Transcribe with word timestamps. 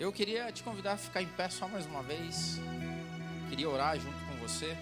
Eu 0.00 0.10
queria 0.10 0.50
te 0.50 0.62
convidar 0.62 0.94
a 0.94 0.96
ficar 0.96 1.20
em 1.20 1.28
pé 1.28 1.50
só 1.50 1.68
mais 1.68 1.84
uma 1.84 2.02
vez. 2.02 2.58
Queria 3.50 3.68
orar 3.68 4.00
junto 4.00 4.16
com 4.24 4.36
você. 4.36 4.74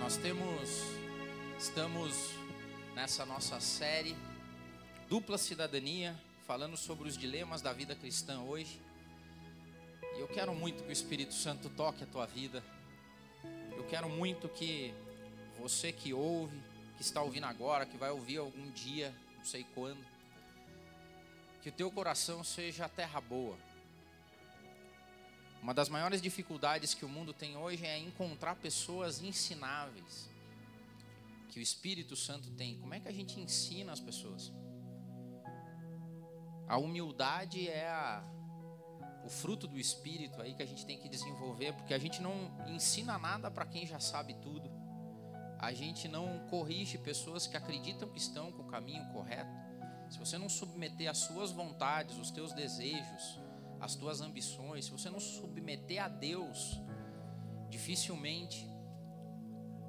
Nós 0.00 0.16
temos, 0.16 0.68
estamos 1.56 2.30
nessa 2.92 3.24
nossa 3.24 3.60
série 3.60 4.16
Dupla 5.08 5.38
Cidadania, 5.38 6.20
falando 6.44 6.76
sobre 6.76 7.08
os 7.08 7.16
dilemas 7.16 7.62
da 7.62 7.72
vida 7.72 7.94
cristã 7.94 8.40
hoje. 8.40 8.80
E 10.16 10.18
eu 10.18 10.26
quero 10.26 10.52
muito 10.52 10.82
que 10.82 10.88
o 10.88 10.92
Espírito 10.92 11.34
Santo 11.34 11.70
toque 11.70 12.02
a 12.02 12.06
tua 12.08 12.26
vida. 12.26 12.64
Eu 13.76 13.84
quero 13.84 14.08
muito 14.08 14.48
que 14.48 14.92
você 15.56 15.92
que 15.92 16.12
ouve, 16.12 16.60
que 16.96 17.02
está 17.02 17.22
ouvindo 17.22 17.46
agora, 17.46 17.86
que 17.86 17.96
vai 17.96 18.10
ouvir 18.10 18.38
algum 18.38 18.68
dia, 18.72 19.14
não 19.38 19.44
sei 19.44 19.64
quando, 19.72 20.04
que 21.62 21.68
o 21.68 21.72
teu 21.72 21.90
coração 21.90 22.42
seja 22.42 22.88
terra 22.88 23.20
boa. 23.20 23.56
Uma 25.62 25.74
das 25.74 25.90
maiores 25.90 26.22
dificuldades 26.22 26.94
que 26.94 27.04
o 27.04 27.08
mundo 27.08 27.34
tem 27.34 27.56
hoje 27.56 27.84
é 27.84 27.98
encontrar 27.98 28.56
pessoas 28.56 29.22
ensináveis. 29.22 30.28
Que 31.50 31.58
o 31.58 31.62
Espírito 31.62 32.16
Santo 32.16 32.50
tem. 32.52 32.78
Como 32.78 32.94
é 32.94 33.00
que 33.00 33.08
a 33.08 33.12
gente 33.12 33.38
ensina 33.38 33.92
as 33.92 34.00
pessoas? 34.00 34.50
A 36.66 36.78
humildade 36.78 37.68
é 37.68 37.88
a, 37.88 38.24
o 39.24 39.28
fruto 39.28 39.66
do 39.66 39.78
Espírito 39.78 40.40
aí 40.40 40.54
que 40.54 40.62
a 40.62 40.66
gente 40.66 40.86
tem 40.86 40.98
que 40.98 41.08
desenvolver, 41.08 41.74
porque 41.74 41.92
a 41.92 41.98
gente 41.98 42.22
não 42.22 42.32
ensina 42.66 43.18
nada 43.18 43.50
para 43.50 43.66
quem 43.66 43.86
já 43.86 44.00
sabe 44.00 44.34
tudo. 44.34 44.70
A 45.58 45.72
gente 45.72 46.08
não 46.08 46.46
corrige 46.48 46.96
pessoas 46.96 47.46
que 47.46 47.56
acreditam 47.56 48.08
que 48.08 48.18
estão 48.18 48.50
com 48.50 48.62
o 48.62 48.66
caminho 48.66 49.04
correto. 49.12 49.59
Se 50.10 50.18
você 50.18 50.36
não 50.36 50.48
submeter 50.48 51.08
as 51.08 51.18
suas 51.18 51.52
vontades, 51.52 52.18
os 52.18 52.30
teus 52.32 52.52
desejos, 52.52 53.40
as 53.80 53.94
tuas 53.94 54.20
ambições, 54.20 54.86
se 54.86 54.90
você 54.90 55.08
não 55.08 55.20
submeter 55.20 56.02
a 56.02 56.08
Deus, 56.08 56.80
dificilmente 57.70 58.68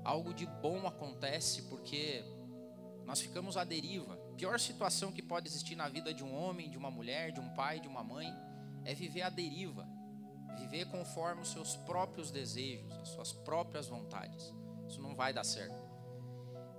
algo 0.03 0.33
de 0.33 0.45
bom 0.45 0.87
acontece, 0.87 1.63
porque 1.63 2.23
nós 3.05 3.19
ficamos 3.19 3.57
à 3.57 3.63
deriva. 3.63 4.15
Pior 4.37 4.59
situação 4.59 5.11
que 5.11 5.21
pode 5.23 5.47
existir 5.47 5.75
na 5.75 5.89
vida 5.89 6.13
de 6.13 6.23
um 6.23 6.33
homem, 6.33 6.69
de 6.69 6.77
uma 6.77 6.91
mulher, 6.91 7.31
de 7.31 7.39
um 7.39 7.49
pai, 7.55 7.79
de 7.79 7.87
uma 7.87 8.03
mãe, 8.03 8.31
é 8.85 8.93
viver 8.93 9.23
à 9.23 9.29
deriva. 9.29 9.87
Viver 10.55 10.85
conforme 10.85 11.41
os 11.41 11.49
seus 11.49 11.75
próprios 11.75 12.29
desejos, 12.29 12.91
as 12.99 13.09
suas 13.09 13.33
próprias 13.33 13.87
vontades. 13.87 14.53
Isso 14.87 15.01
não 15.01 15.15
vai 15.15 15.33
dar 15.33 15.43
certo. 15.43 15.81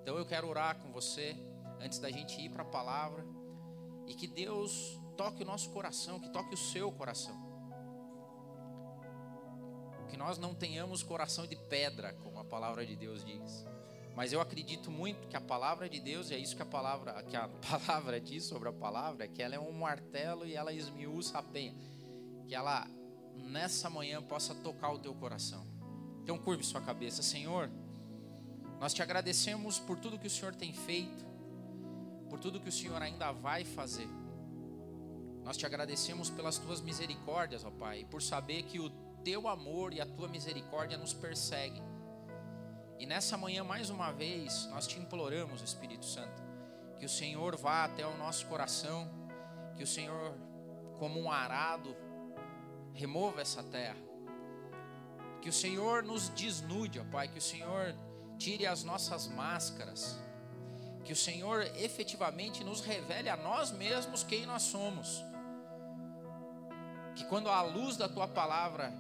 Então 0.00 0.16
eu 0.16 0.26
quero 0.26 0.48
orar 0.48 0.76
com 0.78 0.92
você 0.92 1.36
antes 1.80 1.98
da 1.98 2.10
gente 2.10 2.40
ir 2.40 2.50
para 2.50 2.62
a 2.62 2.66
palavra 2.66 3.31
e 4.06 4.14
que 4.14 4.26
Deus 4.26 5.00
toque 5.16 5.42
o 5.42 5.46
nosso 5.46 5.70
coração, 5.70 6.20
que 6.20 6.28
toque 6.30 6.54
o 6.54 6.56
seu 6.56 6.90
coração. 6.92 7.36
Que 10.08 10.16
nós 10.16 10.38
não 10.38 10.54
tenhamos 10.54 11.02
coração 11.02 11.46
de 11.46 11.56
pedra, 11.56 12.12
como 12.14 12.38
a 12.38 12.44
palavra 12.44 12.84
de 12.84 12.96
Deus 12.96 13.24
diz. 13.24 13.66
Mas 14.14 14.32
eu 14.32 14.40
acredito 14.40 14.90
muito 14.90 15.26
que 15.26 15.36
a 15.36 15.40
palavra 15.40 15.88
de 15.88 15.98
Deus, 15.98 16.30
e 16.30 16.34
é 16.34 16.38
isso 16.38 16.54
que 16.54 16.62
a 16.62 16.66
palavra, 16.66 17.22
que 17.22 17.36
a 17.36 17.48
palavra 17.70 18.20
diz 18.20 18.44
sobre 18.44 18.68
a 18.68 18.72
palavra, 18.72 19.26
que 19.26 19.42
ela 19.42 19.54
é 19.54 19.60
um 19.60 19.72
martelo 19.72 20.46
e 20.46 20.54
ela 20.54 20.72
esmiuça 20.72 21.38
a 21.38 21.42
penha. 21.42 21.74
Que 22.46 22.54
ela 22.54 22.86
nessa 23.34 23.88
manhã 23.88 24.22
possa 24.22 24.54
tocar 24.54 24.92
o 24.92 24.98
teu 24.98 25.14
coração. 25.14 25.66
Então 26.22 26.38
curve 26.38 26.62
sua 26.62 26.80
cabeça, 26.80 27.22
Senhor. 27.22 27.70
Nós 28.78 28.92
te 28.92 29.02
agradecemos 29.02 29.78
por 29.78 29.98
tudo 29.98 30.18
que 30.18 30.26
o 30.26 30.30
Senhor 30.30 30.54
tem 30.54 30.72
feito, 30.72 31.24
por 32.32 32.40
tudo 32.40 32.58
que 32.58 32.70
o 32.70 32.72
Senhor 32.72 33.02
ainda 33.02 33.30
vai 33.30 33.62
fazer. 33.62 34.08
Nós 35.44 35.54
te 35.54 35.66
agradecemos 35.66 36.30
pelas 36.30 36.56
tuas 36.56 36.80
misericórdias, 36.80 37.62
ó 37.62 37.70
Pai, 37.70 38.06
por 38.10 38.22
saber 38.22 38.62
que 38.62 38.80
o 38.80 38.88
teu 39.22 39.46
amor 39.46 39.92
e 39.92 40.00
a 40.00 40.06
tua 40.06 40.28
misericórdia 40.28 40.96
nos 40.96 41.12
perseguem. 41.12 41.82
E 42.98 43.04
nessa 43.04 43.36
manhã, 43.36 43.62
mais 43.62 43.90
uma 43.90 44.10
vez, 44.12 44.66
nós 44.68 44.86
te 44.86 44.98
imploramos, 44.98 45.60
Espírito 45.60 46.06
Santo, 46.06 46.42
que 46.96 47.04
o 47.04 47.08
Senhor 47.08 47.54
vá 47.54 47.84
até 47.84 48.06
o 48.06 48.16
nosso 48.16 48.46
coração, 48.46 49.10
que 49.76 49.82
o 49.82 49.86
Senhor, 49.86 50.34
como 50.98 51.20
um 51.20 51.30
arado, 51.30 51.94
remova 52.94 53.42
essa 53.42 53.62
terra. 53.62 54.00
Que 55.42 55.50
o 55.50 55.52
Senhor 55.52 56.02
nos 56.02 56.30
desnude, 56.30 56.98
ó 56.98 57.04
Pai, 57.04 57.28
que 57.28 57.38
o 57.38 57.42
Senhor 57.42 57.94
tire 58.38 58.66
as 58.66 58.84
nossas 58.84 59.28
máscaras. 59.28 60.18
Que 61.04 61.12
o 61.12 61.16
Senhor 61.16 61.62
efetivamente 61.76 62.62
nos 62.62 62.80
revele 62.80 63.28
a 63.28 63.36
nós 63.36 63.70
mesmos 63.70 64.22
quem 64.22 64.46
nós 64.46 64.62
somos 64.62 65.22
que 67.14 67.24
quando 67.24 67.48
a 67.48 67.62
luz 67.62 67.96
da 67.96 68.08
tua 68.08 68.26
palavra 68.26 68.92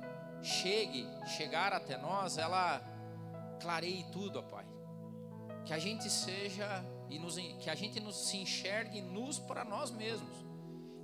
chegue, 0.42 1.06
chegar 1.36 1.72
até 1.72 1.96
nós, 1.96 2.36
ela 2.36 2.82
clareie 3.60 4.04
tudo, 4.12 4.38
ó 4.38 4.42
Pai. 4.42 4.66
Que 5.64 5.72
a 5.72 5.78
gente 5.78 6.10
seja 6.10 6.84
e 7.08 7.18
nos, 7.18 7.36
que 7.36 7.70
a 7.70 7.74
gente 7.74 8.00
nos 8.00 8.16
se 8.28 8.36
enxergue 8.38 9.00
nos 9.00 9.38
para 9.38 9.64
nós 9.64 9.90
mesmos. 9.90 10.36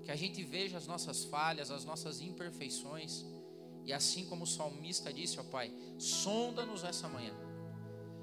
Que 0.02 0.10
a 0.10 0.16
gente 0.16 0.42
veja 0.42 0.76
as 0.76 0.86
nossas 0.86 1.24
falhas, 1.24 1.70
as 1.70 1.84
nossas 1.84 2.20
imperfeições. 2.20 3.24
E 3.84 3.92
assim 3.92 4.26
como 4.26 4.44
o 4.44 4.46
salmista 4.46 5.12
disse, 5.12 5.38
ó 5.40 5.44
Pai, 5.44 5.72
sonda-nos 5.98 6.84
essa 6.84 7.08
manhã. 7.08 7.34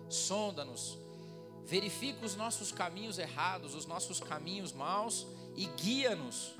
Sonda-nos. 0.09 1.04
Verifica 1.65 2.25
os 2.25 2.35
nossos 2.35 2.71
caminhos 2.71 3.17
errados, 3.17 3.73
os 3.73 3.85
nossos 3.85 4.19
caminhos 4.19 4.71
maus 4.71 5.25
e 5.55 5.65
guia-nos 5.65 6.53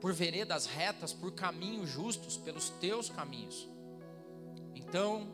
por 0.00 0.12
veredas 0.12 0.66
retas, 0.66 1.12
por 1.12 1.32
caminhos 1.32 1.90
justos, 1.90 2.36
pelos 2.36 2.70
teus 2.70 3.08
caminhos. 3.10 3.68
Então, 4.74 5.28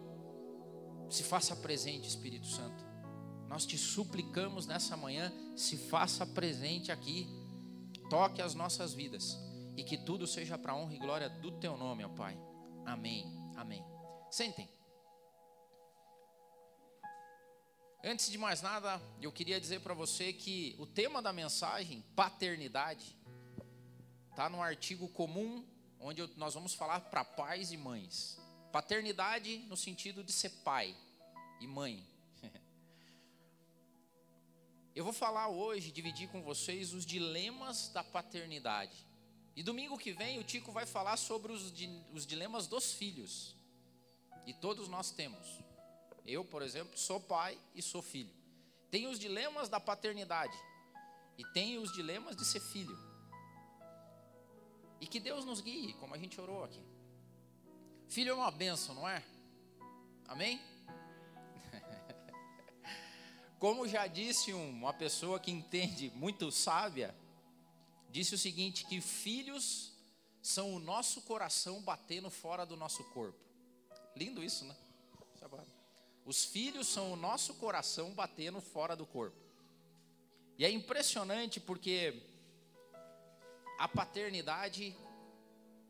se 1.09 1.23
faça 1.23 1.57
presente, 1.57 2.09
Espírito 2.09 2.47
Santo. 2.47 2.85
Nós 3.49 3.67
te 3.67 3.77
suplicamos 3.77 4.67
nessa 4.67 4.97
manhã, 4.97 5.33
se 5.57 5.77
faça 5.77 6.25
presente 6.25 6.93
aqui, 6.93 7.29
toque 8.09 8.41
as 8.41 8.55
nossas 8.55 8.95
vidas 8.95 9.37
e 9.77 9.83
que 9.83 9.99
tudo 9.99 10.27
seja 10.27 10.59
para 10.59 10.75
honra 10.75 10.95
e 10.95 10.99
glória 10.99 11.29
do 11.29 11.53
teu 11.53 11.77
nome, 11.77 12.05
ó 12.05 12.09
Pai. 12.09 12.39
Amém. 12.85 13.27
Amém. 13.57 13.85
Sentem. 14.31 14.80
Antes 18.03 18.31
de 18.31 18.39
mais 18.39 18.63
nada, 18.63 18.99
eu 19.21 19.31
queria 19.31 19.61
dizer 19.61 19.81
para 19.81 19.93
você 19.93 20.33
que 20.33 20.75
o 20.79 20.87
tema 20.87 21.21
da 21.21 21.35
mensagem, 21.35 22.03
paternidade, 22.17 23.15
está 24.31 24.49
no 24.49 24.63
artigo 24.63 25.07
comum, 25.09 25.67
onde 25.99 26.27
nós 26.39 26.55
vamos 26.55 26.73
falar 26.73 27.01
para 27.01 27.23
pais 27.23 27.73
e 27.73 27.77
mães. 27.77 28.41
Paternidade 28.73 29.59
no 29.69 29.77
sentido 29.77 30.25
de 30.25 30.33
ser 30.33 30.49
pai 30.65 30.97
e 31.61 31.67
mãe. 31.67 32.03
Eu 34.97 35.05
vou 35.05 35.13
falar 35.13 35.49
hoje, 35.49 35.93
dividir 35.93 36.31
com 36.31 36.43
vocês 36.43 36.95
os 36.95 37.05
dilemas 37.05 37.91
da 37.91 38.03
paternidade. 38.03 39.07
E 39.55 39.63
domingo 39.63 39.99
que 39.99 40.13
vem 40.13 40.39
o 40.39 40.45
Tico 40.45 40.73
vai 40.73 40.87
falar 40.87 41.19
sobre 41.19 41.53
os, 41.53 41.71
os 42.15 42.27
dilemas 42.27 42.67
dos 42.67 42.95
filhos. 42.95 43.55
E 44.47 44.55
todos 44.55 44.89
nós 44.89 45.11
temos. 45.11 45.70
Eu, 46.27 46.45
por 46.45 46.63
exemplo, 46.63 46.97
sou 46.99 47.21
pai 47.21 47.59
e 47.75 47.83
sou 47.83 48.03
filho. 48.03 48.31
Tem 48.91 49.07
os 49.07 49.19
dilemas 49.19 49.69
da 49.69 49.81
paternidade. 49.81 50.57
E 51.39 51.45
tem 51.53 51.79
os 51.79 51.93
dilemas 51.93 52.37
de 52.37 52.45
ser 52.45 52.61
filho. 52.61 52.99
E 55.01 55.07
que 55.07 55.19
Deus 55.19 55.45
nos 55.45 55.61
guie, 55.61 55.95
como 55.95 56.15
a 56.15 56.19
gente 56.19 56.41
orou 56.41 56.65
aqui. 56.65 56.83
Filho 58.09 58.33
é 58.33 58.35
uma 58.35 58.51
benção, 58.51 58.95
não 58.95 59.09
é? 59.09 59.25
Amém? 60.27 60.61
Como 63.59 63.89
já 63.89 64.07
disse 64.07 64.53
uma 64.53 64.93
pessoa 64.93 65.41
que 65.41 65.51
entende, 65.51 66.11
muito 66.15 66.51
sábia, 66.51 67.15
disse 68.11 68.35
o 68.35 68.39
seguinte: 68.39 68.85
que 68.85 69.01
filhos 69.01 69.93
são 70.43 70.75
o 70.75 70.79
nosso 70.79 71.23
coração 71.23 71.81
batendo 71.83 72.31
fora 72.31 72.67
do 72.67 72.77
nosso 72.77 73.03
corpo. 73.11 73.39
Lindo 74.17 74.43
isso, 74.43 74.65
né? 74.65 74.77
Os 76.25 76.45
filhos 76.45 76.87
são 76.87 77.13
o 77.13 77.17
nosso 77.17 77.55
coração 77.55 78.13
batendo 78.13 78.61
fora 78.61 78.95
do 78.95 79.07
corpo. 79.07 79.37
E 80.59 80.65
é 80.65 80.71
impressionante 80.71 81.59
porque 81.59 82.23
a 83.79 83.89
paternidade, 83.89 84.95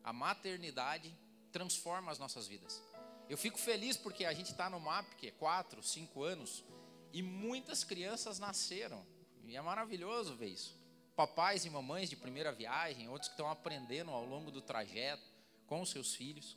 a 0.05 0.13
maternidade 0.13 1.13
transforma 1.51 2.13
as 2.13 2.19
nossas 2.19 2.47
vidas. 2.47 2.81
Eu 3.29 3.37
fico 3.37 3.59
feliz 3.59 3.97
porque 3.97 4.25
a 4.25 4.33
gente 4.33 4.53
está 4.53 4.71
no 4.71 4.81
MAP, 4.81 5.15
que 5.17 5.29
é 5.29 5.31
4, 5.33 5.83
5 5.83 6.23
anos, 6.23 6.65
e 7.13 7.23
muitas 7.23 7.85
crianças 7.85 8.39
nasceram. 8.39 9.05
E 9.45 9.57
é 9.57 9.61
maravilhoso 9.61 10.37
ver 10.37 10.49
isso. 10.49 10.79
Papais 11.17 11.65
e 11.65 11.71
mamães 11.71 12.09
de 12.09 12.17
primeira 12.17 12.53
viagem, 12.53 13.09
outros 13.09 13.29
que 13.29 13.35
estão 13.35 13.51
aprendendo 13.51 14.11
ao 14.11 14.25
longo 14.25 14.51
do 14.51 14.63
trajeto 14.63 15.23
com 15.67 15.81
os 15.81 15.91
seus 15.91 16.15
filhos. 16.15 16.57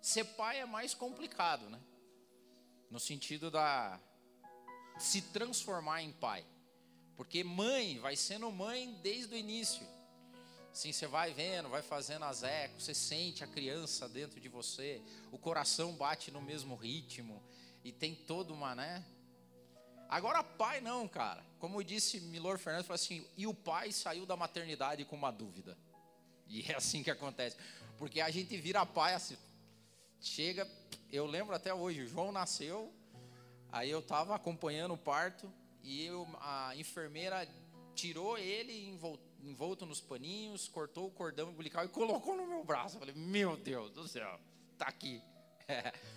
Ser 0.00 0.24
pai 0.24 0.60
é 0.60 0.66
mais 0.66 0.94
complicado, 0.94 1.68
né? 1.68 1.80
No 2.90 2.98
sentido 2.98 3.50
da 3.50 4.00
se 4.98 5.22
transformar 5.22 6.02
em 6.02 6.12
pai. 6.12 6.44
Porque 7.16 7.44
mãe 7.44 7.98
vai 7.98 8.16
sendo 8.16 8.50
mãe 8.50 8.98
desde 9.02 9.34
o 9.34 9.36
início. 9.36 9.86
Sim, 10.72 10.92
você 10.92 11.06
vai 11.06 11.32
vendo, 11.32 11.68
vai 11.68 11.82
fazendo 11.82 12.24
as 12.24 12.42
ecos, 12.42 12.84
você 12.84 12.94
sente 12.94 13.42
a 13.42 13.46
criança 13.46 14.08
dentro 14.08 14.40
de 14.40 14.48
você, 14.48 15.02
o 15.32 15.38
coração 15.38 15.92
bate 15.94 16.30
no 16.30 16.40
mesmo 16.40 16.76
ritmo 16.76 17.42
e 17.82 17.90
tem 17.90 18.14
toda 18.14 18.52
uma, 18.52 18.74
né? 18.74 19.04
Agora 20.08 20.42
pai 20.42 20.80
não, 20.80 21.08
cara. 21.08 21.44
Como 21.58 21.82
disse 21.82 22.20
Milor 22.20 22.58
Fernandes, 22.58 22.86
falou 22.86 22.96
assim, 22.96 23.26
e 23.36 23.46
o 23.46 23.54
pai 23.54 23.92
saiu 23.92 24.24
da 24.24 24.36
maternidade 24.36 25.04
com 25.04 25.16
uma 25.16 25.30
dúvida. 25.30 25.76
E 26.46 26.70
é 26.70 26.76
assim 26.76 27.02
que 27.02 27.10
acontece. 27.10 27.56
Porque 27.98 28.20
a 28.20 28.30
gente 28.30 28.56
vira 28.56 28.84
pai 28.86 29.14
assim, 29.14 29.36
chega, 30.20 30.68
eu 31.10 31.26
lembro 31.26 31.54
até 31.54 31.72
hoje, 31.72 32.02
o 32.02 32.06
João 32.06 32.30
nasceu, 32.30 32.92
aí 33.72 33.90
eu 33.90 34.00
estava 34.00 34.34
acompanhando 34.34 34.94
o 34.94 34.98
parto 34.98 35.52
e 35.82 36.04
eu, 36.04 36.28
a 36.40 36.76
enfermeira 36.76 37.48
tirou 37.94 38.38
ele 38.38 38.88
envolto, 39.42 39.86
nos 39.86 40.00
paninhos, 40.00 40.68
cortou 40.68 41.06
o 41.06 41.10
cordão 41.10 41.48
umbilical 41.48 41.84
e 41.84 41.88
colocou 41.88 42.36
no 42.36 42.46
meu 42.46 42.62
braço. 42.62 42.96
Eu 42.96 43.00
falei, 43.00 43.14
meu 43.14 43.56
Deus 43.56 43.90
do 43.90 44.06
céu, 44.06 44.38
tá 44.78 44.86
aqui. 44.86 45.22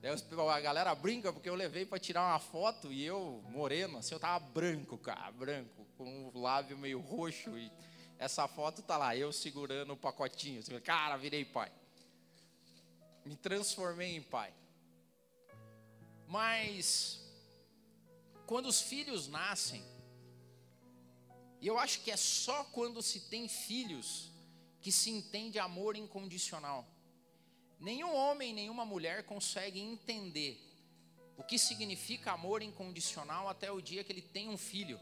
É. 0.00 0.12
a 0.12 0.60
galera 0.60 0.94
brinca 0.94 1.32
porque 1.32 1.48
eu 1.48 1.56
levei 1.56 1.84
para 1.84 1.98
tirar 1.98 2.22
uma 2.22 2.38
foto 2.38 2.92
e 2.92 3.04
eu, 3.04 3.42
moreno, 3.48 3.98
assim, 3.98 4.14
eu 4.14 4.20
tava 4.20 4.38
branco, 4.38 4.96
cara, 4.96 5.32
branco, 5.32 5.84
com 5.96 6.30
o 6.32 6.38
lábio 6.38 6.78
meio 6.78 7.00
roxo. 7.00 7.58
E 7.58 7.68
essa 8.16 8.46
foto 8.46 8.80
tá 8.80 8.96
lá, 8.96 9.16
eu 9.16 9.32
segurando 9.32 9.94
o 9.94 9.96
pacotinho. 9.96 10.62
Cara, 10.82 11.16
virei 11.16 11.44
pai. 11.44 11.72
Me 13.28 13.36
transformei 13.36 14.16
em 14.16 14.22
pai. 14.22 14.54
Mas, 16.26 17.20
quando 18.46 18.66
os 18.66 18.80
filhos 18.80 19.28
nascem, 19.28 19.84
e 21.60 21.66
eu 21.66 21.78
acho 21.78 22.00
que 22.00 22.10
é 22.10 22.16
só 22.16 22.64
quando 22.64 23.02
se 23.02 23.28
tem 23.28 23.46
filhos 23.46 24.32
que 24.80 24.90
se 24.90 25.10
entende 25.10 25.58
amor 25.58 25.94
incondicional. 25.94 26.86
Nenhum 27.78 28.14
homem, 28.14 28.54
nenhuma 28.54 28.86
mulher 28.86 29.24
consegue 29.24 29.78
entender 29.78 30.58
o 31.36 31.44
que 31.44 31.58
significa 31.58 32.32
amor 32.32 32.62
incondicional 32.62 33.46
até 33.46 33.70
o 33.70 33.82
dia 33.82 34.02
que 34.02 34.10
ele 34.10 34.22
tem 34.22 34.48
um 34.48 34.56
filho. 34.56 34.98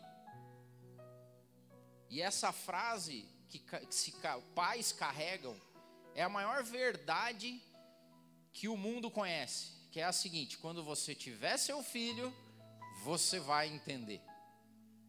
E 2.11 2.21
essa 2.21 2.51
frase 2.51 3.25
que 3.49 3.63
se, 3.89 4.13
pais 4.53 4.91
carregam 4.91 5.57
é 6.13 6.25
a 6.25 6.29
maior 6.29 6.65
verdade 6.65 7.63
que 8.57 8.69
o 8.69 8.77
mundo 8.77 9.11
conhece, 9.11 9.71
que 9.93 10.01
é 10.01 10.05
a 10.05 10.13
seguinte: 10.13 10.57
quando 10.57 10.83
você 10.83 11.15
tiver 11.15 11.59
seu 11.59 11.83
filho, 11.83 12.35
você 13.05 13.39
vai 13.39 13.69
entender. 13.69 14.23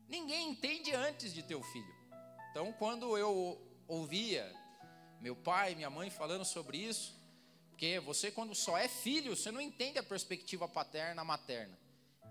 Ninguém 0.10 0.50
entende 0.50 0.94
antes 0.94 1.34
de 1.34 1.42
ter 1.42 1.56
o 1.56 1.64
filho. 1.64 1.96
Então, 2.52 2.74
quando 2.74 3.18
eu 3.18 3.58
ouvia 3.88 4.54
meu 5.22 5.34
pai, 5.34 5.76
minha 5.76 5.90
mãe 5.90 6.10
falando 6.10 6.44
sobre 6.44 6.78
isso, 6.78 7.16
porque 7.70 8.02
você, 8.02 8.30
quando 8.30 8.54
só 8.54 8.78
é 8.78 8.90
filho, 8.90 9.34
você 9.36 9.50
não 9.50 9.62
entende 9.62 9.98
a 9.98 10.04
perspectiva 10.04 10.68
paterna, 10.68 11.24
materna. 11.24 11.78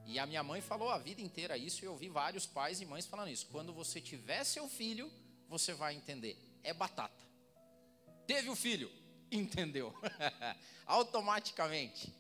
E 0.05 0.19
a 0.19 0.27
minha 0.27 0.43
mãe 0.43 0.61
falou 0.61 0.91
a 0.91 0.99
vida 0.99 1.23
inteira 1.23 1.57
isso, 1.57 1.83
e 1.83 1.87
eu 1.87 1.93
ouvi 1.93 2.11
vários 2.11 2.45
pais 2.47 2.81
e 2.83 2.85
mães 2.85 3.07
falando 3.07 3.31
isso. 3.31 3.47
Quando 3.47 3.73
você 3.73 4.03
tiver 4.03 4.45
seu 4.45 4.69
filho, 4.69 5.11
você 5.49 5.73
vai 5.73 5.95
entender. 5.95 6.37
É 6.63 6.75
batata. 6.75 7.25
Teve 8.27 8.51
o 8.51 8.57
filho, 8.57 8.91
entendeu? 9.37 9.95
Automaticamente. 10.87 12.13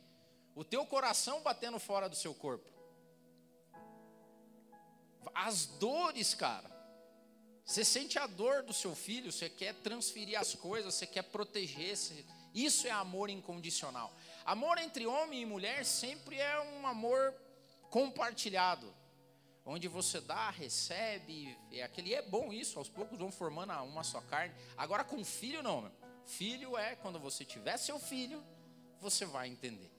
O 0.54 0.64
teu 0.64 0.86
coração 0.86 1.42
batendo 1.42 1.78
fora 1.78 2.08
do 2.08 2.16
seu 2.16 2.34
corpo 2.34 2.76
as 5.36 5.66
dores, 5.66 6.34
cara. 6.34 6.74
Você 7.64 7.84
sente 7.84 8.18
a 8.18 8.26
dor 8.26 8.62
do 8.62 8.72
seu 8.72 8.94
filho, 8.94 9.30
você 9.30 9.50
quer 9.50 9.74
transferir 9.74 10.38
as 10.40 10.54
coisas, 10.54 10.94
você 10.94 11.06
quer 11.06 11.22
proteger. 11.22 11.94
Isso 12.54 12.86
é 12.86 12.90
amor 12.90 13.28
incondicional. 13.28 14.10
Amor 14.46 14.78
entre 14.78 15.06
homem 15.06 15.42
e 15.42 15.46
mulher 15.46 15.84
sempre 15.84 16.38
é 16.38 16.60
um 16.60 16.86
amor 16.86 17.34
compartilhado, 17.90 18.92
onde 19.64 19.88
você 19.88 20.20
dá, 20.20 20.48
recebe, 20.50 21.56
é 21.72 21.82
aquele 21.82 22.14
é 22.14 22.22
bom 22.22 22.52
isso, 22.52 22.78
aos 22.78 22.88
poucos 22.88 23.18
vão 23.18 23.30
formando 23.30 23.72
uma 23.84 24.04
só 24.04 24.20
carne. 24.22 24.54
Agora 24.76 25.04
com 25.04 25.22
filho 25.24 25.62
não, 25.62 25.82
meu. 25.82 26.05
Filho 26.26 26.76
é 26.76 26.96
quando 26.96 27.18
você 27.18 27.44
tiver 27.44 27.76
seu 27.76 27.98
filho, 27.98 28.44
você 29.00 29.24
vai 29.24 29.48
entender. 29.48 29.90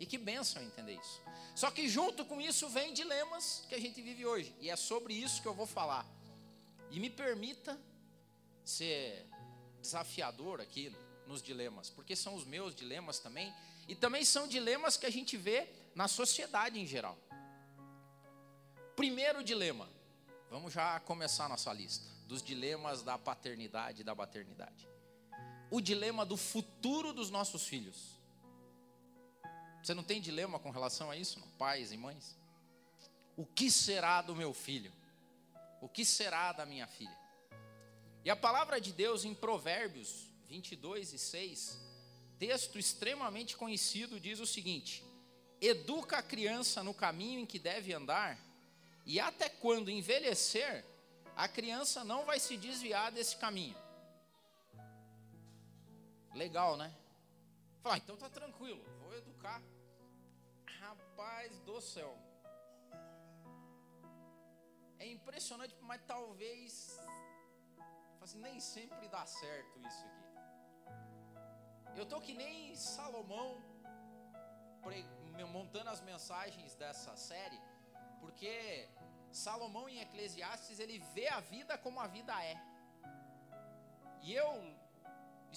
E 0.00 0.06
que 0.06 0.18
bênção 0.18 0.62
entender 0.62 0.94
isso. 0.94 1.22
Só 1.54 1.70
que 1.70 1.88
junto 1.88 2.24
com 2.24 2.40
isso 2.40 2.68
vem 2.68 2.92
dilemas 2.92 3.64
que 3.68 3.74
a 3.74 3.80
gente 3.80 4.02
vive 4.02 4.26
hoje. 4.26 4.54
E 4.60 4.70
é 4.70 4.76
sobre 4.76 5.14
isso 5.14 5.40
que 5.40 5.46
eu 5.46 5.54
vou 5.54 5.66
falar. 5.66 6.06
E 6.90 6.98
me 6.98 7.10
permita 7.10 7.78
ser 8.64 9.26
desafiador 9.80 10.60
aqui 10.60 10.94
nos 11.26 11.42
dilemas, 11.42 11.90
porque 11.90 12.16
são 12.16 12.34
os 12.34 12.44
meus 12.44 12.74
dilemas 12.74 13.18
também, 13.18 13.54
e 13.86 13.94
também 13.94 14.24
são 14.24 14.48
dilemas 14.48 14.96
que 14.96 15.06
a 15.06 15.10
gente 15.10 15.36
vê 15.36 15.68
na 15.94 16.08
sociedade 16.08 16.78
em 16.78 16.86
geral. 16.86 17.18
Primeiro 18.96 19.42
dilema, 19.42 19.88
vamos 20.50 20.72
já 20.72 21.00
começar 21.00 21.48
nossa 21.48 21.72
lista 21.72 22.06
dos 22.26 22.42
dilemas 22.42 23.02
da 23.02 23.18
paternidade 23.18 24.00
e 24.00 24.04
da 24.04 24.14
maternidade. 24.14 24.88
O 25.70 25.80
dilema 25.80 26.24
do 26.24 26.36
futuro 26.36 27.12
dos 27.12 27.30
nossos 27.30 27.66
filhos. 27.66 28.14
Você 29.82 29.92
não 29.92 30.02
tem 30.02 30.20
dilema 30.20 30.58
com 30.58 30.70
relação 30.70 31.10
a 31.10 31.16
isso, 31.16 31.38
não? 31.40 31.48
pais 31.58 31.92
e 31.92 31.96
mães? 31.96 32.36
O 33.36 33.44
que 33.44 33.70
será 33.70 34.22
do 34.22 34.34
meu 34.34 34.54
filho? 34.54 34.92
O 35.80 35.88
que 35.88 36.04
será 36.04 36.52
da 36.52 36.64
minha 36.64 36.86
filha? 36.86 37.18
E 38.24 38.30
a 38.30 38.36
palavra 38.36 38.80
de 38.80 38.92
Deus 38.92 39.24
em 39.24 39.34
Provérbios 39.34 40.30
22 40.48 41.12
e 41.12 41.18
6, 41.18 41.78
texto 42.38 42.78
extremamente 42.78 43.56
conhecido, 43.56 44.20
diz 44.20 44.40
o 44.40 44.46
seguinte: 44.46 45.04
Educa 45.60 46.18
a 46.18 46.22
criança 46.22 46.82
no 46.82 46.94
caminho 46.94 47.40
em 47.40 47.46
que 47.46 47.58
deve 47.58 47.92
andar, 47.92 48.38
e 49.04 49.18
até 49.18 49.48
quando 49.48 49.90
envelhecer, 49.90 50.84
a 51.36 51.48
criança 51.48 52.04
não 52.04 52.24
vai 52.24 52.38
se 52.38 52.56
desviar 52.56 53.10
desse 53.10 53.36
caminho. 53.36 53.76
Legal, 56.34 56.76
né? 56.76 56.94
Fala, 57.82 57.94
ah, 57.94 57.98
então 57.98 58.16
tá 58.16 58.28
tranquilo, 58.28 58.82
vou 59.02 59.14
educar. 59.14 59.62
Rapaz 60.80 61.58
do 61.60 61.80
céu. 61.80 62.16
É 64.98 65.06
impressionante, 65.06 65.76
mas 65.80 66.00
talvez 66.06 66.98
assim, 68.20 68.38
nem 68.38 68.58
sempre 68.58 69.06
dá 69.08 69.24
certo 69.26 69.78
isso 69.80 70.04
aqui. 70.06 70.24
Eu 71.96 72.06
tô 72.06 72.20
que 72.20 72.32
nem 72.32 72.74
Salomão 72.74 73.62
montando 75.54 75.88
as 75.90 76.00
mensagens 76.00 76.74
dessa 76.74 77.16
série, 77.16 77.60
porque 78.20 78.88
Salomão 79.30 79.88
em 79.88 80.00
Eclesiastes 80.00 80.78
ele 80.78 80.98
vê 81.14 81.28
a 81.28 81.40
vida 81.40 81.78
como 81.78 82.00
a 82.00 82.06
vida 82.08 82.32
é. 82.44 82.56
E 84.22 84.32
eu 84.32 84.73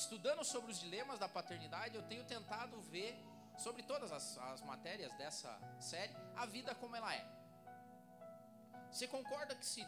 estudando 0.02 0.44
sobre 0.54 0.72
os 0.72 0.80
dilemas 0.80 1.20
da 1.24 1.28
paternidade, 1.38 1.96
eu 1.96 2.04
tenho 2.12 2.26
tentado 2.26 2.80
ver 2.94 3.12
sobre 3.66 3.82
todas 3.92 4.12
as, 4.12 4.26
as 4.54 4.62
matérias 4.62 5.12
dessa 5.18 5.52
série, 5.92 6.16
a 6.36 6.46
vida 6.46 6.74
como 6.76 6.96
ela 6.96 7.14
é. 7.22 7.26
Você 8.92 9.08
concorda 9.08 9.56
que 9.56 9.66
se 9.66 9.84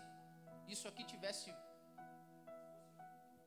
isso 0.68 0.88
aqui 0.88 1.04
tivesse. 1.04 1.54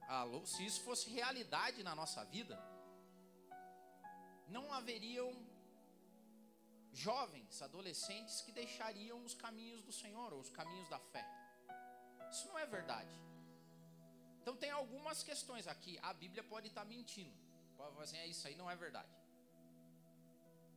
Alô, 0.08 0.44
se 0.46 0.64
isso 0.68 0.80
fosse 0.82 1.10
realidade 1.10 1.82
na 1.82 1.94
nossa 1.94 2.24
vida, 2.24 2.56
não 4.46 4.72
haveriam 4.72 5.28
jovens, 6.92 7.62
adolescentes 7.62 8.40
que 8.42 8.52
deixariam 8.52 9.18
os 9.24 9.34
caminhos 9.34 9.82
do 9.82 9.92
Senhor 9.92 10.32
ou 10.32 10.40
os 10.40 10.50
caminhos 10.50 10.88
da 10.88 11.00
fé. 11.12 11.24
Isso 12.30 12.46
não 12.48 12.58
é 12.58 12.66
verdade. 12.66 13.31
Então 14.42 14.56
tem 14.56 14.70
algumas 14.70 15.22
questões 15.22 15.66
aqui. 15.68 15.98
A 16.02 16.12
Bíblia 16.12 16.42
pode 16.42 16.66
estar 16.66 16.84
mentindo. 16.84 17.32
Pode 17.76 17.94
fazer 17.94 18.16
assim, 18.16 18.18
é 18.18 18.26
isso 18.26 18.46
aí 18.48 18.56
não 18.56 18.68
é 18.68 18.74
verdade. 18.74 19.08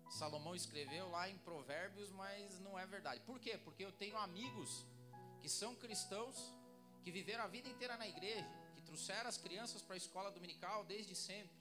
Salomão 0.10 0.56
escreveu 0.56 1.10
lá 1.10 1.28
em 1.28 1.38
Provérbios, 1.40 2.12
mas 2.12 2.60
não 2.60 2.78
é 2.78 2.86
verdade. 2.86 3.22
Por 3.22 3.40
quê? 3.40 3.58
Porque 3.58 3.84
eu 3.84 3.92
tenho 3.92 4.18
amigos 4.18 4.86
que 5.42 5.50
são 5.50 5.76
cristãos, 5.76 6.54
que 7.04 7.12
viveram 7.12 7.44
a 7.44 7.48
vida 7.48 7.68
inteira 7.68 7.98
na 7.98 8.08
igreja, 8.08 8.48
que 8.76 8.82
trouxeram 8.84 9.28
as 9.28 9.38
crianças 9.38 9.82
para 9.82 9.96
a 9.96 9.98
escola 9.98 10.32
dominical 10.32 10.84
desde 10.86 11.16
sempre, 11.16 11.58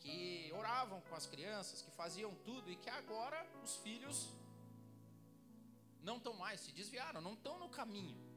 que 0.00 0.50
oravam 0.54 1.00
com 1.02 1.14
as 1.14 1.26
crianças, 1.26 1.82
que 1.82 1.90
faziam 1.90 2.34
tudo 2.36 2.70
e 2.70 2.76
que 2.76 2.88
agora 2.88 3.46
os 3.62 3.76
filhos 3.76 4.28
não 6.02 6.16
estão 6.16 6.32
mais, 6.32 6.60
se 6.60 6.72
desviaram, 6.72 7.20
não 7.20 7.34
estão 7.34 7.58
no 7.58 7.68
caminho. 7.68 8.27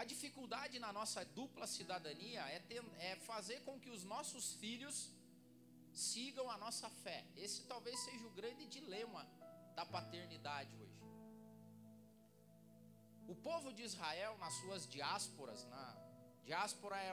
A 0.00 0.04
dificuldade 0.04 0.78
na 0.78 0.92
nossa 0.92 1.24
dupla 1.24 1.66
cidadania 1.66 2.42
é, 2.56 2.60
ter, 2.60 2.84
é 3.00 3.16
fazer 3.16 3.58
com 3.64 3.80
que 3.80 3.90
os 3.90 4.04
nossos 4.04 4.52
filhos 4.60 5.10
sigam 5.92 6.48
a 6.48 6.56
nossa 6.56 6.88
fé. 6.88 7.24
Esse 7.36 7.62
talvez 7.64 7.98
seja 8.04 8.24
o 8.24 8.30
grande 8.30 8.64
dilema 8.66 9.26
da 9.74 9.84
paternidade 9.84 10.72
hoje. 10.76 11.00
O 13.26 13.34
povo 13.34 13.72
de 13.72 13.82
Israel, 13.82 14.38
nas 14.38 14.54
suas 14.60 14.86
diásporas, 14.86 15.64
na 15.64 15.84
diáspora 16.44 16.96
é 16.96 17.12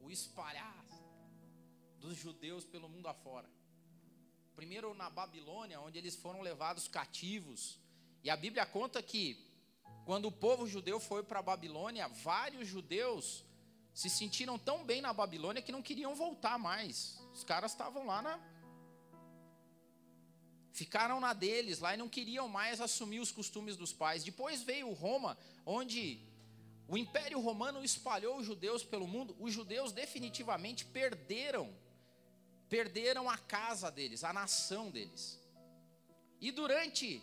o 0.00 0.10
espalhar 0.10 0.82
dos 2.00 2.16
judeus 2.16 2.64
pelo 2.64 2.88
mundo 2.88 3.06
afora. 3.06 3.50
Primeiro 4.56 4.94
na 4.94 5.10
Babilônia, 5.10 5.78
onde 5.78 5.98
eles 5.98 6.16
foram 6.16 6.40
levados 6.40 6.88
cativos. 6.88 7.78
E 8.22 8.30
a 8.30 8.36
Bíblia 8.36 8.64
conta 8.64 9.02
que 9.02 9.53
quando 10.04 10.26
o 10.26 10.32
povo 10.32 10.66
judeu 10.66 11.00
foi 11.00 11.22
para 11.22 11.38
a 11.38 11.42
Babilônia, 11.42 12.08
vários 12.08 12.68
judeus 12.68 13.44
se 13.94 14.10
sentiram 14.10 14.58
tão 14.58 14.84
bem 14.84 15.00
na 15.00 15.12
Babilônia 15.12 15.62
que 15.62 15.72
não 15.72 15.82
queriam 15.82 16.14
voltar 16.14 16.58
mais. 16.58 17.18
Os 17.32 17.44
caras 17.44 17.72
estavam 17.72 18.04
lá 18.06 18.20
na. 18.20 18.40
Ficaram 20.72 21.20
na 21.20 21.32
deles 21.32 21.78
lá 21.78 21.94
e 21.94 21.96
não 21.96 22.08
queriam 22.08 22.48
mais 22.48 22.80
assumir 22.80 23.20
os 23.20 23.30
costumes 23.30 23.76
dos 23.76 23.92
pais. 23.92 24.24
Depois 24.24 24.62
veio 24.62 24.92
Roma, 24.92 25.38
onde 25.64 26.20
o 26.88 26.98
Império 26.98 27.40
Romano 27.40 27.84
espalhou 27.84 28.38
os 28.38 28.46
judeus 28.46 28.82
pelo 28.84 29.06
mundo. 29.06 29.36
Os 29.38 29.52
judeus 29.52 29.92
definitivamente 29.92 30.84
perderam, 30.84 31.72
perderam 32.68 33.30
a 33.30 33.38
casa 33.38 33.90
deles, 33.90 34.24
a 34.24 34.32
nação 34.32 34.90
deles. 34.90 35.40
E 36.40 36.50
durante 36.50 37.22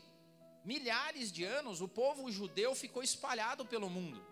milhares 0.63 1.31
de 1.31 1.43
anos, 1.43 1.81
o 1.81 1.87
povo 1.87 2.31
judeu 2.31 2.75
ficou 2.75 3.01
espalhado 3.03 3.65
pelo 3.65 3.89
mundo. 3.89 4.23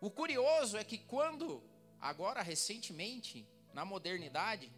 O 0.00 0.10
curioso 0.10 0.76
é 0.76 0.84
que 0.84 0.98
quando, 0.98 1.62
agora 2.00 2.42
recentemente, 2.42 3.46
na 3.72 3.84
modernidade, 3.84 4.72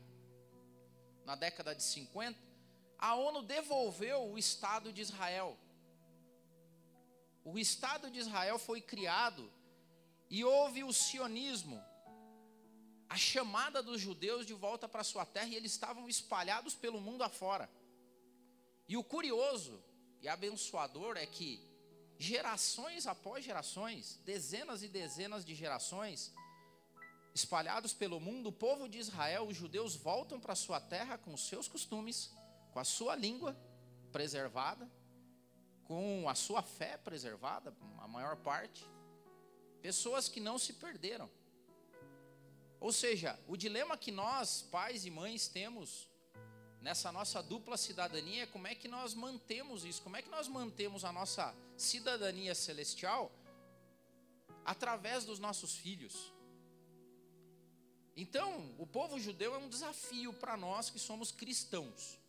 na 1.25 1.35
década 1.35 1.75
de 1.75 1.83
50, 1.83 2.39
a 2.99 3.15
ONU 3.15 3.43
devolveu 3.43 4.31
o 4.31 4.39
Estado 4.39 4.93
de 4.93 5.03
Israel. 5.03 5.57
O 7.45 7.59
Estado 7.59 8.11
de 8.11 8.19
Israel 8.19 8.59
foi 8.59 8.81
criado 8.81 9.53
e 10.29 10.45
houve 10.45 10.83
o 10.83 10.93
sionismo, 10.93 11.83
a 13.09 13.17
chamada 13.17 13.83
dos 13.83 14.01
judeus 14.01 14.45
de 14.45 14.53
volta 14.53 14.89
para 14.89 15.05
sua 15.05 15.25
terra, 15.25 15.49
e 15.49 15.55
eles 15.55 15.73
estavam 15.73 16.09
espalhados 16.09 16.75
pelo 16.75 17.01
mundo 17.01 17.23
afora. 17.23 17.71
E 18.89 18.97
o 18.97 19.05
curioso 19.05 19.83
e 20.23 20.29
abençoador 20.29 21.17
é 21.17 21.27
que 21.27 21.61
gerações 22.19 23.07
após 23.07 23.45
gerações, 23.45 24.19
dezenas 24.25 24.83
e 24.83 24.89
dezenas 24.89 25.45
de 25.45 25.55
gerações, 25.55 26.33
espalhados 27.35 27.93
pelo 27.93 28.19
mundo, 28.19 28.49
o 28.49 28.53
povo 28.53 28.89
de 28.89 28.99
Israel, 28.99 29.47
os 29.47 29.57
judeus 29.57 29.95
voltam 29.95 30.41
para 30.41 30.55
sua 30.55 30.81
terra 30.81 31.19
com 31.19 31.35
os 31.35 31.47
seus 31.47 31.69
costumes, 31.69 32.33
com 32.73 32.79
a 32.79 32.85
sua 32.85 33.15
língua 33.15 33.57
preservada, 34.11 34.91
com 35.85 36.29
a 36.29 36.35
sua 36.35 36.63
fé 36.63 36.97
preservada, 36.97 37.77
a 37.99 38.09
maior 38.09 38.37
parte. 38.37 38.85
Pessoas 39.83 40.29
que 40.29 40.41
não 40.41 40.59
se 40.59 40.73
perderam. 40.73 41.31
Ou 42.81 42.93
seja, 42.93 43.39
o 43.47 43.57
dilema 43.57 43.97
que 43.97 44.11
nós, 44.11 44.63
pais 44.63 45.05
e 45.05 45.11
mães, 45.11 45.49
temos 45.49 46.09
nessa 46.87 47.11
nossa 47.11 47.43
dupla 47.43 47.77
cidadania, 47.77 48.47
como 48.47 48.69
é 48.69 48.75
que 48.81 48.87
nós 48.87 49.13
mantemos 49.13 49.85
isso? 49.85 50.01
Como 50.03 50.17
é 50.17 50.23
que 50.23 50.29
nós 50.29 50.47
mantemos 50.47 51.05
a 51.05 51.11
nossa 51.11 51.53
cidadania 51.77 52.55
celestial 52.55 53.33
através 54.65 55.25
dos 55.25 55.41
nossos 55.41 55.75
filhos? 55.75 56.33
Então, 58.17 58.73
o 58.79 58.87
povo 58.87 59.19
judeu 59.19 59.53
é 59.53 59.59
um 59.59 59.69
desafio 59.69 60.33
para 60.33 60.57
nós 60.57 60.89
que 60.89 61.01
somos 61.01 61.33
cristãos. 61.33 62.21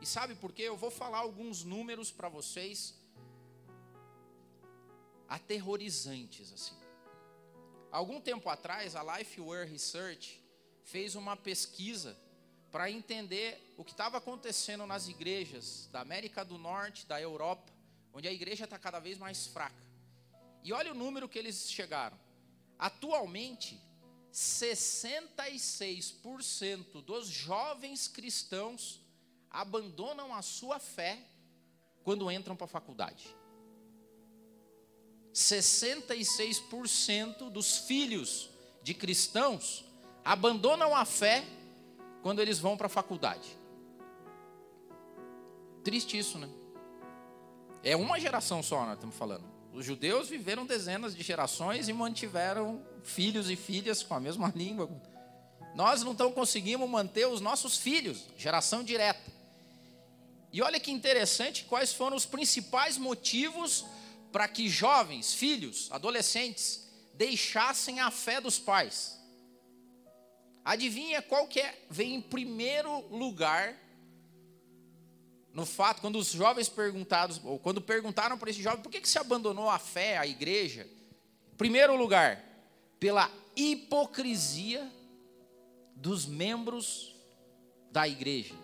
E 0.00 0.06
sabe 0.06 0.34
por 0.34 0.52
quê? 0.52 0.62
Eu 0.62 0.76
vou 0.76 0.90
falar 0.90 1.18
alguns 1.18 1.62
números 1.62 2.10
para 2.10 2.28
vocês 2.28 2.98
aterrorizantes 5.28 6.52
assim. 6.52 6.76
Algum 7.92 8.20
tempo 8.20 8.48
atrás, 8.48 8.96
a 8.96 9.04
Lifeware 9.04 9.70
Research 9.70 10.42
fez 10.82 11.14
uma 11.14 11.36
pesquisa 11.36 12.18
para 12.70 12.90
entender 12.90 13.74
o 13.76 13.84
que 13.84 13.90
estava 13.92 14.18
acontecendo 14.18 14.86
nas 14.86 15.08
igrejas 15.08 15.88
da 15.90 16.00
América 16.00 16.44
do 16.44 16.58
Norte, 16.58 17.06
da 17.06 17.18
Europa, 17.20 17.72
onde 18.12 18.28
a 18.28 18.32
igreja 18.32 18.64
está 18.64 18.78
cada 18.78 18.98
vez 18.98 19.16
mais 19.18 19.46
fraca. 19.46 19.86
E 20.62 20.72
olha 20.72 20.92
o 20.92 20.94
número 20.94 21.28
que 21.28 21.38
eles 21.38 21.70
chegaram. 21.70 22.18
Atualmente, 22.78 23.78
66% 24.32 27.02
dos 27.02 27.28
jovens 27.28 28.08
cristãos 28.08 29.00
abandonam 29.50 30.34
a 30.34 30.42
sua 30.42 30.78
fé 30.78 31.18
quando 32.04 32.30
entram 32.30 32.54
para 32.54 32.66
a 32.66 32.68
faculdade. 32.68 33.34
66% 35.32 37.50
dos 37.50 37.78
filhos 37.78 38.50
de 38.82 38.92
cristãos 38.94 39.84
abandonam 40.24 40.94
a 40.94 41.04
fé 41.04 41.44
quando 42.22 42.40
eles 42.40 42.58
vão 42.58 42.76
para 42.76 42.86
a 42.86 42.90
faculdade. 42.90 43.48
Triste 45.84 46.18
isso, 46.18 46.38
né? 46.38 46.48
É 47.82 47.96
uma 47.96 48.18
geração 48.18 48.62
só, 48.62 48.84
nós 48.84 48.94
estamos 48.94 49.16
falando. 49.16 49.44
Os 49.72 49.84
judeus 49.84 50.28
viveram 50.28 50.66
dezenas 50.66 51.14
de 51.14 51.22
gerações 51.22 51.88
e 51.88 51.92
mantiveram 51.92 52.82
filhos 53.02 53.48
e 53.48 53.56
filhas 53.56 54.02
com 54.02 54.14
a 54.14 54.20
mesma 54.20 54.52
língua. 54.56 54.90
Nós 55.74 56.02
não 56.02 56.12
estamos 56.12 56.34
conseguindo 56.34 56.86
manter 56.88 57.26
os 57.28 57.40
nossos 57.40 57.76
filhos, 57.76 58.26
geração 58.36 58.82
direta. 58.82 59.30
E 60.52 60.62
olha 60.62 60.80
que 60.80 60.90
interessante, 60.90 61.64
quais 61.64 61.92
foram 61.92 62.16
os 62.16 62.24
principais 62.24 62.96
motivos 62.96 63.84
para 64.32 64.48
que 64.48 64.68
jovens, 64.68 65.34
filhos, 65.34 65.88
adolescentes, 65.90 66.88
deixassem 67.14 68.00
a 68.00 68.10
fé 68.10 68.40
dos 68.40 68.58
pais. 68.58 69.17
Adivinha 70.68 71.22
qual 71.22 71.46
que 71.46 71.60
é, 71.60 71.82
vem 71.88 72.16
em 72.16 72.20
primeiro 72.20 73.00
lugar 73.08 73.74
no 75.50 75.64
fato, 75.64 76.02
quando 76.02 76.18
os 76.18 76.30
jovens 76.30 76.68
perguntados, 76.68 77.40
ou 77.42 77.58
quando 77.58 77.80
perguntaram 77.80 78.36
para 78.36 78.50
esse 78.50 78.62
jovem, 78.62 78.82
por 78.82 78.92
que, 78.92 79.00
que 79.00 79.08
se 79.08 79.18
abandonou 79.18 79.70
a 79.70 79.78
fé, 79.78 80.18
a 80.18 80.26
igreja? 80.26 80.86
Primeiro 81.56 81.96
lugar, 81.96 82.44
pela 83.00 83.30
hipocrisia 83.56 84.86
dos 85.96 86.26
membros 86.26 87.16
da 87.90 88.06
igreja 88.06 88.54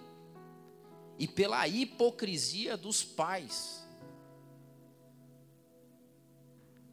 e 1.18 1.26
pela 1.26 1.66
hipocrisia 1.66 2.76
dos 2.76 3.02
pais. 3.02 3.82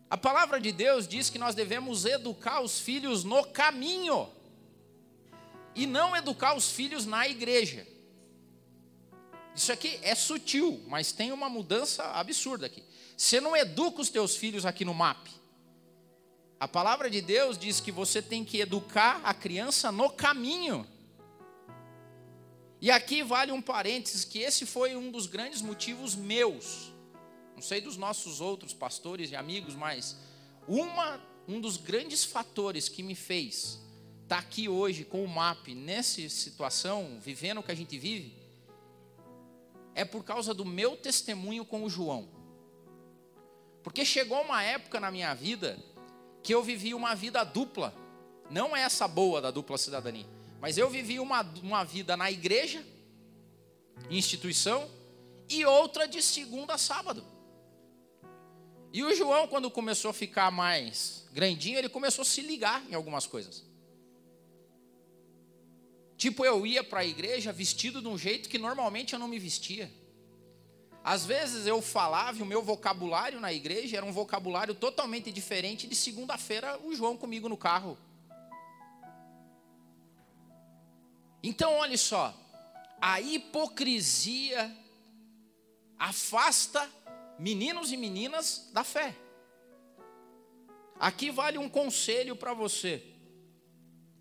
A 0.09 0.15
palavra 0.15 0.57
de 0.61 0.71
Deus 0.71 1.05
diz 1.05 1.29
que 1.29 1.37
nós 1.37 1.53
devemos 1.53 2.05
educar 2.05 2.61
os 2.61 2.79
filhos 2.79 3.25
no 3.25 3.43
caminho 3.43 4.39
e 5.75 5.85
não 5.85 6.15
educar 6.15 6.55
os 6.55 6.71
filhos 6.71 7.05
na 7.05 7.27
igreja. 7.27 7.87
Isso 9.55 9.71
aqui 9.71 9.99
é 10.01 10.15
sutil, 10.15 10.81
mas 10.87 11.11
tem 11.11 11.31
uma 11.31 11.49
mudança 11.49 12.03
absurda 12.11 12.65
aqui. 12.65 12.83
Você 13.17 13.39
não 13.39 13.55
educa 13.55 14.01
os 14.01 14.09
teus 14.09 14.35
filhos 14.35 14.65
aqui 14.65 14.85
no 14.85 14.93
MAP. 14.93 15.27
A 16.59 16.67
palavra 16.67 17.09
de 17.09 17.21
Deus 17.21 17.57
diz 17.57 17.79
que 17.79 17.91
você 17.91 18.21
tem 18.21 18.45
que 18.45 18.59
educar 18.59 19.19
a 19.23 19.33
criança 19.33 19.91
no 19.91 20.09
caminho. 20.09 20.87
E 22.79 22.89
aqui 22.89 23.21
vale 23.21 23.51
um 23.51 23.61
parênteses 23.61 24.25
que 24.25 24.39
esse 24.39 24.65
foi 24.65 24.95
um 24.95 25.11
dos 25.11 25.27
grandes 25.27 25.61
motivos 25.61 26.15
meus. 26.15 26.91
Não 27.55 27.61
sei 27.61 27.81
dos 27.81 27.97
nossos 27.97 28.41
outros 28.41 28.73
pastores 28.73 29.31
e 29.31 29.35
amigos, 29.35 29.75
mas 29.75 30.17
uma, 30.67 31.21
um 31.47 31.59
dos 31.59 31.77
grandes 31.77 32.23
fatores 32.23 32.89
que 32.89 33.03
me 33.03 33.13
fez 33.13 33.79
está 34.31 34.39
aqui 34.39 34.69
hoje 34.69 35.03
com 35.03 35.25
o 35.25 35.27
MAP, 35.27 35.75
nessa 35.75 36.29
situação, 36.29 37.19
vivendo 37.19 37.57
o 37.57 37.63
que 37.63 37.71
a 37.73 37.75
gente 37.75 37.97
vive, 37.97 38.33
é 39.93 40.05
por 40.05 40.23
causa 40.23 40.53
do 40.53 40.63
meu 40.63 40.95
testemunho 40.95 41.65
com 41.65 41.83
o 41.83 41.89
João. 41.89 42.29
Porque 43.83 44.05
chegou 44.05 44.41
uma 44.41 44.63
época 44.63 45.01
na 45.01 45.11
minha 45.11 45.33
vida 45.33 45.77
que 46.41 46.55
eu 46.55 46.63
vivi 46.63 46.93
uma 46.93 47.13
vida 47.13 47.43
dupla, 47.43 47.93
não 48.49 48.73
é 48.73 48.83
essa 48.83 49.05
boa 49.05 49.41
da 49.41 49.51
dupla 49.51 49.77
cidadania, 49.77 50.25
mas 50.61 50.77
eu 50.77 50.89
vivi 50.89 51.19
uma, 51.19 51.41
uma 51.61 51.83
vida 51.83 52.15
na 52.15 52.31
igreja, 52.31 52.85
instituição, 54.09 54.89
e 55.49 55.65
outra 55.65 56.07
de 56.07 56.21
segunda 56.21 56.75
a 56.75 56.77
sábado. 56.77 57.25
E 58.93 59.03
o 59.03 59.13
João, 59.13 59.45
quando 59.45 59.69
começou 59.69 60.11
a 60.11 60.13
ficar 60.13 60.49
mais 60.51 61.27
grandinho, 61.33 61.77
ele 61.77 61.89
começou 61.89 62.21
a 62.21 62.25
se 62.25 62.39
ligar 62.39 62.81
em 62.89 62.93
algumas 62.93 63.27
coisas. 63.27 63.69
Tipo, 66.21 66.45
eu 66.45 66.67
ia 66.67 66.83
para 66.83 66.99
a 66.99 67.03
igreja 67.03 67.51
vestido 67.51 67.99
de 67.99 68.07
um 68.07 68.15
jeito 68.15 68.47
que 68.47 68.59
normalmente 68.59 69.13
eu 69.13 69.17
não 69.17 69.27
me 69.27 69.39
vestia. 69.39 69.91
Às 71.03 71.25
vezes 71.25 71.65
eu 71.65 71.81
falava 71.81 72.37
e 72.37 72.43
o 72.43 72.45
meu 72.45 72.61
vocabulário 72.61 73.39
na 73.39 73.51
igreja 73.51 73.97
era 73.97 74.05
um 74.05 74.11
vocabulário 74.11 74.75
totalmente 74.75 75.31
diferente 75.31 75.87
de 75.87 75.95
segunda-feira 75.95 76.79
o 76.83 76.93
João 76.93 77.17
comigo 77.17 77.49
no 77.49 77.57
carro. 77.57 77.97
Então, 81.41 81.73
olha 81.73 81.97
só, 81.97 82.31
a 83.01 83.19
hipocrisia 83.19 84.77
afasta 85.97 86.87
meninos 87.39 87.91
e 87.91 87.97
meninas 87.97 88.69
da 88.71 88.83
fé. 88.83 89.15
Aqui 90.99 91.31
vale 91.31 91.57
um 91.57 91.67
conselho 91.67 92.35
para 92.35 92.53
você. 92.53 93.10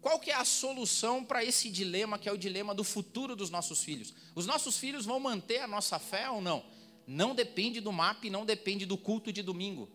Qual 0.01 0.19
que 0.19 0.31
é 0.31 0.35
a 0.35 0.45
solução 0.45 1.23
para 1.23 1.45
esse 1.45 1.69
dilema, 1.69 2.19
que 2.19 2.29
é 2.29 2.33
o 2.33 2.39
dilema 2.39 2.75
do 2.75 2.83
futuro 2.83 3.37
dos 3.37 3.51
nossos 3.51 3.83
filhos? 3.83 4.15
Os 4.35 4.47
nossos 4.47 4.79
filhos 4.79 5.05
vão 5.05 5.21
manter 5.21 5.59
a 5.59 5.67
nossa 5.67 5.99
fé 5.99 6.31
ou 6.31 6.41
não? 6.41 6.65
Não 7.07 7.35
depende 7.35 7.81
do 7.81 7.93
MAP, 7.93 8.31
não 8.31 8.47
depende 8.47 8.87
do 8.87 8.97
culto 8.97 9.33
de 9.33 9.43
domingo. 9.43 9.91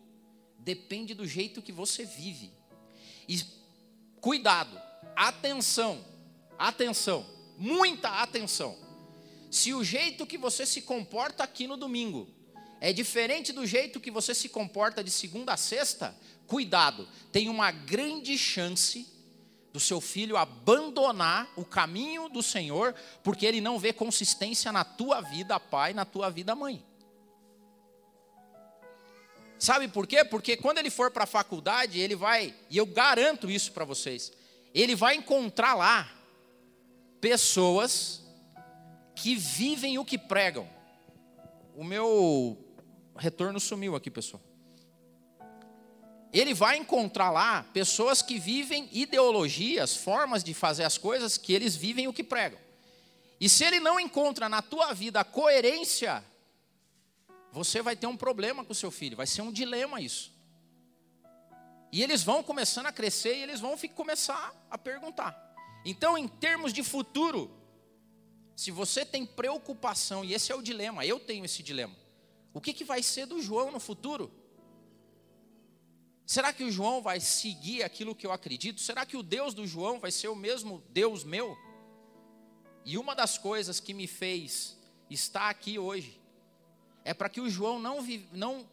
Depende 0.58 1.12
do 1.12 1.26
jeito 1.26 1.60
que 1.60 1.72
você 1.72 2.04
vive. 2.04 2.52
E 3.28 3.40
cuidado, 4.20 4.80
atenção, 5.16 6.04
atenção, 6.56 7.26
muita 7.58 8.22
atenção. 8.22 8.76
Se 9.50 9.74
o 9.74 9.82
jeito 9.82 10.26
que 10.26 10.38
você 10.38 10.64
se 10.64 10.82
comporta 10.82 11.42
aqui 11.42 11.66
no 11.66 11.76
domingo 11.76 12.28
é 12.80 12.92
diferente 12.92 13.52
do 13.52 13.66
jeito 13.66 13.98
que 13.98 14.10
você 14.10 14.34
se 14.34 14.48
comporta 14.48 15.02
de 15.02 15.10
segunda 15.10 15.54
a 15.54 15.56
sexta, 15.56 16.16
cuidado, 16.46 17.08
tem 17.32 17.48
uma 17.48 17.72
grande 17.72 18.36
chance 18.38 19.15
do 19.76 19.80
seu 19.80 20.00
filho 20.00 20.38
abandonar 20.38 21.52
o 21.54 21.62
caminho 21.62 22.30
do 22.30 22.42
Senhor, 22.42 22.94
porque 23.22 23.44
ele 23.44 23.60
não 23.60 23.78
vê 23.78 23.92
consistência 23.92 24.72
na 24.72 24.84
tua 24.84 25.20
vida, 25.20 25.60
pai, 25.60 25.92
na 25.92 26.06
tua 26.06 26.30
vida, 26.30 26.54
mãe. 26.54 26.82
Sabe 29.58 29.86
por 29.86 30.06
quê? 30.06 30.24
Porque 30.24 30.56
quando 30.56 30.78
ele 30.78 30.88
for 30.88 31.10
para 31.10 31.24
a 31.24 31.26
faculdade, 31.26 32.00
ele 32.00 32.16
vai, 32.16 32.54
e 32.70 32.78
eu 32.78 32.86
garanto 32.86 33.50
isso 33.50 33.70
para 33.72 33.84
vocês, 33.84 34.32
ele 34.72 34.94
vai 34.94 35.14
encontrar 35.14 35.74
lá 35.74 36.10
pessoas 37.20 38.24
que 39.14 39.36
vivem 39.36 39.98
o 39.98 40.06
que 40.06 40.16
pregam. 40.16 40.66
O 41.74 41.84
meu 41.84 42.56
retorno 43.14 43.60
sumiu 43.60 43.94
aqui, 43.94 44.10
pessoal 44.10 44.45
ele 46.32 46.52
vai 46.52 46.76
encontrar 46.76 47.30
lá 47.30 47.62
pessoas 47.72 48.22
que 48.22 48.38
vivem 48.38 48.88
ideologias, 48.92 49.96
formas 49.96 50.42
de 50.42 50.52
fazer 50.52 50.84
as 50.84 50.98
coisas 50.98 51.38
que 51.38 51.52
eles 51.52 51.74
vivem 51.74 52.08
o 52.08 52.12
que 52.12 52.24
pregam. 52.24 52.58
E 53.40 53.48
se 53.48 53.64
ele 53.64 53.80
não 53.80 54.00
encontra 54.00 54.48
na 54.48 54.62
tua 54.62 54.92
vida 54.92 55.20
a 55.20 55.24
coerência, 55.24 56.24
você 57.52 57.80
vai 57.82 57.96
ter 57.96 58.06
um 58.06 58.16
problema 58.16 58.64
com 58.64 58.72
o 58.72 58.76
seu 58.76 58.90
filho, 58.90 59.16
vai 59.16 59.26
ser 59.26 59.42
um 59.42 59.52
dilema 59.52 60.00
isso. 60.00 60.34
E 61.92 62.02
eles 62.02 62.22
vão 62.22 62.42
começando 62.42 62.86
a 62.86 62.92
crescer 62.92 63.36
e 63.36 63.42
eles 63.42 63.60
vão 63.60 63.76
começar 63.94 64.54
a 64.70 64.76
perguntar. 64.76 65.34
Então, 65.84 66.18
em 66.18 66.26
termos 66.26 66.72
de 66.72 66.82
futuro, 66.82 67.50
se 68.56 68.70
você 68.70 69.04
tem 69.04 69.24
preocupação, 69.24 70.24
e 70.24 70.34
esse 70.34 70.50
é 70.50 70.54
o 70.54 70.62
dilema, 70.62 71.06
eu 71.06 71.20
tenho 71.20 71.44
esse 71.44 71.62
dilema. 71.62 71.94
O 72.52 72.60
que, 72.60 72.72
que 72.72 72.84
vai 72.84 73.02
ser 73.02 73.26
do 73.26 73.40
João 73.40 73.70
no 73.70 73.78
futuro? 73.78 74.32
Será 76.26 76.52
que 76.52 76.64
o 76.64 76.72
João 76.72 77.00
vai 77.00 77.20
seguir 77.20 77.84
aquilo 77.84 78.14
que 78.14 78.26
eu 78.26 78.32
acredito? 78.32 78.80
Será 78.80 79.06
que 79.06 79.16
o 79.16 79.22
Deus 79.22 79.54
do 79.54 79.64
João 79.64 80.00
vai 80.00 80.10
ser 80.10 80.26
o 80.26 80.34
mesmo 80.34 80.82
Deus 80.90 81.22
meu? 81.22 81.56
E 82.84 82.98
uma 82.98 83.14
das 83.14 83.38
coisas 83.38 83.78
que 83.78 83.94
me 83.94 84.08
fez 84.08 84.76
estar 85.08 85.48
aqui 85.48 85.78
hoje 85.78 86.20
é 87.04 87.14
para 87.14 87.28
que 87.28 87.40
o 87.40 87.48
João 87.48 87.78
não, 87.78 88.02
vi, 88.02 88.28
não 88.32 88.68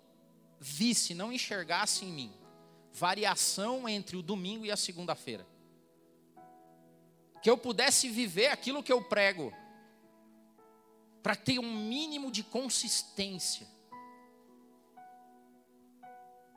visse, 0.60 1.13
não 1.13 1.31
enxergasse 1.31 2.03
em 2.03 2.12
mim 2.12 2.33
variação 2.91 3.89
entre 3.89 4.15
o 4.15 4.22
domingo 4.22 4.65
e 4.65 4.72
a 4.72 4.77
segunda-feira. 4.77 5.45
Que 7.41 7.50
eu 7.50 7.57
pudesse 7.57 8.07
viver 8.10 8.48
aquilo 8.48 8.83
que 8.83 8.93
eu 8.93 9.03
prego, 9.03 9.53
para 11.22 11.36
ter 11.36 11.60
um 11.60 11.75
mínimo 11.75 12.31
de 12.31 12.43
consistência. 12.43 13.67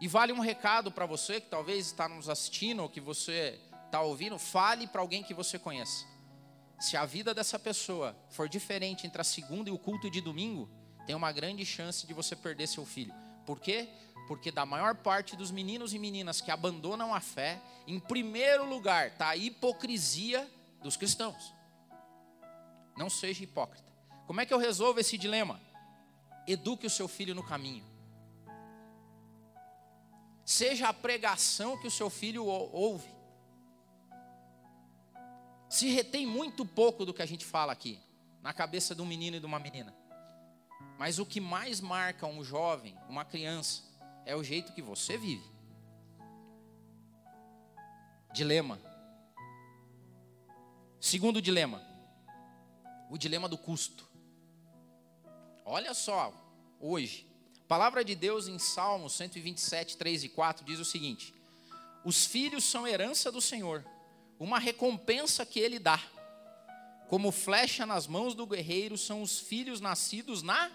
E 0.01 0.07
vale 0.07 0.33
um 0.33 0.41
recado 0.41 0.91
para 0.91 1.07
você 1.07 1.41
que 1.41 1.49
talvez 1.49 1.87
está 1.87 2.09
nos 2.09 2.29
assistindo 2.29 2.83
ou 2.83 2.89
que 2.89 3.01
você 3.01 3.59
está 3.87 4.01
ouvindo, 4.01 4.39
fale 4.39 4.87
para 4.87 5.01
alguém 5.01 5.23
que 5.23 5.33
você 5.33 5.59
conheça. 5.59 6.05
Se 6.79 6.97
a 6.97 7.07
vida 7.07 7.33
dessa 7.33 7.59
pessoa 7.59 8.15
for 8.29 8.49
diferente 8.49 9.07
entre 9.07 9.21
a 9.21 9.25
segunda 9.25 9.71
e 9.71 9.73
o 9.73 9.79
culto 9.79 10.11
de 10.11 10.21
domingo, 10.21 10.69
tem 11.07 11.17
uma 11.17 11.33
grande 11.33 11.65
chance 11.65 12.07
de 12.07 12.13
você 12.13 12.37
perder 12.37 12.67
seu 12.67 12.85
filho. 12.85 13.15
Por 13.47 13.59
quê? 13.59 13.89
Porque 14.29 14.51
da 14.51 14.67
maior 14.67 14.97
parte 14.97 15.35
dos 15.35 15.51
meninos 15.51 15.95
e 15.95 15.99
meninas 15.99 16.43
que 16.43 16.51
abandonam 16.51 17.15
a 17.15 17.21
fé, 17.21 17.63
em 17.87 17.99
primeiro 17.99 18.69
lugar 18.69 19.09
está 19.09 19.29
a 19.29 19.37
hipocrisia 19.37 20.47
dos 20.83 20.97
cristãos. 20.97 21.55
Não 22.99 23.09
seja 23.09 23.45
hipócrita. 23.45 23.91
Como 24.27 24.41
é 24.41 24.47
que 24.47 24.53
eu 24.53 24.59
resolvo 24.59 25.01
esse 25.01 25.17
dilema? 25.17 25.59
Eduque 26.47 26.87
o 26.87 26.91
seu 26.91 27.09
filho 27.09 27.35
no 27.35 27.43
caminho 27.43 27.96
seja 30.47 30.89
a 30.89 30.95
pregação 30.95 31.77
que 31.77 31.89
o 31.89 31.91
seu 31.91 32.09
filho 32.09 32.47
ouve. 32.47 33.13
Se 35.69 35.89
retém 35.89 36.25
muito 36.25 36.65
pouco 36.65 37.05
do 37.05 37.13
que 37.13 37.21
a 37.21 37.27
gente 37.27 37.45
fala 37.45 37.73
aqui, 37.73 38.01
na 38.41 38.55
cabeça 38.55 38.95
de 38.95 39.03
um 39.03 39.07
menino 39.07 39.37
e 39.37 39.41
de 39.41 39.45
uma 39.45 39.59
menina. 39.59 39.93
Mas 40.97 41.19
o 41.19 41.27
que 41.27 41.41
mais 41.41 41.81
marca 41.81 42.27
um 42.29 42.45
jovem, 42.45 42.97
uma 43.09 43.25
criança, 43.25 43.83
é 44.25 44.37
o 44.37 44.45
jeito 44.45 44.73
que 44.73 44.81
você 44.81 45.19
vive. 45.19 45.45
Dilema. 48.33 48.79
Segundo 51.01 51.43
dilema, 51.43 51.83
o 53.11 53.19
dilema 53.19 53.49
do 53.49 53.59
custo. 53.59 54.09
Olha 55.65 55.93
só, 55.93 56.33
hoje, 56.79 57.29
palavra 57.67 58.05
de 58.05 58.15
Deus 58.15 58.49
em 58.49 58.59
Salmos 58.59 59.15
127, 59.15 59.97
3 59.97 60.25
e 60.25 60.29
4 60.29 60.65
diz 60.65 60.79
o 60.79 60.85
seguinte: 60.85 61.35
Os 62.05 62.25
filhos 62.25 62.65
são 62.65 62.87
herança 62.87 63.31
do 63.31 63.41
Senhor, 63.41 63.85
uma 64.39 64.59
recompensa 64.59 65.45
que 65.45 65.61
Ele 65.61 65.79
dá. 65.79 66.01
Como 67.09 67.31
flecha 67.31 67.87
nas 67.87 68.07
mãos 68.07 68.35
do 68.35 68.47
guerreiro 68.47 68.99
são 68.99 69.23
os 69.23 69.39
filhos 69.39 69.81
nascidos 69.81 70.43
na 70.43 70.71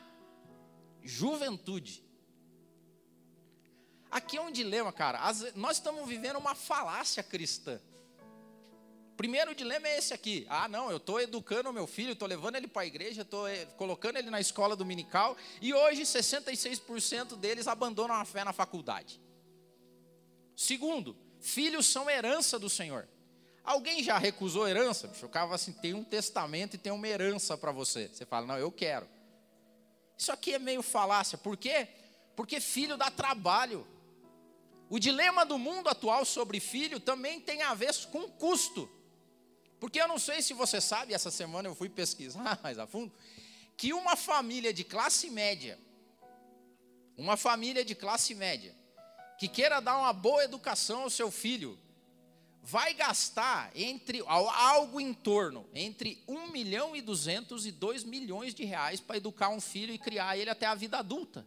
juventude. 1.04 2.04
Aqui 4.10 4.38
é 4.38 4.42
um 4.42 4.52
dilema, 4.52 4.92
cara. 4.92 5.20
nós 5.56 5.78
estamos 5.78 6.08
vivendo 6.08 6.38
uma 6.38 6.56
falácia 6.56 7.24
cristã. 7.24 7.80
Primeiro 9.22 9.54
dilema 9.54 9.88
é 9.88 10.00
esse 10.00 10.16
aqui. 10.16 10.48
Ah, 10.50 10.68
não, 10.68 10.90
eu 10.90 10.98
estou 10.98 11.22
educando 11.22 11.70
o 11.70 11.74
meu 11.74 11.86
filho, 11.86 12.14
estou 12.14 12.28
levando 12.28 12.56
ele 12.56 12.68
para 12.68 12.82
a 12.82 12.86
igreja, 12.88 13.22
estou 13.22 13.48
eh, 13.48 13.66
colocando 13.78 14.18
ele 14.18 14.32
na 14.32 14.42
escola 14.42 14.76
dominical, 14.76 15.38
e 15.62 15.76
hoje 15.76 16.02
66% 16.02 17.38
deles 17.38 17.68
abandonam 17.68 18.16
a 18.16 18.26
fé 18.26 18.44
na 18.44 18.52
faculdade. 18.52 19.22
Segundo, 20.56 21.16
filhos 21.40 21.86
são 21.86 22.10
herança 22.10 22.58
do 22.58 22.68
Senhor. 22.68 23.08
Alguém 23.64 24.02
já 24.02 24.18
recusou 24.18 24.68
herança? 24.68 25.12
O 25.22 25.30
cara 25.30 25.54
assim, 25.54 25.72
tem 25.72 25.94
um 25.94 26.04
testamento 26.04 26.74
e 26.74 26.80
tem 26.80 26.92
uma 26.92 27.08
herança 27.08 27.56
para 27.56 27.72
você. 27.72 28.08
Você 28.08 28.26
fala, 28.26 28.48
não, 28.48 28.58
eu 28.58 28.72
quero. 28.72 29.08
Isso 30.18 30.32
aqui 30.32 30.56
é 30.56 30.58
meio 30.58 30.82
falácia. 30.82 31.38
Por 31.38 31.56
quê? 31.56 31.88
Porque 32.36 32.60
filho 32.60 32.98
dá 32.98 33.12
trabalho. 33.12 33.86
O 34.90 34.98
dilema 34.98 35.46
do 35.46 35.60
mundo 35.60 35.90
atual 35.90 36.26
sobre 36.26 36.60
filho 36.60 37.00
também 37.00 37.40
tem 37.40 37.62
a 37.62 37.76
ver 37.76 37.96
com 38.08 38.28
custo. 38.28 38.90
Porque 39.82 40.00
eu 40.00 40.08
não 40.08 40.20
sei 40.20 40.44
se 40.44 40.54
você 40.54 40.80
sabe, 40.80 41.12
essa 41.12 41.32
semana 41.32 41.68
eu 41.68 41.74
fui 41.74 41.90
pesquisar 41.90 42.60
mais 42.62 42.78
a 42.78 42.86
fundo, 42.86 43.12
que 43.76 43.92
uma 43.94 44.16
família 44.16 44.72
de 44.72 44.84
classe 44.84 45.28
média, 45.28 45.80
uma 47.18 47.36
família 47.36 47.84
de 47.84 47.96
classe 47.96 48.36
média, 48.36 48.76
que 49.40 49.48
queira 49.48 49.82
dar 49.82 49.98
uma 49.98 50.14
boa 50.14 50.44
educação 50.44 51.02
ao 51.02 51.10
seu 51.10 51.32
filho, 51.32 51.80
vai 52.62 52.94
gastar 52.94 53.72
entre 53.76 54.24
algo 54.28 55.02
em 55.02 55.16
torno 55.16 55.68
entre 55.74 56.24
1 56.28 56.52
milhão 56.52 56.96
e 56.96 57.02
200 57.02 57.66
e 57.66 57.72
2 57.72 58.04
milhões 58.04 58.54
de 58.54 58.64
reais 58.64 59.00
para 59.00 59.18
educar 59.18 59.50
um 59.50 59.60
filho 59.60 59.92
e 59.92 59.98
criar 59.98 60.38
ele 60.38 60.52
até 60.52 60.68
a 60.68 60.76
vida 60.76 61.00
adulta. 61.00 61.44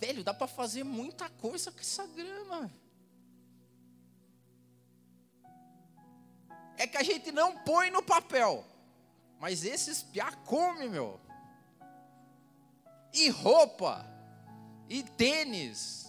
Velho, 0.00 0.24
dá 0.24 0.32
para 0.32 0.46
fazer 0.46 0.84
muita 0.84 1.28
coisa 1.28 1.70
com 1.70 1.80
essa 1.80 2.06
grama. 2.06 2.72
É 6.84 6.86
que 6.86 6.96
a 6.96 7.02
gente 7.02 7.32
não 7.32 7.56
põe 7.58 7.90
no 7.90 8.02
papel. 8.02 8.64
Mas 9.40 9.64
esses 9.64 10.02
piá 10.02 10.30
come, 10.32 10.88
meu. 10.88 11.20
E 13.12 13.28
roupa, 13.28 14.06
e 14.88 15.02
tênis, 15.02 16.06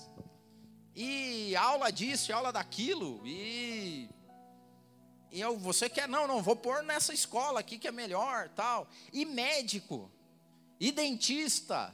e 0.96 1.56
aula 1.56 1.92
disso, 1.92 2.32
e 2.32 2.34
aula 2.34 2.52
daquilo, 2.52 3.22
e 3.26 4.10
e 5.32 5.42
eu, 5.42 5.58
você 5.58 5.90
quer, 5.90 6.08
não, 6.08 6.26
não, 6.28 6.42
vou 6.42 6.56
pôr 6.56 6.82
nessa 6.82 7.14
escola 7.14 7.60
aqui 7.60 7.78
que 7.78 7.90
é 7.90 7.92
melhor, 7.92 8.48
tal. 8.56 8.88
E 9.12 9.26
médico, 9.26 10.10
e 10.80 10.94
dentista, 10.94 11.94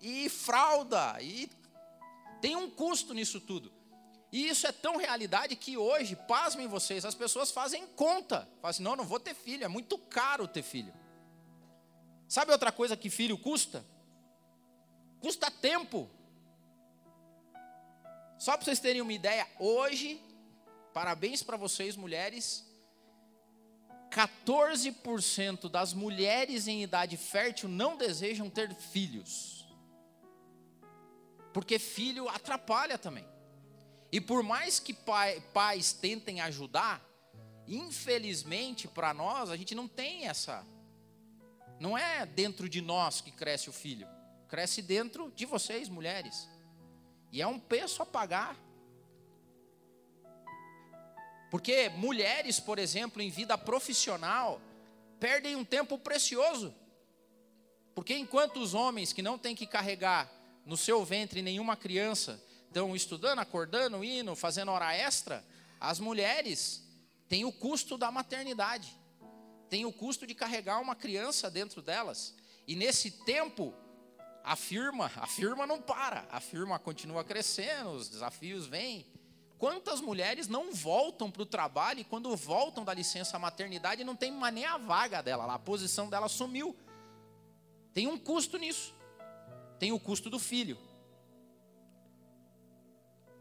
e 0.00 0.30
fralda, 0.30 1.18
e 1.20 1.50
tem 2.40 2.56
um 2.56 2.70
custo 2.70 3.12
nisso 3.12 3.38
tudo. 3.38 3.70
E 4.32 4.48
isso 4.48 4.66
é 4.66 4.72
tão 4.72 4.96
realidade 4.96 5.54
que 5.54 5.76
hoje, 5.76 6.16
pasmem 6.16 6.66
vocês, 6.66 7.04
as 7.04 7.14
pessoas 7.14 7.50
fazem 7.50 7.86
conta. 7.88 8.48
Fazem 8.62 8.76
assim, 8.76 8.82
não, 8.82 8.96
não 8.96 9.04
vou 9.04 9.20
ter 9.20 9.34
filho, 9.34 9.62
é 9.62 9.68
muito 9.68 9.98
caro 9.98 10.48
ter 10.48 10.62
filho. 10.62 10.92
Sabe 12.26 12.50
outra 12.50 12.72
coisa 12.72 12.96
que 12.96 13.10
filho 13.10 13.36
custa? 13.36 13.84
Custa 15.20 15.50
tempo. 15.50 16.08
Só 18.38 18.56
para 18.56 18.64
vocês 18.64 18.80
terem 18.80 19.02
uma 19.02 19.12
ideia, 19.12 19.46
hoje, 19.58 20.18
parabéns 20.94 21.42
para 21.42 21.58
vocês, 21.58 21.94
mulheres, 21.94 22.66
14% 24.10 25.68
das 25.68 25.92
mulheres 25.92 26.66
em 26.66 26.82
idade 26.82 27.18
fértil 27.18 27.68
não 27.68 27.98
desejam 27.98 28.48
ter 28.48 28.74
filhos. 28.74 29.68
Porque 31.52 31.78
filho 31.78 32.30
atrapalha 32.30 32.96
também. 32.96 33.31
E 34.12 34.20
por 34.20 34.42
mais 34.42 34.78
que 34.78 34.92
pai, 34.92 35.42
pais 35.54 35.94
tentem 35.94 36.42
ajudar, 36.42 37.02
infelizmente 37.66 38.86
para 38.86 39.14
nós, 39.14 39.48
a 39.48 39.56
gente 39.56 39.74
não 39.74 39.88
tem 39.88 40.28
essa. 40.28 40.66
Não 41.80 41.96
é 41.96 42.26
dentro 42.26 42.68
de 42.68 42.82
nós 42.82 43.22
que 43.22 43.32
cresce 43.32 43.70
o 43.70 43.72
filho, 43.72 44.06
cresce 44.48 44.82
dentro 44.82 45.32
de 45.34 45.46
vocês, 45.46 45.88
mulheres. 45.88 46.46
E 47.32 47.40
é 47.40 47.46
um 47.46 47.58
preço 47.58 48.02
a 48.02 48.06
pagar. 48.06 48.54
Porque 51.50 51.88
mulheres, 51.88 52.60
por 52.60 52.78
exemplo, 52.78 53.22
em 53.22 53.30
vida 53.30 53.56
profissional, 53.56 54.60
perdem 55.18 55.56
um 55.56 55.64
tempo 55.64 55.96
precioso. 55.96 56.74
Porque 57.94 58.14
enquanto 58.14 58.58
os 58.58 58.74
homens 58.74 59.12
que 59.12 59.22
não 59.22 59.38
têm 59.38 59.56
que 59.56 59.66
carregar 59.66 60.30
no 60.66 60.76
seu 60.76 61.02
ventre 61.02 61.40
nenhuma 61.40 61.76
criança, 61.76 62.42
estão 62.72 62.96
estudando, 62.96 63.38
acordando, 63.38 64.02
indo, 64.02 64.34
fazendo 64.34 64.72
hora 64.72 64.94
extra, 64.94 65.44
as 65.78 66.00
mulheres 66.00 66.82
têm 67.28 67.44
o 67.44 67.52
custo 67.52 67.98
da 67.98 68.10
maternidade, 68.10 68.98
têm 69.68 69.84
o 69.84 69.92
custo 69.92 70.26
de 70.26 70.34
carregar 70.34 70.80
uma 70.80 70.96
criança 70.96 71.50
dentro 71.50 71.82
delas. 71.82 72.34
E 72.66 72.74
nesse 72.74 73.10
tempo, 73.10 73.74
a 74.42 74.56
firma, 74.56 75.10
a 75.16 75.26
firma 75.26 75.66
não 75.66 75.80
para, 75.80 76.26
a 76.30 76.40
firma 76.40 76.78
continua 76.78 77.22
crescendo, 77.22 77.90
os 77.90 78.08
desafios 78.08 78.66
vêm. 78.66 79.06
Quantas 79.58 80.00
mulheres 80.00 80.48
não 80.48 80.72
voltam 80.72 81.30
para 81.30 81.42
o 81.42 81.46
trabalho 81.46 82.00
e 82.00 82.04
quando 82.04 82.34
voltam 82.34 82.84
da 82.84 82.92
licença 82.92 83.38
maternidade 83.38 84.02
não 84.02 84.16
tem 84.16 84.32
nem 84.52 84.64
a 84.64 84.76
vaga 84.76 85.22
dela 85.22 85.52
a 85.52 85.58
posição 85.58 86.08
dela 86.08 86.28
sumiu. 86.28 86.76
Tem 87.92 88.08
um 88.08 88.18
custo 88.18 88.56
nisso. 88.58 88.94
Tem 89.78 89.92
o 89.92 90.00
custo 90.00 90.30
do 90.30 90.38
filho. 90.38 90.78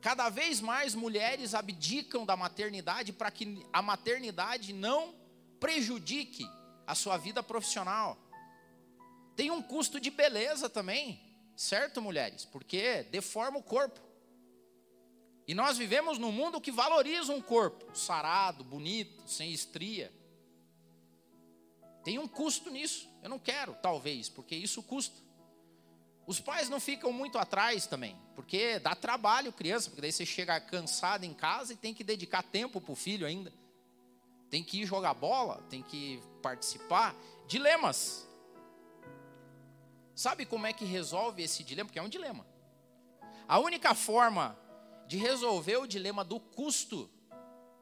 Cada 0.02 0.30
vez 0.30 0.60
mais 0.60 0.96
mulheres 0.96 1.54
abdicam 1.54 2.26
da 2.26 2.36
maternidade 2.36 3.14
para 3.14 3.30
que 3.30 3.64
a 3.72 3.82
maternidade 3.82 4.74
não 4.74 5.14
prejudique 5.60 6.44
a 6.88 6.96
sua 6.96 7.18
vida 7.18 7.44
profissional. 7.44 8.18
Tem 9.36 9.52
um 9.52 9.62
custo 9.62 10.00
de 10.00 10.10
beleza 10.10 10.68
também, 10.68 11.22
certo, 11.56 12.02
mulheres? 12.02 12.46
Porque 12.46 13.04
deforma 13.04 13.60
o 13.60 13.64
corpo. 13.64 14.02
E 15.48 15.54
nós 15.54 15.78
vivemos 15.78 16.18
num 16.18 16.32
mundo 16.32 16.60
que 16.60 16.72
valoriza 16.72 17.32
um 17.32 17.42
corpo 17.42 17.96
sarado, 17.96 18.64
bonito, 18.64 19.22
sem 19.28 19.52
estria. 19.52 20.12
Tem 22.04 22.18
um 22.18 22.28
custo 22.28 22.72
nisso. 22.72 23.08
Eu 23.22 23.30
não 23.30 23.38
quero, 23.38 23.76
talvez, 23.82 24.30
porque 24.30 24.56
isso 24.56 24.82
custa. 24.82 25.16
Os 26.32 26.40
pais 26.40 26.70
não 26.70 26.80
ficam 26.80 27.12
muito 27.12 27.38
atrás 27.38 27.86
também, 27.86 28.18
porque 28.36 28.80
dá 28.80 28.96
trabalho 28.96 29.52
criança, 29.52 29.90
porque 29.90 30.00
daí 30.00 30.14
você 30.14 30.26
chega 30.26 30.58
cansado 30.62 31.26
em 31.26 31.34
casa 31.34 31.74
e 31.74 31.76
tem 31.76 31.94
que 31.94 32.06
dedicar 32.06 32.42
tempo 32.42 32.80
para 32.80 32.94
o 32.94 32.96
filho 32.96 33.28
ainda. 33.28 33.52
Tem 34.50 34.64
que 34.64 34.82
ir 34.82 34.86
jogar 34.86 35.14
bola, 35.14 35.62
tem 35.70 35.84
que 35.84 36.24
participar. 36.42 37.14
Dilemas. 37.50 38.26
Sabe 40.16 40.46
como 40.46 40.66
é 40.66 40.72
que 40.72 40.86
resolve 40.86 41.44
esse 41.44 41.66
dilema? 41.66 41.88
Porque 41.88 42.00
é 42.00 42.02
um 42.02 42.08
dilema. 42.08 42.48
A 43.46 43.60
única 43.60 43.94
forma 43.94 44.58
de 45.08 45.18
resolver 45.18 45.76
o 45.76 45.86
dilema 45.86 46.24
do 46.24 46.40
custo 46.40 47.10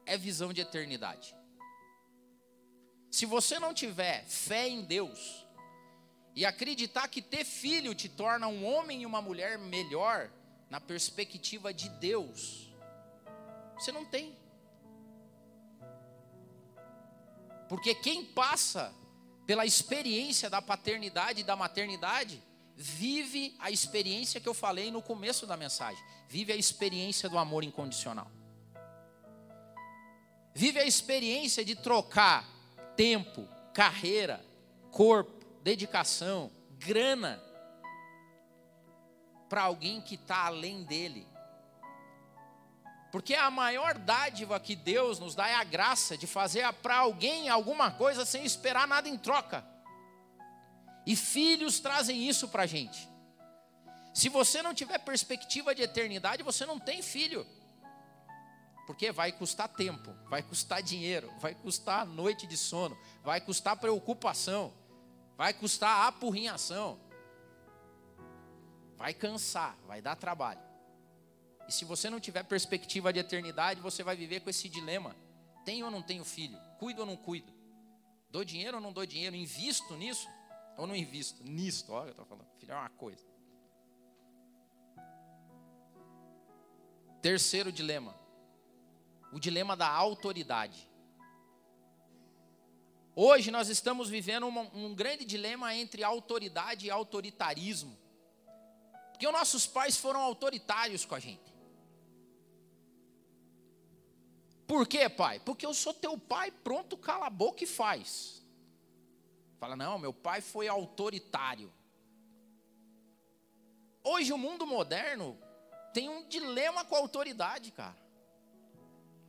é 0.04 0.18
visão 0.18 0.52
de 0.52 0.60
eternidade. 0.60 1.36
Se 3.12 3.26
você 3.26 3.60
não 3.60 3.72
tiver 3.72 4.24
fé 4.24 4.68
em 4.68 4.82
Deus 4.82 5.46
e 6.34 6.44
acreditar 6.44 7.08
que 7.08 7.20
ter 7.20 7.44
filho 7.44 7.94
te 7.94 8.08
torna 8.08 8.46
um 8.46 8.64
homem 8.64 9.02
e 9.02 9.06
uma 9.06 9.20
mulher 9.20 9.58
melhor 9.58 10.30
na 10.68 10.80
perspectiva 10.80 11.74
de 11.74 11.88
Deus, 11.88 12.72
você 13.76 13.90
não 13.90 14.04
tem. 14.04 14.36
Porque 17.68 17.94
quem 17.94 18.24
passa 18.24 18.92
pela 19.46 19.66
experiência 19.66 20.48
da 20.48 20.62
paternidade 20.62 21.40
e 21.40 21.44
da 21.44 21.56
maternidade, 21.56 22.40
vive 22.76 23.56
a 23.58 23.70
experiência 23.70 24.40
que 24.40 24.48
eu 24.48 24.54
falei 24.54 24.90
no 24.90 25.02
começo 25.02 25.46
da 25.46 25.56
mensagem. 25.56 26.02
Vive 26.28 26.52
a 26.52 26.56
experiência 26.56 27.28
do 27.28 27.36
amor 27.36 27.64
incondicional. 27.64 28.30
Vive 30.54 30.78
a 30.78 30.84
experiência 30.84 31.64
de 31.64 31.74
trocar 31.74 32.48
tempo, 32.96 33.48
carreira, 33.72 34.44
corpo, 34.90 35.39
dedicação, 35.62 36.50
grana 36.78 37.42
para 39.48 39.62
alguém 39.62 40.00
que 40.00 40.14
está 40.14 40.46
além 40.46 40.84
dele. 40.84 41.26
Porque 43.10 43.34
a 43.34 43.50
maior 43.50 43.98
dádiva 43.98 44.60
que 44.60 44.76
Deus 44.76 45.18
nos 45.18 45.34
dá 45.34 45.48
é 45.48 45.54
a 45.54 45.64
graça 45.64 46.16
de 46.16 46.26
fazer 46.26 46.72
para 46.74 46.96
alguém 46.96 47.48
alguma 47.48 47.90
coisa 47.90 48.24
sem 48.24 48.44
esperar 48.44 48.86
nada 48.86 49.08
em 49.08 49.18
troca. 49.18 49.64
E 51.04 51.16
filhos 51.16 51.80
trazem 51.80 52.28
isso 52.28 52.48
para 52.48 52.62
a 52.62 52.66
gente. 52.66 53.08
Se 54.14 54.28
você 54.28 54.62
não 54.62 54.72
tiver 54.72 54.98
perspectiva 54.98 55.74
de 55.74 55.82
eternidade, 55.82 56.42
você 56.42 56.64
não 56.64 56.78
tem 56.78 57.02
filho. 57.02 57.44
Porque 58.86 59.10
vai 59.10 59.32
custar 59.32 59.68
tempo, 59.68 60.14
vai 60.28 60.42
custar 60.42 60.82
dinheiro, 60.82 61.32
vai 61.40 61.54
custar 61.54 62.06
noite 62.06 62.46
de 62.46 62.56
sono, 62.56 62.96
vai 63.22 63.40
custar 63.40 63.76
preocupação, 63.76 64.72
vai 65.40 65.54
custar 65.54 66.06
apurrinhação. 66.06 67.00
Vai 68.94 69.14
cansar, 69.14 69.74
vai 69.86 70.02
dar 70.02 70.14
trabalho. 70.14 70.60
E 71.66 71.72
se 71.72 71.82
você 71.86 72.10
não 72.10 72.20
tiver 72.20 72.42
perspectiva 72.42 73.10
de 73.10 73.20
eternidade, 73.20 73.80
você 73.80 74.02
vai 74.02 74.14
viver 74.14 74.40
com 74.40 74.50
esse 74.50 74.68
dilema: 74.68 75.16
tenho 75.64 75.86
ou 75.86 75.90
não 75.90 76.02
tenho 76.02 76.26
filho? 76.26 76.58
Cuido 76.78 77.00
ou 77.00 77.06
não 77.06 77.16
cuido? 77.16 77.50
Dou 78.28 78.44
dinheiro 78.44 78.76
ou 78.76 78.82
não 78.82 78.92
dou 78.92 79.06
dinheiro? 79.06 79.34
Invisto 79.34 79.96
nisso? 79.96 80.28
Ou 80.76 80.86
não 80.86 80.94
invisto 80.94 81.42
nisto? 81.42 81.90
Olha, 81.90 82.08
eu 82.08 82.10
estou 82.10 82.26
falando, 82.26 82.46
filho 82.58 82.72
é 82.72 82.76
uma 82.76 82.90
coisa. 82.90 83.24
Terceiro 87.22 87.72
dilema. 87.72 88.14
O 89.32 89.40
dilema 89.40 89.74
da 89.74 89.88
autoridade. 89.88 90.89
Hoje 93.14 93.50
nós 93.50 93.68
estamos 93.68 94.08
vivendo 94.08 94.46
um, 94.46 94.86
um 94.86 94.94
grande 94.94 95.24
dilema 95.24 95.74
entre 95.74 96.04
autoridade 96.04 96.86
e 96.86 96.90
autoritarismo. 96.90 97.98
Porque 99.10 99.26
os 99.26 99.32
nossos 99.32 99.66
pais 99.66 99.96
foram 99.96 100.20
autoritários 100.20 101.04
com 101.04 101.14
a 101.14 101.20
gente. 101.20 101.50
Por 104.66 104.86
quê, 104.86 105.08
pai? 105.08 105.40
Porque 105.40 105.66
eu 105.66 105.74
sou 105.74 105.92
teu 105.92 106.16
pai, 106.16 106.50
pronto, 106.50 106.96
cala 106.96 107.26
a 107.26 107.30
boca 107.30 107.64
e 107.64 107.66
faz. 107.66 108.40
Fala, 109.58 109.76
não, 109.76 109.98
meu 109.98 110.14
pai 110.14 110.40
foi 110.40 110.68
autoritário. 110.68 111.72
Hoje 114.02 114.32
o 114.32 114.38
mundo 114.38 114.66
moderno 114.66 115.36
tem 115.92 116.08
um 116.08 116.26
dilema 116.26 116.84
com 116.84 116.94
a 116.94 116.98
autoridade, 116.98 117.70
cara. 117.72 117.98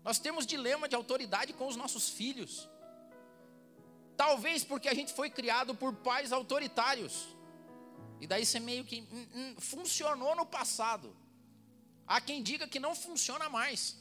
Nós 0.04 0.20
temos 0.20 0.46
dilema 0.46 0.88
de 0.88 0.96
autoridade 0.96 1.54
com 1.54 1.68
os 1.68 1.76
nossos 1.76 2.08
filhos. 2.08 2.70
Talvez 4.18 4.64
porque 4.64 4.88
a 4.88 4.94
gente 4.94 5.14
foi 5.14 5.30
criado 5.30 5.74
por 5.74 5.94
pais 5.94 6.32
autoritários. 6.32 7.36
E 8.20 8.28
daí 8.28 8.46
você 8.46 8.60
meio 8.60 8.86
que 8.86 9.02
hum, 9.12 9.28
hum, 9.34 9.56
funcionou 9.58 10.36
no 10.36 10.46
passado. 10.46 11.16
Há 12.06 12.22
quem 12.22 12.44
diga 12.44 12.68
que 12.68 12.80
não 12.80 12.94
funciona 12.94 13.50
mais. 13.50 13.98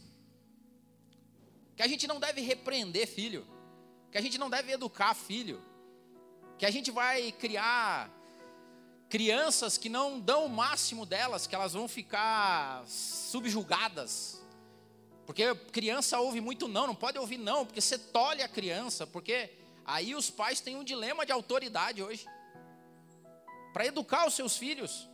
Que 1.77 1.83
a 1.83 1.89
gente 1.89 2.07
não 2.07 2.21
deve 2.21 2.41
repreender 2.41 3.07
filho. 3.07 3.47
Que 4.11 4.19
a 4.19 4.21
gente 4.21 4.37
não 4.37 4.51
deve 4.51 4.73
educar 4.73 5.15
filho 5.15 5.63
que 6.61 6.67
a 6.67 6.71
gente 6.71 6.91
vai 6.91 7.33
criar 7.33 8.11
crianças 9.09 9.79
que 9.79 9.89
não 9.89 10.21
dão 10.21 10.45
o 10.45 10.49
máximo 10.51 11.07
delas, 11.07 11.47
que 11.47 11.55
elas 11.55 11.73
vão 11.73 11.89
ficar 11.89 12.85
subjugadas. 12.87 14.43
Porque 15.25 15.55
criança 15.73 16.21
ouve 16.21 16.39
muito 16.39 16.69
não, 16.69 16.87
não 16.87 16.95
pode 16.95 17.19
ouvir 17.19 17.39
não, 17.39 17.65
porque 17.65 17.81
você 17.81 17.97
tolhe 17.97 18.43
a 18.43 18.49
criança, 18.49 19.07
porque 19.07 19.49
aí 19.85 20.15
os 20.15 20.31
pais 20.31 20.61
têm 20.61 20.77
um 20.77 20.85
dilema 20.85 21.27
de 21.27 21.33
autoridade 21.33 22.03
hoje. 22.03 22.27
Para 23.73 23.87
educar 23.87 24.27
os 24.27 24.35
seus 24.35 24.57
filhos. 24.57 25.09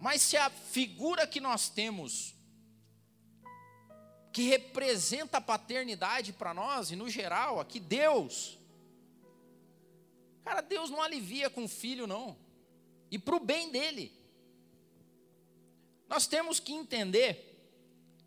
Mas 0.00 0.22
se 0.22 0.36
a 0.36 0.50
figura 0.50 1.26
que 1.26 1.40
nós 1.40 1.68
temos 1.68 2.34
que 4.32 4.42
representa 4.42 5.38
a 5.38 5.40
paternidade 5.40 6.32
para 6.32 6.54
nós, 6.54 6.90
e 6.90 6.96
no 6.96 7.08
geral, 7.08 7.58
aqui 7.58 7.80
Deus, 7.80 8.58
Cara, 10.48 10.62
Deus 10.62 10.88
não 10.88 11.02
alivia 11.02 11.50
com 11.50 11.64
o 11.64 11.68
filho, 11.68 12.06
não. 12.06 12.34
E 13.10 13.18
para 13.18 13.36
o 13.36 13.40
bem 13.40 13.70
dele. 13.70 14.10
Nós 16.08 16.26
temos 16.26 16.58
que 16.58 16.72
entender 16.72 17.54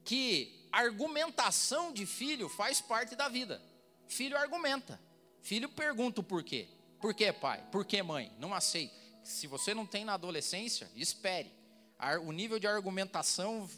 que 0.06 0.68
argumentação 0.72 1.92
de 1.92 2.06
filho 2.06 2.48
faz 2.48 2.80
parte 2.80 3.16
da 3.16 3.28
vida. 3.28 3.60
Filho 4.12 4.38
argumenta. 4.38 5.00
Filho 5.42 5.70
pergunta 5.70 6.20
o 6.20 6.24
porquê. 6.24 6.68
Por 7.00 7.14
que, 7.14 7.32
pai? 7.32 7.64
Por 7.72 7.86
que, 7.86 8.04
mãe? 8.04 8.30
Não 8.38 8.54
aceito. 8.54 8.94
Se 9.24 9.48
você 9.48 9.74
não 9.74 9.86
tem 9.86 10.04
na 10.04 10.16
adolescência, 10.16 10.92
espere. 10.98 11.50
O 12.26 12.34
nível 12.34 12.60
de 12.60 12.68
argumentação 12.68 13.70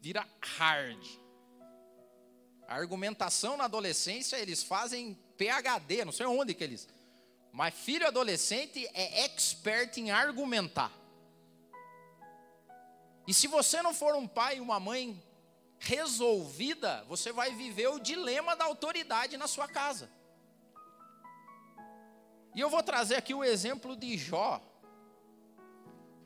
vira 0.00 0.26
hard. 0.40 1.04
A 2.66 2.76
argumentação 2.76 3.58
na 3.58 3.64
adolescência, 3.64 4.38
eles 4.38 4.62
fazem 4.62 5.18
PhD, 5.36 6.02
não 6.02 6.12
sei 6.12 6.24
onde 6.24 6.54
que 6.54 6.64
eles. 6.64 6.88
Mas 7.52 7.74
filho 7.74 8.06
adolescente 8.06 8.88
é 8.94 9.24
expert 9.24 9.98
em 9.98 10.10
argumentar. 10.10 10.90
E 13.26 13.34
se 13.34 13.46
você 13.46 13.82
não 13.82 13.92
for 13.92 14.14
um 14.14 14.26
pai 14.26 14.56
e 14.56 14.60
uma 14.60 14.80
mãe 14.80 15.22
resolvida, 15.78 17.04
você 17.04 17.32
vai 17.32 17.54
viver 17.54 17.88
o 17.88 17.98
dilema 17.98 18.56
da 18.56 18.64
autoridade 18.64 19.36
na 19.36 19.46
sua 19.46 19.68
casa. 19.68 20.10
E 22.54 22.60
eu 22.60 22.70
vou 22.70 22.82
trazer 22.82 23.16
aqui 23.16 23.34
o 23.34 23.42
exemplo 23.42 23.96
de 23.96 24.16
Jó. 24.16 24.62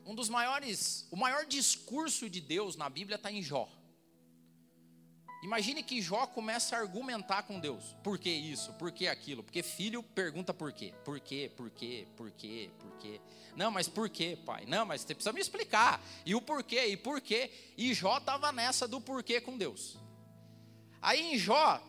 Um 0.05 0.13
dos 0.13 0.29
maiores, 0.29 1.07
o 1.11 1.15
maior 1.15 1.45
discurso 1.45 2.29
de 2.29 2.41
Deus 2.41 2.75
na 2.75 2.89
Bíblia 2.89 3.15
está 3.15 3.31
em 3.31 3.41
Jó. 3.41 3.69
Imagine 5.41 5.81
que 5.81 6.01
Jó 6.01 6.27
começa 6.27 6.75
a 6.75 6.79
argumentar 6.79 7.43
com 7.43 7.59
Deus. 7.59 7.95
Por 8.03 8.17
que 8.19 8.29
isso? 8.29 8.73
Por 8.73 8.91
que 8.91 9.07
aquilo? 9.07 9.41
Porque 9.41 9.63
filho 9.63 10.03
pergunta 10.03 10.53
por 10.53 10.73
quê? 10.73 10.93
Por 11.05 11.19
quê? 11.19 11.49
Por 11.55 11.69
quê? 11.69 12.05
Por 12.17 12.29
quê? 12.31 12.69
Por 12.77 12.91
quê? 12.97 13.21
Não, 13.55 13.71
mas 13.71 13.87
por 13.87 14.09
quê, 14.09 14.37
pai? 14.45 14.65
Não, 14.65 14.85
mas 14.85 15.01
você 15.01 15.15
precisa 15.15 15.31
me 15.31 15.39
explicar. 15.39 16.01
E 16.25 16.35
o 16.35 16.41
porquê? 16.41 16.87
E 16.87 16.97
por 16.97 17.21
quê? 17.21 17.51
E 17.77 17.93
Jó 17.93 18.17
estava 18.17 18.51
nessa 18.51 18.85
do 18.85 18.99
porquê 18.99 19.39
com 19.39 19.57
Deus. 19.57 19.97
Aí 21.01 21.33
em 21.33 21.37
Jó 21.37 21.81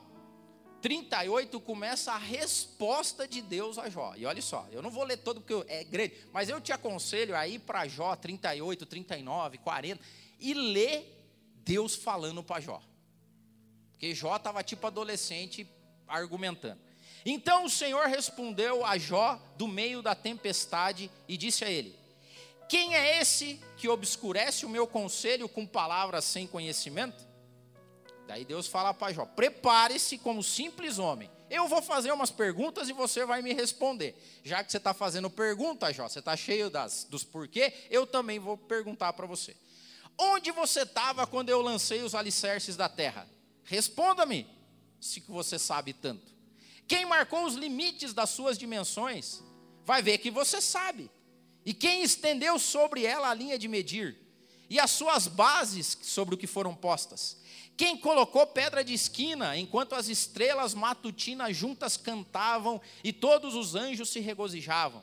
38 0.80 1.60
começa 1.60 2.12
a 2.12 2.18
resposta 2.18 3.26
de 3.26 3.42
Deus 3.42 3.78
a 3.78 3.88
Jó. 3.88 4.14
E 4.16 4.26
olha 4.26 4.40
só, 4.40 4.66
eu 4.70 4.80
não 4.80 4.90
vou 4.90 5.02
ler 5.02 5.18
todo 5.18 5.40
porque 5.40 5.72
é 5.72 5.82
grande, 5.82 6.14
mas 6.32 6.48
eu 6.48 6.60
te 6.60 6.72
aconselho 6.72 7.36
a 7.36 7.46
ir 7.48 7.58
para 7.58 7.86
Jó 7.88 8.14
38, 8.14 8.86
39, 8.86 9.58
40 9.58 10.00
e 10.38 10.54
ler 10.54 11.16
Deus 11.64 11.96
falando 11.96 12.42
para 12.42 12.60
Jó. 12.60 12.80
Porque 14.00 14.14
Jó 14.14 14.34
estava 14.34 14.62
tipo 14.62 14.86
adolescente 14.86 15.68
argumentando. 16.08 16.80
Então 17.22 17.66
o 17.66 17.68
Senhor 17.68 18.06
respondeu 18.06 18.82
a 18.82 18.96
Jó 18.96 19.38
do 19.58 19.68
meio 19.68 20.00
da 20.00 20.14
tempestade 20.14 21.10
e 21.28 21.36
disse 21.36 21.66
a 21.66 21.70
ele: 21.70 21.94
Quem 22.66 22.96
é 22.96 23.20
esse 23.20 23.60
que 23.76 23.90
obscurece 23.90 24.64
o 24.64 24.70
meu 24.70 24.86
conselho 24.86 25.46
com 25.50 25.66
palavras 25.66 26.24
sem 26.24 26.46
conhecimento? 26.46 27.28
Daí 28.26 28.42
Deus 28.42 28.66
fala 28.66 28.94
para 28.94 29.12
Jó: 29.12 29.26
Prepare-se 29.26 30.16
como 30.16 30.42
simples 30.42 30.98
homem. 30.98 31.30
Eu 31.50 31.68
vou 31.68 31.82
fazer 31.82 32.10
umas 32.10 32.30
perguntas 32.30 32.88
e 32.88 32.94
você 32.94 33.26
vai 33.26 33.42
me 33.42 33.52
responder. 33.52 34.16
Já 34.42 34.64
que 34.64 34.72
você 34.72 34.78
está 34.78 34.94
fazendo 34.94 35.28
pergunta, 35.28 35.92
Jó, 35.92 36.08
você 36.08 36.20
está 36.20 36.34
cheio 36.34 36.70
das, 36.70 37.04
dos 37.04 37.22
porquê, 37.22 37.70
eu 37.90 38.06
também 38.06 38.38
vou 38.38 38.56
perguntar 38.56 39.12
para 39.12 39.26
você. 39.26 39.54
Onde 40.16 40.50
você 40.52 40.84
estava 40.84 41.26
quando 41.26 41.50
eu 41.50 41.60
lancei 41.60 42.00
os 42.00 42.14
alicerces 42.14 42.78
da 42.78 42.88
terra? 42.88 43.28
Responda-me, 43.64 44.46
se 45.00 45.20
você 45.20 45.58
sabe 45.58 45.92
tanto. 45.92 46.30
Quem 46.86 47.06
marcou 47.06 47.44
os 47.44 47.54
limites 47.54 48.12
das 48.12 48.30
suas 48.30 48.58
dimensões, 48.58 49.42
vai 49.84 50.02
ver 50.02 50.18
que 50.18 50.30
você 50.30 50.60
sabe. 50.60 51.10
E 51.64 51.72
quem 51.72 52.02
estendeu 52.02 52.58
sobre 52.58 53.04
ela 53.04 53.30
a 53.30 53.34
linha 53.34 53.58
de 53.58 53.68
medir, 53.68 54.18
e 54.68 54.78
as 54.78 54.90
suas 54.90 55.26
bases 55.26 55.98
sobre 56.02 56.34
o 56.34 56.38
que 56.38 56.46
foram 56.46 56.74
postas. 56.74 57.36
Quem 57.76 57.96
colocou 57.96 58.46
pedra 58.46 58.84
de 58.84 58.92
esquina, 58.92 59.56
enquanto 59.56 59.94
as 59.94 60.08
estrelas 60.08 60.74
matutinas 60.74 61.56
juntas 61.56 61.96
cantavam 61.96 62.80
e 63.02 63.12
todos 63.12 63.54
os 63.54 63.74
anjos 63.74 64.10
se 64.10 64.20
regozijavam. 64.20 65.02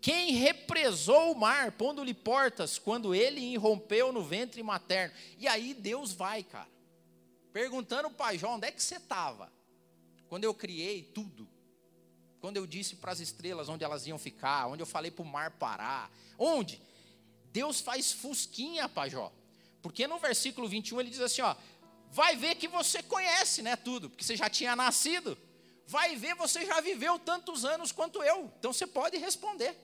Quem 0.00 0.32
represou 0.32 1.32
o 1.32 1.36
mar, 1.36 1.72
pondo-lhe 1.72 2.14
portas, 2.14 2.78
quando 2.78 3.14
ele 3.14 3.40
irrompeu 3.40 4.12
no 4.12 4.22
ventre 4.22 4.62
materno. 4.62 5.14
E 5.38 5.48
aí 5.48 5.74
Deus 5.74 6.12
vai, 6.12 6.42
cara 6.42 6.73
perguntando 7.54 8.10
para 8.10 8.36
Jó 8.36 8.56
onde 8.56 8.66
é 8.66 8.72
que 8.72 8.82
você 8.82 8.96
estava 8.96 9.50
quando 10.28 10.42
eu 10.42 10.52
criei 10.52 11.04
tudo. 11.04 11.48
Quando 12.40 12.56
eu 12.56 12.66
disse 12.66 12.96
para 12.96 13.12
as 13.12 13.20
estrelas 13.20 13.68
onde 13.68 13.84
elas 13.84 14.06
iam 14.08 14.18
ficar, 14.18 14.66
onde 14.66 14.82
eu 14.82 14.86
falei 14.86 15.10
para 15.10 15.22
o 15.22 15.26
mar 15.26 15.52
parar. 15.52 16.10
Onde? 16.36 16.82
Deus 17.52 17.80
faz 17.80 18.12
fusquinha 18.12 18.88
para 18.88 19.08
Jó. 19.08 19.32
Porque 19.80 20.08
no 20.08 20.18
versículo 20.18 20.68
21 20.68 21.00
ele 21.00 21.10
diz 21.10 21.20
assim: 21.20 21.42
ó, 21.42 21.54
vai 22.10 22.34
ver 22.34 22.56
que 22.56 22.66
você 22.66 23.02
conhece 23.04 23.62
né, 23.62 23.76
tudo, 23.76 24.10
porque 24.10 24.24
você 24.24 24.36
já 24.36 24.50
tinha 24.50 24.74
nascido. 24.74 25.38
Vai 25.86 26.16
ver, 26.16 26.34
você 26.34 26.66
já 26.66 26.80
viveu 26.80 27.20
tantos 27.20 27.64
anos 27.64 27.92
quanto 27.92 28.20
eu. 28.22 28.50
Então 28.58 28.72
você 28.72 28.86
pode 28.86 29.16
responder. 29.16 29.76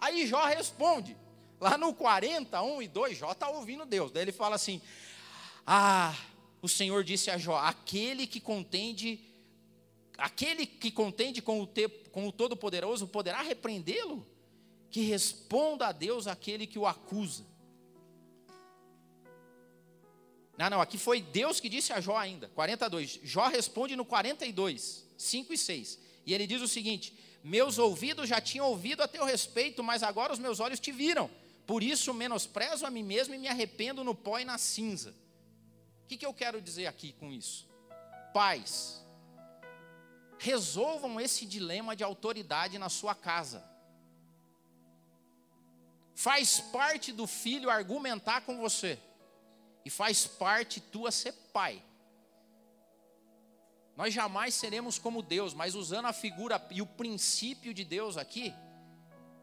Aí 0.00 0.26
Jó 0.26 0.44
responde. 0.46 1.16
Lá 1.60 1.78
no 1.78 1.94
40, 1.94 2.60
1 2.60 2.82
e 2.82 2.88
2, 2.88 3.18
Jó 3.18 3.30
está 3.30 3.48
ouvindo 3.50 3.86
Deus. 3.86 4.10
Daí 4.10 4.24
ele 4.24 4.32
fala 4.32 4.56
assim: 4.56 4.82
Ah, 5.64 6.12
o 6.62 6.68
Senhor 6.68 7.02
disse 7.04 7.30
a 7.30 7.38
Jó: 7.38 7.56
aquele 7.58 8.26
que 8.26 8.40
contende, 8.40 9.20
aquele 10.18 10.66
que 10.66 10.90
contende 10.90 11.40
com 11.40 11.62
o, 11.62 11.68
com 12.10 12.28
o 12.28 12.32
Todo-Poderoso 12.32 13.06
poderá 13.08 13.42
repreendê-lo? 13.42 14.26
Que 14.90 15.02
responda 15.02 15.86
a 15.86 15.92
Deus 15.92 16.26
aquele 16.26 16.66
que 16.66 16.78
o 16.78 16.86
acusa. 16.86 17.46
Não, 20.58 20.68
não, 20.68 20.80
aqui 20.80 20.98
foi 20.98 21.22
Deus 21.22 21.58
que 21.58 21.68
disse 21.68 21.92
a 21.92 22.00
Jó 22.00 22.16
ainda, 22.18 22.48
42. 22.48 23.20
Jó 23.22 23.46
responde 23.46 23.96
no 23.96 24.04
42, 24.04 25.06
5 25.16 25.52
e 25.54 25.58
6. 25.58 25.98
E 26.26 26.34
ele 26.34 26.46
diz 26.46 26.60
o 26.60 26.68
seguinte: 26.68 27.14
Meus 27.42 27.78
ouvidos 27.78 28.28
já 28.28 28.40
tinham 28.40 28.66
ouvido 28.66 29.02
a 29.02 29.08
teu 29.08 29.24
respeito, 29.24 29.82
mas 29.82 30.02
agora 30.02 30.32
os 30.32 30.38
meus 30.38 30.60
olhos 30.60 30.80
te 30.80 30.92
viram. 30.92 31.30
Por 31.66 31.82
isso 31.82 32.12
menosprezo 32.12 32.84
a 32.84 32.90
mim 32.90 33.04
mesmo 33.04 33.34
e 33.34 33.38
me 33.38 33.46
arrependo 33.46 34.04
no 34.04 34.14
pó 34.14 34.38
e 34.40 34.44
na 34.44 34.58
cinza 34.58 35.14
que, 36.10 36.16
que 36.16 36.26
eu 36.26 36.34
quero 36.34 36.60
dizer 36.60 36.88
aqui 36.88 37.12
com 37.12 37.30
isso? 37.30 37.68
Pais, 38.34 39.00
resolvam 40.38 41.20
esse 41.20 41.46
dilema 41.46 41.94
de 41.94 42.02
autoridade 42.02 42.78
na 42.80 42.88
sua 42.88 43.14
casa. 43.14 43.64
Faz 46.12 46.58
parte 46.60 47.12
do 47.12 47.28
filho 47.28 47.70
argumentar 47.70 48.40
com 48.40 48.58
você, 48.58 48.98
e 49.84 49.90
faz 49.90 50.26
parte 50.26 50.80
tua 50.80 51.12
ser 51.12 51.32
pai. 51.52 51.80
Nós 53.96 54.12
jamais 54.12 54.54
seremos 54.54 54.98
como 54.98 55.22
Deus, 55.22 55.54
mas 55.54 55.76
usando 55.76 56.06
a 56.06 56.12
figura 56.12 56.60
e 56.72 56.82
o 56.82 56.86
princípio 56.86 57.72
de 57.72 57.84
Deus 57.84 58.16
aqui, 58.16 58.52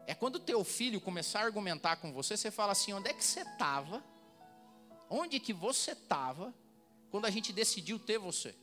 é 0.06 0.14
quando 0.14 0.38
teu 0.38 0.62
filho 0.64 1.00
começar 1.00 1.40
a 1.40 1.44
argumentar 1.44 1.96
com 1.96 2.12
você, 2.12 2.36
você 2.36 2.50
fala 2.50 2.72
assim: 2.72 2.92
onde 2.92 3.08
é 3.08 3.14
que 3.14 3.24
você 3.24 3.40
estava? 3.40 4.04
Onde 5.08 5.40
que 5.40 5.52
você 5.52 5.92
estava 5.92 6.54
quando 7.10 7.24
a 7.24 7.30
gente 7.30 7.52
decidiu 7.52 7.98
ter 7.98 8.18
você? 8.18 8.54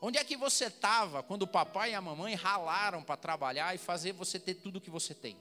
Onde 0.00 0.18
é 0.18 0.24
que 0.24 0.36
você 0.36 0.66
estava 0.66 1.22
quando 1.22 1.42
o 1.42 1.46
papai 1.46 1.92
e 1.92 1.94
a 1.94 2.00
mamãe 2.00 2.34
ralaram 2.34 3.02
para 3.02 3.16
trabalhar 3.16 3.74
e 3.74 3.78
fazer 3.78 4.12
você 4.12 4.38
ter 4.38 4.54
tudo 4.54 4.80
que 4.80 4.90
você 4.90 5.14
tem? 5.14 5.36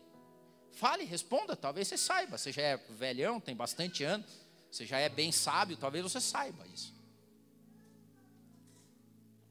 Fale, 0.71 1.03
responda, 1.03 1.55
talvez 1.55 1.87
você 1.87 1.97
saiba. 1.97 2.37
Você 2.37 2.51
já 2.51 2.61
é 2.61 2.77
velhão, 2.77 3.39
tem 3.39 3.55
bastante 3.55 4.03
anos, 4.03 4.25
você 4.71 4.85
já 4.85 4.97
é 4.97 5.09
bem 5.09 5.31
sábio, 5.31 5.77
talvez 5.77 6.03
você 6.03 6.19
saiba 6.19 6.65
isso. 6.67 6.93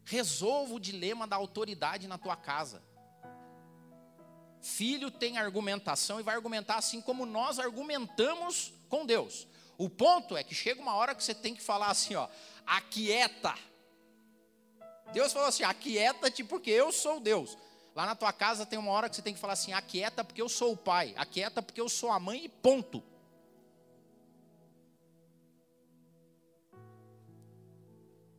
Resolva 0.05 0.75
o 0.75 0.81
dilema 0.81 1.27
da 1.27 1.37
autoridade 1.37 2.09
na 2.09 2.19
tua 2.19 2.37
casa. 2.37 2.83
Filho 4.61 5.11
tem 5.11 5.39
argumentação 5.39 6.21
e 6.21 6.23
vai 6.23 6.35
argumentar 6.35 6.77
assim 6.77 7.01
como 7.01 7.27
nós 7.27 7.59
argumentamos 7.59 8.73
com 8.89 9.05
Deus. 9.05 9.47
O 9.83 9.91
ponto 9.91 10.37
é 10.37 10.45
que 10.45 10.55
chega 10.55 10.81
uma 10.81 10.95
hora 10.95 11.13
que 11.13 11.25
você 11.25 11.35
tem 11.35 11.57
que 11.57 11.61
falar 11.61 11.89
assim, 11.89 12.15
ó, 12.15 12.29
aquieta. 12.65 13.53
Deus 15.13 15.33
falou 15.33 15.49
assim, 15.49 15.65
aquieta-te 15.65 16.45
porque 16.45 16.71
eu 16.71 16.93
sou 16.93 17.19
Deus. 17.19 17.59
Lá 17.93 18.07
na 18.07 18.15
tua 18.15 18.33
casa 18.33 18.65
tem 18.65 18.79
uma 18.79 18.93
hora 18.93 19.09
que 19.09 19.17
você 19.17 19.23
tem 19.23 19.35
que 19.35 19.41
falar 19.41 19.55
assim, 19.55 19.73
aquieta 19.73 20.23
porque 20.23 20.41
eu 20.41 20.49
sou 20.49 20.71
o 20.71 20.77
pai, 20.77 21.13
aquieta 21.17 21.61
porque 21.61 21.81
eu 21.81 21.89
sou 21.89 22.13
a 22.13 22.21
mãe 22.21 22.45
e 22.45 22.49
ponto. 22.49 23.03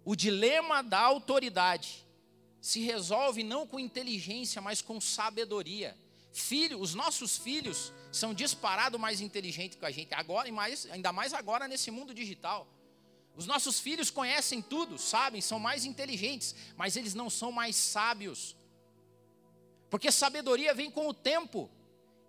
O 0.06 0.16
dilema 0.16 0.82
da 0.82 1.02
autoridade 1.02 2.08
se 2.62 2.80
resolve 2.80 3.44
não 3.44 3.68
com 3.68 3.78
inteligência, 3.82 4.62
mas 4.62 4.82
com 4.82 5.02
sabedoria. 5.02 5.94
Filho, 6.32 6.80
os 6.80 6.96
nossos 6.96 7.38
filhos 7.38 7.92
são 8.14 8.34
disparado 8.34 9.00
mais 9.00 9.22
inteligentes 9.22 9.78
que 9.78 9.86
a 9.86 9.92
gente 9.92 10.14
agora 10.14 10.48
e 10.48 10.52
mais, 10.52 10.88
ainda 10.92 11.12
mais 11.12 11.34
agora 11.34 11.68
nesse 11.68 11.90
mundo 11.90 12.14
digital. 12.14 12.68
Os 13.36 13.48
nossos 13.48 13.80
filhos 13.80 14.12
conhecem 14.12 14.62
tudo, 14.62 14.98
sabem, 15.00 15.42
são 15.42 15.60
mais 15.60 15.84
inteligentes, 15.84 16.56
mas 16.78 16.96
eles 16.96 17.16
não 17.16 17.30
são 17.30 17.52
mais 17.52 17.76
sábios. 17.76 18.56
Porque 19.90 20.12
sabedoria 20.12 20.74
vem 20.74 20.92
com 20.92 21.08
o 21.08 21.14
tempo. 21.14 21.70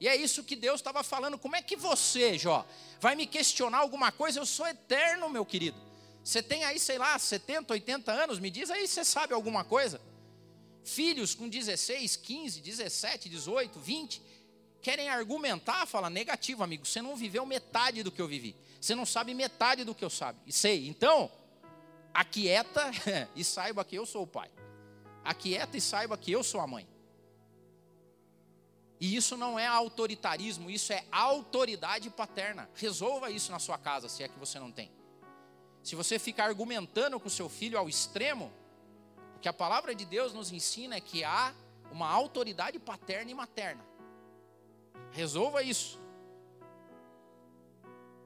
E 0.00 0.08
é 0.08 0.16
isso 0.16 0.42
que 0.42 0.56
Deus 0.56 0.80
estava 0.80 1.02
falando. 1.02 1.38
Como 1.38 1.56
é 1.56 1.62
que 1.62 1.76
você, 1.76 2.38
Jó, 2.38 2.66
vai 3.00 3.14
me 3.14 3.26
questionar 3.26 3.78
alguma 3.78 4.10
coisa? 4.10 4.40
Eu 4.40 4.46
sou 4.46 4.66
eterno, 4.66 5.28
meu 5.28 5.44
querido. 5.44 5.78
Você 6.22 6.42
tem 6.42 6.64
aí, 6.64 6.78
sei 6.78 6.96
lá, 6.96 7.18
70, 7.18 7.74
80 7.74 8.10
anos, 8.10 8.38
me 8.38 8.50
diz 8.50 8.70
aí 8.70 8.88
você 8.88 9.04
sabe 9.04 9.34
alguma 9.34 9.62
coisa. 9.62 10.00
Filhos 10.82 11.34
com 11.34 11.48
16, 11.48 12.16
15, 12.16 12.60
17, 12.62 13.28
18, 13.28 13.78
20, 13.78 14.22
querem 14.84 15.08
argumentar, 15.08 15.86
fala 15.86 16.10
negativo, 16.10 16.62
amigo. 16.62 16.84
Você 16.84 17.00
não 17.00 17.16
viveu 17.16 17.46
metade 17.46 18.02
do 18.02 18.12
que 18.12 18.20
eu 18.20 18.28
vivi. 18.28 18.54
Você 18.78 18.94
não 18.94 19.06
sabe 19.06 19.32
metade 19.32 19.82
do 19.82 19.94
que 19.94 20.04
eu 20.04 20.10
sabe. 20.10 20.38
E 20.46 20.52
sei. 20.52 20.86
Então, 20.86 21.32
aquieta 22.12 22.90
e 23.34 23.42
saiba 23.42 23.82
que 23.82 23.96
eu 23.96 24.04
sou 24.04 24.24
o 24.24 24.26
pai. 24.26 24.50
Aquieta 25.24 25.74
e 25.78 25.80
saiba 25.80 26.18
que 26.18 26.30
eu 26.30 26.44
sou 26.44 26.60
a 26.60 26.66
mãe. 26.66 26.86
E 29.00 29.16
isso 29.16 29.38
não 29.38 29.58
é 29.58 29.66
autoritarismo, 29.66 30.70
isso 30.70 30.92
é 30.92 31.02
autoridade 31.10 32.10
paterna. 32.10 32.68
Resolva 32.74 33.30
isso 33.30 33.50
na 33.50 33.58
sua 33.58 33.78
casa, 33.78 34.06
se 34.06 34.22
é 34.22 34.28
que 34.28 34.38
você 34.38 34.60
não 34.60 34.70
tem. 34.70 34.92
Se 35.82 35.96
você 35.96 36.18
ficar 36.18 36.44
argumentando 36.44 37.18
com 37.18 37.30
seu 37.30 37.48
filho 37.48 37.78
ao 37.78 37.88
extremo, 37.88 38.52
o 39.36 39.38
que 39.40 39.48
a 39.48 39.52
palavra 39.52 39.94
de 39.94 40.04
Deus 40.04 40.34
nos 40.34 40.52
ensina 40.52 40.96
é 40.96 41.00
que 41.00 41.24
há 41.24 41.54
uma 41.90 42.08
autoridade 42.10 42.78
paterna 42.78 43.30
e 43.30 43.34
materna. 43.34 43.93
Resolva 45.10 45.62
isso. 45.62 46.00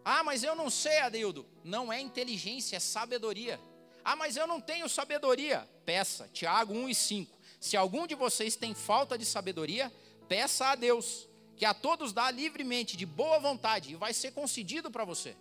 Ah, 0.05 0.23
mas 0.23 0.43
eu 0.43 0.55
não 0.55 0.71
sei, 0.71 1.01
Adildo. 1.01 1.47
Não 1.63 1.93
é 1.93 2.01
inteligência, 2.01 2.77
é 2.77 2.81
sabedoria. 2.81 3.61
Ah, 4.05 4.17
mas 4.17 4.37
eu 4.37 4.47
não 4.47 4.61
tenho 4.61 4.89
sabedoria. 4.89 5.69
Peça, 5.85 6.29
Tiago 6.33 6.73
1 6.73 6.89
e 6.89 6.95
5. 6.95 7.39
Se 7.61 7.77
algum 7.77 8.07
de 8.07 8.15
vocês 8.15 8.57
tem 8.57 8.75
falta 8.75 9.19
de 9.19 9.27
sabedoria, 9.27 9.93
peça 10.29 10.69
a 10.69 10.75
Deus, 10.75 11.29
que 11.57 11.65
a 11.65 11.75
todos 11.75 12.13
dá 12.13 12.31
livremente, 12.31 12.97
de 12.97 13.05
boa 13.05 13.39
vontade, 13.39 13.93
e 13.93 13.97
vai 13.97 14.15
ser 14.15 14.33
concedido 14.33 14.91
para 14.91 15.05
você. 15.05 15.37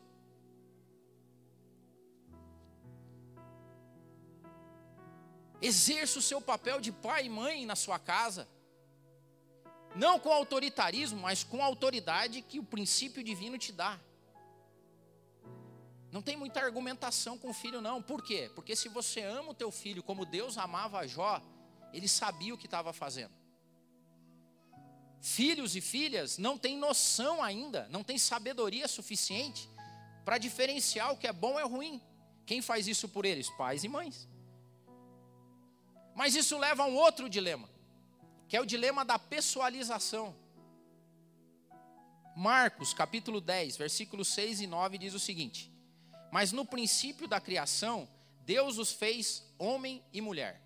Exerça 5.62 6.20
o 6.20 6.22
seu 6.22 6.42
papel 6.42 6.80
de 6.82 6.92
pai 6.92 7.26
e 7.26 7.30
mãe 7.30 7.66
na 7.66 7.76
sua 7.76 7.98
casa. 7.98 8.48
Não 9.98 10.20
com 10.20 10.32
autoritarismo, 10.32 11.20
mas 11.20 11.44
com 11.44 11.62
a 11.62 11.66
autoridade 11.66 12.42
que 12.42 12.60
o 12.60 12.64
princípio 12.64 13.24
divino 13.24 13.58
te 13.58 13.72
dá. 13.72 14.00
Não 16.12 16.22
tem 16.22 16.38
muita 16.38 16.62
argumentação 16.62 17.38
com 17.38 17.50
o 17.50 17.54
filho, 17.54 17.82
não. 17.82 18.02
Por 18.02 18.24
quê? 18.24 18.52
Porque 18.56 18.76
se 18.76 18.88
você 18.88 19.22
ama 19.22 19.52
o 19.52 19.56
teu 19.56 19.72
filho 19.72 20.04
como 20.04 20.26
Deus 20.26 20.58
amava 20.58 21.00
a 21.00 21.08
Jó, 21.08 21.42
ele 21.92 22.08
sabia 22.08 22.54
o 22.54 22.58
que 22.58 22.66
estava 22.66 22.94
fazendo. 22.94 23.34
Filhos 25.20 25.76
e 25.76 25.82
filhas 25.82 26.38
não 26.38 26.58
têm 26.58 26.78
noção 26.78 27.44
ainda, 27.44 27.88
não 27.90 28.04
têm 28.04 28.18
sabedoria 28.18 28.88
suficiente 28.88 29.68
para 30.24 30.38
diferenciar 30.38 31.12
o 31.12 31.18
que 31.18 31.28
é 31.28 31.34
bom 31.34 31.60
e 31.60 31.64
o 31.64 31.68
ruim. 31.68 32.02
Quem 32.46 32.62
faz 32.62 32.88
isso 32.88 33.10
por 33.10 33.26
eles? 33.26 33.50
Pais 33.52 33.84
e 33.84 33.88
mães. 33.88 34.28
Mas 36.16 36.36
isso 36.36 36.58
leva 36.58 36.84
a 36.84 36.88
um 36.88 36.96
outro 36.96 37.30
dilema, 37.30 37.70
que 38.48 38.56
é 38.56 38.62
o 38.62 38.66
dilema 38.66 39.04
da 39.04 39.20
pessoalização. 39.20 40.36
Marcos, 42.36 42.94
capítulo 42.94 43.42
10, 43.42 43.78
versículos 43.78 44.28
6 44.30 44.62
e 44.62 44.68
9 44.68 44.98
diz 44.98 45.14
o 45.14 45.20
seguinte: 45.20 45.72
Mas 46.32 46.52
no 46.52 46.66
princípio 46.66 47.28
da 47.28 47.42
criação, 47.42 48.08
Deus 48.46 48.78
os 48.78 48.92
fez 48.92 49.44
homem 49.58 50.04
e 50.14 50.22
mulher. 50.22 50.62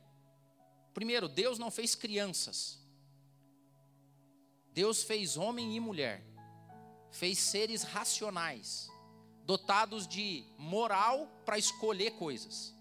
Primeiro, 0.94 1.28
Deus 1.28 1.58
não 1.58 1.72
fez 1.72 1.96
crianças. 1.96 2.80
Deus 4.74 5.04
fez 5.04 5.38
homem 5.38 5.76
e 5.76 5.80
mulher. 5.80 6.24
Fez 7.10 7.39
seres 7.39 7.84
racionais, 7.84 8.89
dotados 9.46 10.08
de 10.08 10.46
moral 10.58 11.28
para 11.46 11.58
escolher 11.58 12.12
coisas. 12.12 12.76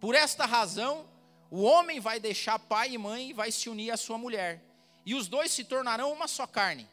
Por 0.00 0.14
esta 0.14 0.46
razão, 0.46 1.08
o 1.50 1.62
homem 1.62 2.00
vai 2.00 2.18
deixar 2.18 2.58
pai 2.58 2.92
e 2.92 2.98
mãe 2.98 3.30
e 3.30 3.32
vai 3.32 3.52
se 3.52 3.68
unir 3.68 3.90
à 3.90 3.96
sua 3.96 4.18
mulher, 4.18 4.62
e 5.04 5.14
os 5.14 5.28
dois 5.28 5.52
se 5.52 5.64
tornarão 5.64 6.12
uma 6.12 6.26
só 6.26 6.46
carne. 6.46 6.88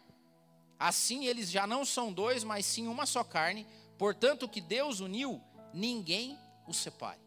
Assim 0.77 1.25
eles 1.25 1.49
já 1.49 1.65
não 1.65 1.85
são 1.85 2.11
dois, 2.11 2.43
mas 2.43 2.65
sim 2.65 2.87
uma 2.87 3.05
só 3.05 3.23
carne. 3.23 3.65
Portanto, 3.97 4.43
o 4.43 4.49
que 4.49 4.59
Deus 4.59 4.99
uniu, 4.99 5.41
ninguém 5.73 6.37
os 6.67 6.75
separe. 6.75 7.21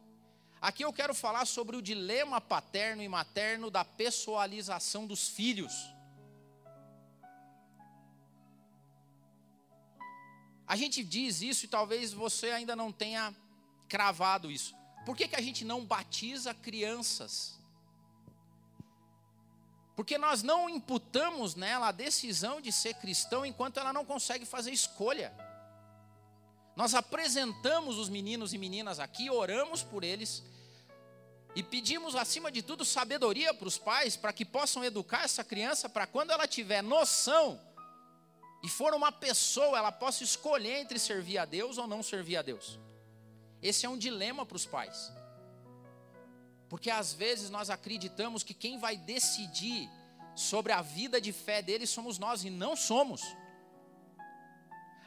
Aqui 0.61 0.85
eu 0.85 0.93
quero 0.93 1.15
falar 1.15 1.47
sobre 1.47 1.75
o 1.75 1.81
dilema 1.81 2.39
paterno 2.39 3.03
e 3.03 3.09
materno 3.09 3.71
da 3.71 3.83
pessoalização 3.83 5.07
dos 5.07 5.27
filhos. 5.29 5.73
A 10.67 10.77
gente 10.77 11.03
diz 11.03 11.41
isso 11.41 11.65
e 11.65 11.69
talvez 11.69 12.13
você 12.13 12.51
ainda 12.51 12.77
não 12.77 12.93
tenha 12.93 13.35
cravado 13.89 14.51
isso. 14.51 14.76
Por 15.07 15.17
que, 15.17 15.29
que 15.29 15.37
a 15.37 15.41
gente 15.41 15.65
não 15.65 15.85
batiza 15.85 16.53
crianças? 16.53 17.57
Porque 19.95 20.19
nós 20.19 20.43
não 20.43 20.69
imputamos 20.69 21.55
nela 21.55 21.89
a 21.89 21.93
decisão 21.93 22.61
de 22.61 22.73
ser 22.73 22.95
cristão 22.95 23.47
enquanto 23.47 23.79
ela 23.79 23.93
não 23.93 24.05
consegue 24.05 24.45
fazer 24.45 24.73
escolha. 24.73 25.33
Nós 26.75 26.93
apresentamos 26.93 27.97
os 27.97 28.09
meninos 28.09 28.53
e 28.53 28.59
meninas 28.59 28.99
aqui, 28.99 29.31
oramos 29.31 29.81
por 29.85 30.03
eles 30.03 30.43
e 31.55 31.63
pedimos, 31.63 32.17
acima 32.17 32.51
de 32.51 32.61
tudo, 32.61 32.85
sabedoria 32.85 33.55
para 33.55 33.69
os 33.69 33.79
pais, 33.79 34.17
para 34.17 34.33
que 34.33 34.45
possam 34.45 34.85
educar 34.85 35.23
essa 35.23 35.45
criança, 35.45 35.89
para 35.89 36.07
quando 36.07 36.33
ela 36.33 36.49
tiver 36.49 36.83
noção 36.83 37.59
e 38.63 38.69
for 38.69 38.93
uma 38.93 39.13
pessoa, 39.13 39.79
ela 39.79 39.93
possa 39.93 40.25
escolher 40.25 40.81
entre 40.81 40.99
servir 40.99 41.39
a 41.39 41.45
Deus 41.45 41.79
ou 41.79 41.87
não 41.87 42.03
servir 42.03 42.37
a 42.37 42.43
Deus. 42.43 42.79
Esse 43.63 43.87
é 43.87 43.89
um 43.89 43.97
dilema 43.97 44.45
para 44.45 44.57
os 44.57 44.67
pais. 44.67 45.13
Porque 46.69 46.91
às 46.91 47.13
vezes 47.13 47.51
nós 47.51 47.71
acreditamos 47.71 48.43
que 48.43 48.55
quem 48.55 48.79
vai 48.79 48.97
decidir 48.97 49.89
sobre 50.35 50.73
a 50.73 50.83
vida 50.83 51.21
de 51.21 51.33
fé 51.33 51.63
deles 51.63 51.91
somos 51.91 52.19
nós 52.19 52.45
e 52.45 52.51
não 52.51 52.77
somos. 52.77 53.23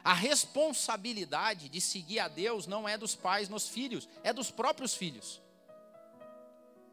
A 0.02 0.14
responsabilidade 0.14 1.68
de 1.68 1.80
seguir 1.80 2.18
a 2.20 2.28
Deus 2.28 2.66
não 2.66 2.88
é 2.88 2.96
dos 2.96 3.14
pais 3.14 3.48
nos 3.48 3.68
filhos, 3.68 4.08
é 4.24 4.32
dos 4.32 4.50
próprios 4.50 4.94
filhos. 4.94 5.40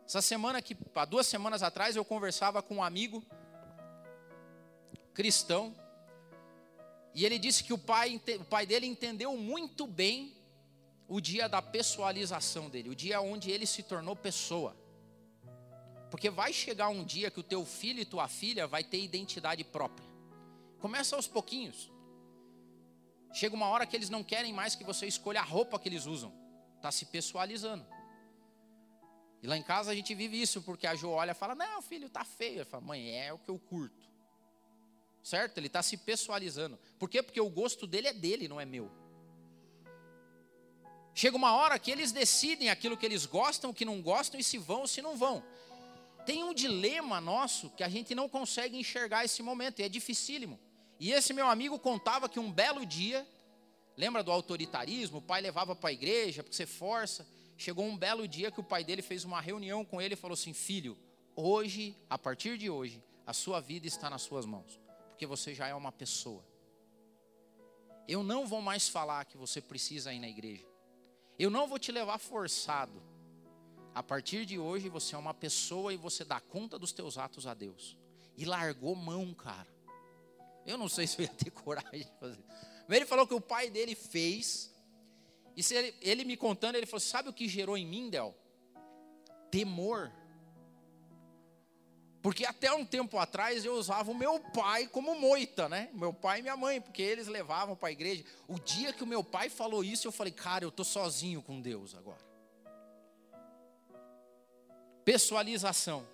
Essa 0.05 0.21
semana 0.21 0.61
que 0.61 0.77
há 0.95 1.05
duas 1.05 1.27
semanas 1.27 1.63
atrás 1.63 1.95
eu 1.95 2.05
conversava 2.05 2.61
com 2.61 2.75
um 2.75 2.83
amigo 2.83 3.25
cristão 5.13 5.75
e 7.13 7.25
ele 7.25 7.39
disse 7.39 7.63
que 7.63 7.73
o 7.73 7.77
pai, 7.77 8.21
o 8.39 8.45
pai 8.45 8.65
dele 8.67 8.85
entendeu 8.85 9.35
muito 9.35 9.87
bem 9.87 10.36
o 11.07 11.21
dia 11.21 11.47
da 11.47 11.61
pessoalização 11.61 12.69
dele, 12.69 12.89
o 12.89 12.95
dia 12.95 13.21
onde 13.21 13.49
ele 13.49 13.65
se 13.65 13.81
tornou 13.83 14.15
pessoa. 14.15 14.75
Porque 16.11 16.29
vai 16.29 16.51
chegar 16.53 16.89
um 16.89 17.03
dia 17.03 17.31
que 17.31 17.39
o 17.39 17.43
teu 17.43 17.65
filho 17.65 17.99
e 17.99 18.05
tua 18.05 18.27
filha 18.27 18.67
vai 18.67 18.83
ter 18.83 19.01
identidade 19.01 19.63
própria. 19.63 20.07
Começa 20.79 21.15
aos 21.15 21.27
pouquinhos. 21.27 21.91
Chega 23.33 23.55
uma 23.55 23.67
hora 23.67 23.85
que 23.85 23.95
eles 23.95 24.09
não 24.09 24.23
querem 24.23 24.53
mais 24.53 24.75
que 24.75 24.83
você 24.83 25.05
escolha 25.05 25.41
a 25.41 25.43
roupa 25.43 25.79
que 25.79 25.89
eles 25.89 26.05
usam. 26.05 26.33
Está 26.75 26.91
se 26.91 27.05
pessoalizando. 27.05 27.85
E 29.41 29.47
lá 29.47 29.57
em 29.57 29.63
casa 29.63 29.91
a 29.91 29.95
gente 29.95 30.13
vive 30.15 30.41
isso, 30.41 30.61
porque 30.61 30.87
a 30.87 30.95
Jo 30.95 31.09
olha 31.09 31.31
e 31.31 31.35
fala: 31.35 31.53
Não, 31.53 31.81
filho, 31.81 32.09
tá 32.09 32.23
feio. 32.23 32.59
Ele 32.59 32.65
fala: 32.65 32.83
Mãe, 32.83 33.11
é 33.11 33.31
o 33.33 33.37
que 33.37 33.49
eu 33.49 33.59
curto. 33.59 34.07
Certo? 35.21 35.57
Ele 35.57 35.67
está 35.67 35.83
se 35.83 35.97
pessoalizando. 35.97 36.79
Por 36.97 37.09
quê? 37.09 37.21
Porque 37.21 37.39
o 37.39 37.49
gosto 37.49 37.85
dele 37.85 38.07
é 38.07 38.13
dele, 38.13 38.47
não 38.47 38.59
é 38.59 38.65
meu. 38.65 38.89
Chega 41.17 41.35
uma 41.35 41.51
hora 41.55 41.79
que 41.79 41.89
eles 41.89 42.11
decidem 42.11 42.69
aquilo 42.69 42.95
que 42.95 43.03
eles 43.03 43.25
gostam, 43.25 43.71
o 43.71 43.73
que 43.73 43.83
não 43.83 44.03
gostam, 44.03 44.39
e 44.39 44.43
se 44.43 44.59
vão 44.59 44.81
ou 44.81 44.87
se 44.87 45.01
não 45.01 45.17
vão. 45.17 45.43
Tem 46.27 46.43
um 46.43 46.53
dilema 46.53 47.19
nosso 47.19 47.71
que 47.71 47.83
a 47.83 47.89
gente 47.89 48.13
não 48.13 48.29
consegue 48.29 48.77
enxergar 48.77 49.25
esse 49.25 49.41
momento, 49.41 49.79
e 49.79 49.83
é 49.83 49.89
dificílimo. 49.89 50.59
E 50.99 51.11
esse 51.11 51.33
meu 51.33 51.47
amigo 51.47 51.79
contava 51.79 52.29
que 52.29 52.39
um 52.39 52.51
belo 52.51 52.85
dia, 52.85 53.27
lembra 53.97 54.21
do 54.21 54.31
autoritarismo? 54.31 55.17
O 55.17 55.21
pai 55.23 55.41
levava 55.41 55.75
para 55.75 55.89
a 55.89 55.91
igreja, 55.91 56.43
porque 56.43 56.55
você 56.55 56.67
força. 56.67 57.27
Chegou 57.57 57.83
um 57.83 57.97
belo 57.97 58.27
dia 58.27 58.51
que 58.51 58.59
o 58.59 58.63
pai 58.63 58.83
dele 58.83 59.01
fez 59.01 59.25
uma 59.25 59.41
reunião 59.41 59.83
com 59.83 59.99
ele 59.99 60.13
e 60.13 60.17
falou 60.17 60.35
assim: 60.35 60.53
Filho, 60.53 60.95
hoje, 61.35 61.97
a 62.07 62.19
partir 62.19 62.59
de 62.59 62.69
hoje, 62.69 63.03
a 63.25 63.33
sua 63.33 63.59
vida 63.59 63.87
está 63.87 64.07
nas 64.07 64.21
suas 64.21 64.45
mãos, 64.45 64.79
porque 65.09 65.25
você 65.25 65.55
já 65.55 65.67
é 65.67 65.73
uma 65.73 65.91
pessoa. 65.91 66.45
Eu 68.07 68.21
não 68.21 68.45
vou 68.45 68.61
mais 68.61 68.87
falar 68.87 69.25
que 69.25 69.35
você 69.35 69.59
precisa 69.59 70.13
ir 70.13 70.19
na 70.19 70.29
igreja. 70.29 70.76
Eu 71.37 71.49
não 71.49 71.67
vou 71.67 71.77
te 71.77 71.91
levar 71.91 72.17
forçado. 72.17 73.01
A 73.93 74.03
partir 74.03 74.45
de 74.45 74.59
hoje 74.59 74.89
você 74.89 75.15
é 75.15 75.17
uma 75.17 75.33
pessoa 75.33 75.93
e 75.93 75.97
você 75.97 76.23
dá 76.23 76.39
conta 76.39 76.77
dos 76.77 76.91
teus 76.91 77.17
atos 77.17 77.47
a 77.47 77.53
Deus. 77.53 77.97
E 78.35 78.45
largou 78.45 78.95
mão, 78.95 79.33
cara. 79.33 79.67
Eu 80.65 80.77
não 80.77 80.89
sei 80.89 81.07
se 81.07 81.19
eu 81.19 81.23
ia 81.23 81.33
ter 81.33 81.49
coragem 81.51 82.01
de 82.01 82.11
fazer. 82.19 82.43
Mas 82.87 82.97
ele 82.97 83.05
falou 83.05 83.25
que 83.27 83.33
o 83.33 83.41
pai 83.41 83.69
dele 83.69 83.95
fez. 83.95 84.73
E 85.55 85.73
ele, 85.73 85.95
ele 86.01 86.23
me 86.25 86.37
contando, 86.37 86.75
ele 86.75 86.85
falou: 86.85 86.99
Sabe 86.99 87.29
o 87.29 87.33
que 87.33 87.47
gerou 87.47 87.77
em 87.77 87.85
mim, 87.85 88.09
Del? 88.09 88.35
Temor. 89.49 90.11
Porque 92.21 92.45
até 92.45 92.73
um 92.73 92.85
tempo 92.85 93.17
atrás 93.17 93.63
eu 93.63 93.75
usava 93.75 94.11
o 94.11 94.15
meu 94.15 94.39
pai 94.39 94.87
como 94.87 95.15
moita, 95.19 95.69
né? 95.69 95.89
Meu 95.93 96.11
pai 96.11 96.39
e 96.39 96.41
minha 96.41 96.57
mãe, 96.57 96.81
porque 96.81 97.01
eles 97.01 97.27
levavam 97.27 97.75
para 97.75 97.89
a 97.89 97.91
igreja. 97.91 98.23
O 98.47 98.59
dia 98.59 98.91
que 98.91 99.03
o 99.03 99.07
meu 99.07 99.23
pai 99.23 99.49
falou 99.49 99.83
isso, 99.83 100.07
eu 100.07 100.11
falei, 100.11 100.33
cara, 100.33 100.65
eu 100.65 100.71
tô 100.71 100.83
sozinho 100.83 101.41
com 101.41 101.61
Deus 101.61 101.95
agora. 101.95 102.25
Pessoalização. 105.05 106.05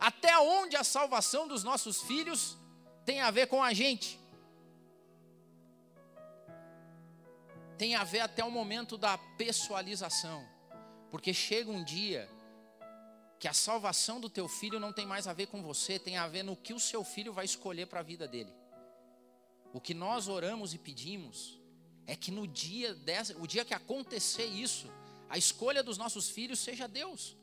Até 0.00 0.36
onde 0.38 0.76
a 0.76 0.82
salvação 0.82 1.46
dos 1.46 1.62
nossos 1.62 2.02
filhos 2.02 2.56
tem 3.04 3.20
a 3.20 3.30
ver 3.30 3.46
com 3.46 3.62
a 3.62 3.72
gente? 3.72 4.18
Tem 7.76 7.94
a 7.94 8.04
ver 8.04 8.20
até 8.20 8.42
o 8.42 8.50
momento 8.50 8.96
da 8.96 9.18
pessoalização. 9.18 10.44
Porque 11.10 11.34
chega 11.34 11.70
um 11.70 11.84
dia 11.84 12.28
que 13.42 13.48
a 13.48 13.52
salvação 13.52 14.20
do 14.20 14.30
teu 14.30 14.46
filho 14.46 14.78
não 14.78 14.92
tem 14.92 15.04
mais 15.04 15.26
a 15.26 15.32
ver 15.32 15.48
com 15.48 15.60
você, 15.60 15.98
tem 15.98 16.16
a 16.16 16.28
ver 16.28 16.44
no 16.44 16.54
que 16.54 16.72
o 16.72 16.78
seu 16.78 17.02
filho 17.02 17.32
vai 17.32 17.44
escolher 17.44 17.86
para 17.86 17.98
a 17.98 18.02
vida 18.04 18.28
dele. 18.28 18.52
O 19.72 19.80
que 19.80 19.92
nós 19.92 20.28
oramos 20.28 20.72
e 20.74 20.78
pedimos 20.78 21.58
é 22.06 22.14
que 22.14 22.30
no 22.30 22.46
dia 22.46 22.94
dessa, 22.94 23.36
o 23.36 23.44
dia 23.44 23.64
que 23.64 23.74
acontecer 23.74 24.44
isso, 24.44 24.86
a 25.28 25.36
escolha 25.36 25.82
dos 25.82 25.98
nossos 25.98 26.30
filhos 26.30 26.60
seja 26.60 26.86
Deus. 26.86 27.36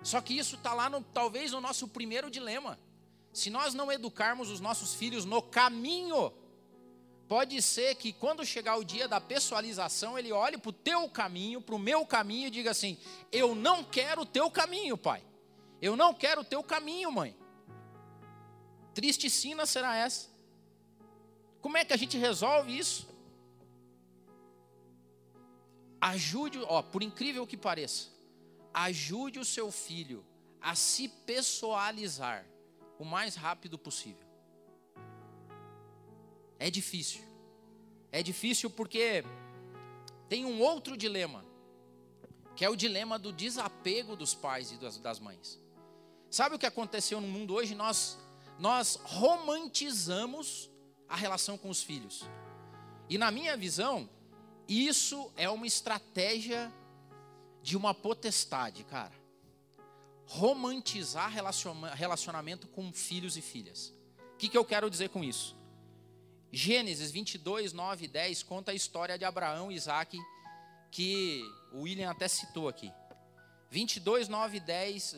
Só 0.00 0.20
que 0.20 0.38
isso 0.38 0.54
está 0.54 0.72
lá 0.72 0.88
no, 0.88 1.02
talvez 1.02 1.50
no 1.50 1.60
nosso 1.60 1.88
primeiro 1.88 2.30
dilema. 2.30 2.78
Se 3.32 3.50
nós 3.50 3.74
não 3.74 3.90
educarmos 3.90 4.48
os 4.48 4.60
nossos 4.60 4.94
filhos 4.94 5.24
no 5.24 5.42
caminho 5.42 6.32
Pode 7.28 7.60
ser 7.60 7.94
que 7.96 8.10
quando 8.10 8.44
chegar 8.44 8.76
o 8.76 8.84
dia 8.84 9.06
da 9.06 9.20
pessoalização, 9.20 10.18
ele 10.18 10.32
olhe 10.32 10.56
para 10.56 10.70
o 10.70 10.72
teu 10.72 11.08
caminho, 11.10 11.60
para 11.60 11.74
o 11.74 11.78
meu 11.78 12.06
caminho 12.06 12.46
e 12.46 12.50
diga 12.50 12.70
assim: 12.70 12.98
Eu 13.30 13.54
não 13.54 13.84
quero 13.84 14.22
o 14.22 14.26
teu 14.26 14.50
caminho, 14.50 14.96
pai. 14.96 15.22
Eu 15.80 15.94
não 15.94 16.14
quero 16.14 16.40
o 16.40 16.44
teu 16.44 16.62
caminho, 16.62 17.12
mãe. 17.12 17.36
Triste 18.94 19.28
sina 19.28 19.66
será 19.66 19.94
essa. 19.94 20.30
Como 21.60 21.76
é 21.76 21.84
que 21.84 21.92
a 21.92 21.96
gente 21.98 22.16
resolve 22.16 22.76
isso? 22.76 23.06
Ajude, 26.00 26.58
ó, 26.66 26.80
por 26.80 27.02
incrível 27.02 27.46
que 27.46 27.56
pareça, 27.56 28.08
ajude 28.72 29.38
o 29.38 29.44
seu 29.44 29.70
filho 29.70 30.24
a 30.60 30.74
se 30.74 31.08
pessoalizar 31.08 32.46
o 32.98 33.04
mais 33.04 33.34
rápido 33.34 33.76
possível. 33.78 34.27
É 36.58 36.70
difícil. 36.70 37.22
É 38.10 38.22
difícil 38.22 38.70
porque 38.70 39.24
tem 40.28 40.44
um 40.44 40.60
outro 40.60 40.96
dilema, 40.96 41.44
que 42.56 42.64
é 42.64 42.68
o 42.68 42.76
dilema 42.76 43.18
do 43.18 43.32
desapego 43.32 44.16
dos 44.16 44.34
pais 44.34 44.72
e 44.72 44.76
das, 44.76 45.20
mães. 45.20 45.60
Sabe 46.30 46.56
o 46.56 46.58
que 46.58 46.66
aconteceu 46.66 47.20
no 47.20 47.28
mundo 47.28 47.54
hoje? 47.54 47.74
Nós, 47.74 48.18
nós 48.58 48.98
romantizamos 49.02 50.70
a 51.08 51.16
relação 51.16 51.56
com 51.56 51.70
os 51.70 51.82
filhos. 51.82 52.24
E 53.08 53.16
na 53.16 53.30
minha 53.30 53.56
visão, 53.56 54.08
isso 54.66 55.32
é 55.36 55.48
uma 55.48 55.66
estratégia 55.66 56.72
de 57.62 57.76
uma 57.76 57.94
potestade, 57.94 58.84
cara. 58.84 59.14
Romantizar 60.26 61.30
relacionamento 61.94 62.66
com 62.68 62.92
filhos 62.92 63.36
e 63.36 63.40
filhas. 63.40 63.94
O 64.34 64.36
que, 64.36 64.48
que 64.48 64.58
eu 64.58 64.64
quero 64.64 64.90
dizer 64.90 65.08
com 65.08 65.24
isso? 65.24 65.57
Gênesis 66.50 67.10
22, 67.10 67.72
9 67.74 68.04
e 68.06 68.08
10 68.08 68.42
conta 68.42 68.70
a 68.70 68.74
história 68.74 69.18
de 69.18 69.24
Abraão 69.24 69.70
e 69.70 69.74
Isaac, 69.74 70.18
que 70.90 71.42
o 71.72 71.82
William 71.82 72.10
até 72.10 72.26
citou 72.26 72.68
aqui. 72.68 72.90
22, 73.70 74.28
9 74.28 74.56
e 74.56 74.60
10, 74.60 75.16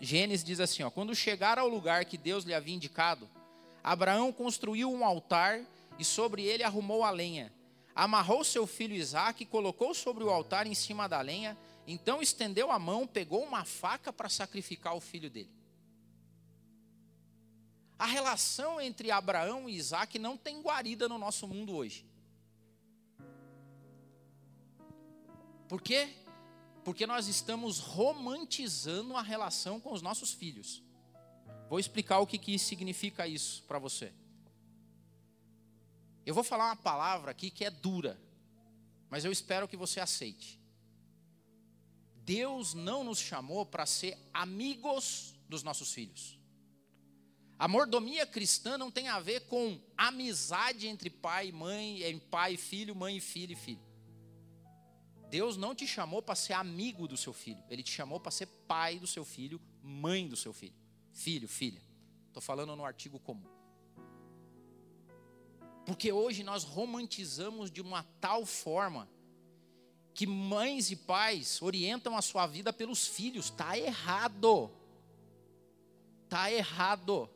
Gênesis 0.00 0.44
diz 0.44 0.60
assim: 0.60 0.82
ó, 0.82 0.90
Quando 0.90 1.14
chegaram 1.14 1.62
ao 1.62 1.68
lugar 1.68 2.04
que 2.04 2.18
Deus 2.18 2.44
lhe 2.44 2.52
havia 2.52 2.74
indicado, 2.74 3.28
Abraão 3.82 4.30
construiu 4.32 4.92
um 4.92 5.02
altar 5.02 5.64
e 5.98 6.04
sobre 6.04 6.42
ele 6.42 6.62
arrumou 6.62 7.04
a 7.04 7.10
lenha. 7.10 7.50
Amarrou 7.94 8.44
seu 8.44 8.66
filho 8.66 8.94
Isaac 8.94 9.42
e 9.42 9.46
colocou 9.46 9.94
sobre 9.94 10.22
o 10.22 10.30
altar 10.30 10.66
em 10.66 10.74
cima 10.74 11.08
da 11.08 11.22
lenha. 11.22 11.56
Então 11.86 12.20
estendeu 12.20 12.70
a 12.70 12.78
mão, 12.78 13.06
pegou 13.06 13.42
uma 13.42 13.64
faca 13.64 14.12
para 14.12 14.28
sacrificar 14.28 14.94
o 14.94 15.00
filho 15.00 15.30
dele. 15.30 15.50
A 18.00 18.06
relação 18.06 18.80
entre 18.80 19.10
Abraão 19.10 19.68
e 19.68 19.76
Isaac 19.76 20.18
não 20.18 20.34
tem 20.34 20.62
guarida 20.62 21.06
no 21.06 21.18
nosso 21.18 21.46
mundo 21.46 21.74
hoje. 21.74 22.06
Por 25.68 25.82
quê? 25.82 26.08
Porque 26.82 27.06
nós 27.06 27.28
estamos 27.28 27.78
romantizando 27.78 29.14
a 29.18 29.20
relação 29.20 29.78
com 29.78 29.92
os 29.92 30.00
nossos 30.00 30.32
filhos. 30.32 30.82
Vou 31.68 31.78
explicar 31.78 32.20
o 32.20 32.26
que, 32.26 32.38
que 32.38 32.58
significa 32.58 33.28
isso 33.28 33.64
para 33.64 33.78
você. 33.78 34.14
Eu 36.24 36.34
vou 36.34 36.42
falar 36.42 36.68
uma 36.68 36.76
palavra 36.76 37.32
aqui 37.32 37.50
que 37.50 37.66
é 37.66 37.70
dura, 37.70 38.18
mas 39.10 39.26
eu 39.26 39.30
espero 39.30 39.68
que 39.68 39.76
você 39.76 40.00
aceite. 40.00 40.58
Deus 42.24 42.72
não 42.72 43.04
nos 43.04 43.18
chamou 43.18 43.66
para 43.66 43.84
ser 43.84 44.16
amigos 44.32 45.34
dos 45.46 45.62
nossos 45.62 45.92
filhos. 45.92 46.39
A 47.60 47.68
mordomia 47.68 48.24
cristã 48.24 48.78
não 48.78 48.90
tem 48.90 49.08
a 49.08 49.20
ver 49.20 49.40
com 49.40 49.78
amizade 49.94 50.88
entre 50.88 51.10
pai 51.10 51.48
e 51.48 51.52
mãe, 51.52 52.02
em 52.04 52.18
pai 52.18 52.54
e 52.54 52.56
filho, 52.56 52.96
mãe 52.96 53.18
e 53.18 53.20
filho 53.20 53.52
e 53.52 53.54
filho. 53.54 53.82
Deus 55.28 55.58
não 55.58 55.74
te 55.74 55.86
chamou 55.86 56.22
para 56.22 56.34
ser 56.34 56.54
amigo 56.54 57.06
do 57.06 57.18
seu 57.18 57.34
filho, 57.34 57.62
Ele 57.68 57.82
te 57.82 57.92
chamou 57.92 58.18
para 58.18 58.30
ser 58.30 58.46
pai 58.66 58.98
do 58.98 59.06
seu 59.06 59.26
filho, 59.26 59.60
mãe 59.82 60.26
do 60.26 60.36
seu 60.36 60.54
filho. 60.54 60.72
Filho, 61.12 61.46
filha. 61.46 61.82
Estou 62.28 62.40
falando 62.40 62.74
no 62.74 62.82
artigo 62.82 63.20
comum. 63.20 63.44
Porque 65.84 66.10
hoje 66.10 66.42
nós 66.42 66.64
romantizamos 66.64 67.70
de 67.70 67.82
uma 67.82 68.04
tal 68.22 68.46
forma 68.46 69.06
que 70.14 70.26
mães 70.26 70.90
e 70.90 70.96
pais 70.96 71.60
orientam 71.60 72.16
a 72.16 72.22
sua 72.22 72.46
vida 72.46 72.72
pelos 72.72 73.06
filhos. 73.06 73.46
Está 73.46 73.76
errado. 73.76 74.70
Está 76.24 76.50
errado 76.50 77.28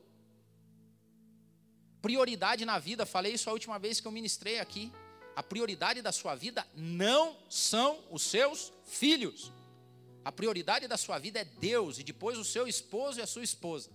prioridade 2.05 2.67
na 2.67 2.79
vida, 2.79 3.07
falei 3.07 3.33
isso 3.33 3.49
a 3.49 3.53
última 3.55 3.79
vez 3.79 3.99
que 3.99 4.07
eu 4.07 4.13
ministrei 4.13 4.61
aqui. 4.61 4.93
A 5.35 5.43
prioridade 5.43 6.03
da 6.03 6.13
sua 6.13 6.35
vida 6.35 6.67
não 6.75 7.35
são 7.49 7.99
os 8.11 8.21
seus 8.21 8.75
filhos. 8.85 9.51
A 10.23 10.31
prioridade 10.31 10.87
da 10.87 10.99
sua 10.99 11.19
vida 11.19 11.41
é 11.41 11.47
Deus 11.47 11.99
e 11.99 12.03
depois 12.03 12.37
o 12.37 12.45
seu 12.45 12.69
esposo 12.69 13.21
e 13.21 13.23
a 13.23 13.27
sua 13.27 13.43
esposa. 13.43 13.89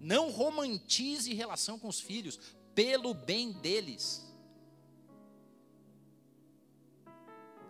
Não 0.00 0.30
romantize 0.30 1.34
relação 1.34 1.78
com 1.78 1.88
os 1.88 2.00
filhos 2.00 2.40
pelo 2.74 3.12
bem 3.12 3.52
deles. 3.52 4.26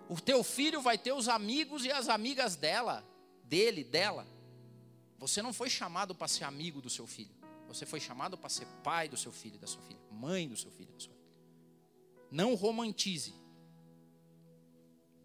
O 0.08 0.20
teu 0.20 0.44
filho 0.44 0.80
vai 0.80 0.96
ter 0.96 1.12
os 1.12 1.28
amigos 1.28 1.84
e 1.84 1.90
as 1.90 2.08
amigas 2.08 2.54
dela, 2.54 3.04
dele, 3.42 3.82
dela. 3.82 4.28
Você 5.18 5.42
não 5.42 5.52
foi 5.52 5.68
chamado 5.68 6.14
para 6.14 6.28
ser 6.28 6.44
amigo 6.44 6.80
do 6.80 6.88
seu 6.88 7.04
filho. 7.04 7.41
Você 7.72 7.86
foi 7.86 8.00
chamado 8.00 8.36
para 8.36 8.48
ser 8.48 8.66
pai 8.84 9.08
do 9.08 9.16
seu 9.16 9.32
filho, 9.32 9.58
da 9.58 9.66
sua 9.66 9.82
filha, 9.82 10.00
mãe 10.10 10.48
do 10.48 10.56
seu 10.56 10.70
filho, 10.70 10.92
da 10.92 11.00
sua 11.00 11.14
filha. 11.14 11.22
Não 12.30 12.54
romantize. 12.54 13.34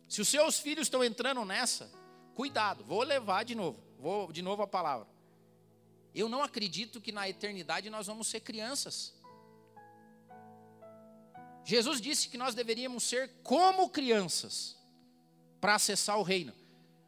Se 0.07 0.21
os 0.21 0.29
seus 0.29 0.57
filhos 0.57 0.87
estão 0.87 1.03
entrando 1.03 1.43
nessa, 1.43 1.91
cuidado, 2.33 2.83
vou 2.85 3.03
levar 3.03 3.43
de 3.43 3.53
novo, 3.53 3.83
vou 3.99 4.31
de 4.31 4.41
novo 4.41 4.61
a 4.61 4.67
palavra. 4.67 5.07
Eu 6.15 6.29
não 6.29 6.41
acredito 6.41 7.01
que 7.01 7.11
na 7.11 7.27
eternidade 7.27 7.89
nós 7.89 8.07
vamos 8.07 8.27
ser 8.27 8.39
crianças. 8.39 9.13
Jesus 11.65 11.99
disse 11.99 12.29
que 12.29 12.37
nós 12.37 12.55
deveríamos 12.55 13.03
ser 13.03 13.29
como 13.43 13.89
crianças 13.89 14.77
para 15.59 15.75
acessar 15.75 16.17
o 16.17 16.23
reino. 16.23 16.53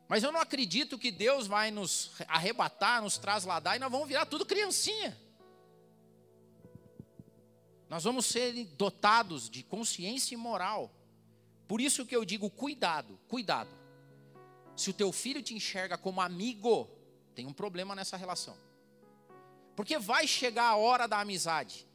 Mas 0.09 0.23
eu 0.23 0.31
não 0.31 0.39
acredito 0.41 0.97
que 0.97 1.11
Deus 1.11 1.47
vai 1.47 1.71
nos 1.71 2.11
arrebatar, 2.27 3.01
nos 3.01 3.17
trasladar 3.17 3.77
e 3.77 3.79
nós 3.79 3.91
vamos 3.91 4.07
virar 4.07 4.25
tudo 4.25 4.45
criancinha. 4.45 5.17
Nós 7.89 8.03
vamos 8.03 8.27
ser 8.27 8.53
dotados 8.77 9.49
de 9.49 9.63
consciência 9.63 10.35
e 10.35 10.37
moral. 10.37 10.91
Por 11.67 11.81
isso 11.81 12.05
que 12.05 12.15
eu 12.15 12.23
digo 12.23 12.49
cuidado, 12.49 13.19
cuidado. 13.27 13.69
Se 14.75 14.91
o 14.91 14.93
teu 14.93 15.11
filho 15.11 15.41
te 15.41 15.53
enxerga 15.53 15.97
como 15.97 16.21
amigo, 16.21 16.87
tem 17.33 17.47
um 17.47 17.53
problema 17.53 17.95
nessa 17.95 18.15
relação. 18.15 18.55
Porque 19.75 19.97
vai 19.97 20.27
chegar 20.27 20.69
a 20.69 20.75
hora 20.75 21.07
da 21.07 21.19
amizade. 21.19 21.87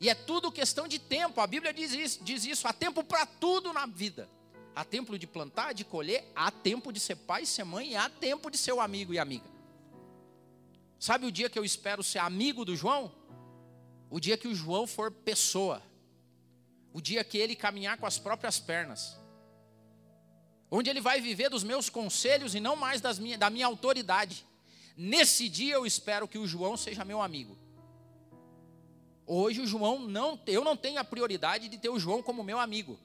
E 0.00 0.08
é 0.08 0.14
tudo 0.14 0.52
questão 0.52 0.86
de 0.86 0.98
tempo. 0.98 1.40
A 1.40 1.46
Bíblia 1.46 1.72
diz 1.72 1.92
isso, 1.92 2.22
diz 2.22 2.44
isso. 2.44 2.68
há 2.68 2.72
tempo 2.72 3.02
para 3.02 3.24
tudo 3.24 3.72
na 3.72 3.86
vida. 3.86 4.28
Há 4.76 4.84
tempo 4.84 5.18
de 5.18 5.26
plantar, 5.26 5.72
de 5.72 5.84
colher, 5.84 6.30
há 6.34 6.50
tempo 6.50 6.92
de 6.92 6.98
ser 7.00 7.16
pai, 7.16 7.46
ser 7.46 7.64
mãe, 7.64 7.92
e 7.92 7.96
há 7.96 8.10
tempo 8.10 8.50
de 8.50 8.58
ser 8.58 8.72
o 8.72 8.80
amigo 8.80 9.14
e 9.14 9.18
amiga. 9.18 9.48
Sabe 10.98 11.26
o 11.26 11.32
dia 11.32 11.48
que 11.48 11.58
eu 11.58 11.64
espero 11.64 12.02
ser 12.02 12.18
amigo 12.18 12.64
do 12.64 12.74
João? 12.74 13.12
O 14.14 14.20
dia 14.20 14.36
que 14.36 14.46
o 14.46 14.54
João 14.54 14.86
for 14.86 15.10
pessoa, 15.10 15.82
o 16.92 17.00
dia 17.00 17.24
que 17.24 17.36
ele 17.36 17.56
caminhar 17.56 17.98
com 17.98 18.06
as 18.06 18.16
próprias 18.16 18.60
pernas, 18.60 19.18
onde 20.70 20.88
ele 20.88 21.00
vai 21.00 21.20
viver 21.20 21.50
dos 21.50 21.64
meus 21.64 21.90
conselhos 21.90 22.54
e 22.54 22.60
não 22.60 22.76
mais 22.76 23.00
das 23.00 23.18
minha, 23.18 23.36
da 23.36 23.50
minha 23.50 23.66
autoridade. 23.66 24.46
Nesse 24.96 25.48
dia 25.48 25.74
eu 25.74 25.84
espero 25.84 26.28
que 26.28 26.38
o 26.38 26.46
João 26.46 26.76
seja 26.76 27.04
meu 27.04 27.20
amigo. 27.20 27.58
Hoje 29.26 29.60
o 29.60 29.66
João 29.66 29.98
não, 29.98 30.40
eu 30.46 30.62
não 30.62 30.76
tenho 30.76 31.00
a 31.00 31.04
prioridade 31.04 31.68
de 31.68 31.76
ter 31.76 31.88
o 31.88 31.98
João 31.98 32.22
como 32.22 32.44
meu 32.44 32.60
amigo. 32.60 32.96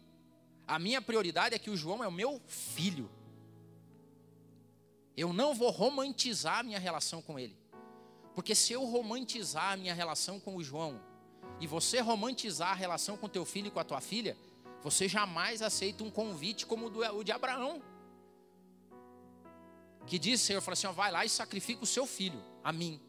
A 0.67 0.77
minha 0.77 1.01
prioridade 1.01 1.55
é 1.55 1.57
que 1.57 1.71
o 1.71 1.75
João 1.75 2.03
é 2.03 2.07
o 2.07 2.11
meu 2.11 2.39
filho. 2.45 3.09
Eu 5.17 5.33
não 5.33 5.55
vou 5.55 5.71
romantizar 5.71 6.59
a 6.59 6.63
minha 6.63 6.77
relação 6.77 7.19
com 7.19 7.39
ele. 7.39 7.58
Porque 8.39 8.55
se 8.55 8.71
eu 8.71 8.85
romantizar 8.85 9.73
a 9.73 9.75
minha 9.75 9.93
relação 9.93 10.39
com 10.39 10.55
o 10.55 10.63
João 10.63 10.97
e 11.59 11.67
você 11.67 11.99
romantizar 11.99 12.71
a 12.71 12.73
relação 12.73 13.17
com 13.17 13.27
teu 13.27 13.43
filho 13.43 13.67
e 13.67 13.69
com 13.69 13.81
a 13.81 13.83
tua 13.83 13.99
filha, 13.99 14.37
você 14.81 15.09
jamais 15.09 15.61
aceita 15.61 16.05
um 16.05 16.09
convite 16.09 16.65
como 16.65 16.85
o 16.85 17.21
de 17.21 17.33
Abraão. 17.33 17.83
Que 20.07 20.17
diz, 20.17 20.39
Senhor, 20.39 20.61
fala 20.61 20.71
assim, 20.71 20.87
ó, 20.87 20.93
vai 20.93 21.11
lá 21.11 21.25
e 21.25 21.29
sacrifica 21.29 21.83
o 21.83 21.85
seu 21.85 22.07
filho, 22.07 22.41
a 22.63 22.71
mim. 22.71 23.01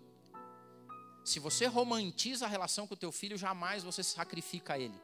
Se 1.25 1.39
você 1.39 1.67
romantiza 1.67 2.47
a 2.47 2.49
relação 2.49 2.89
com 2.89 2.95
o 2.95 2.97
teu 2.97 3.13
filho, 3.13 3.39
jamais 3.39 3.85
você 3.85 4.03
sacrifica 4.03 4.77
ele. 4.77 5.01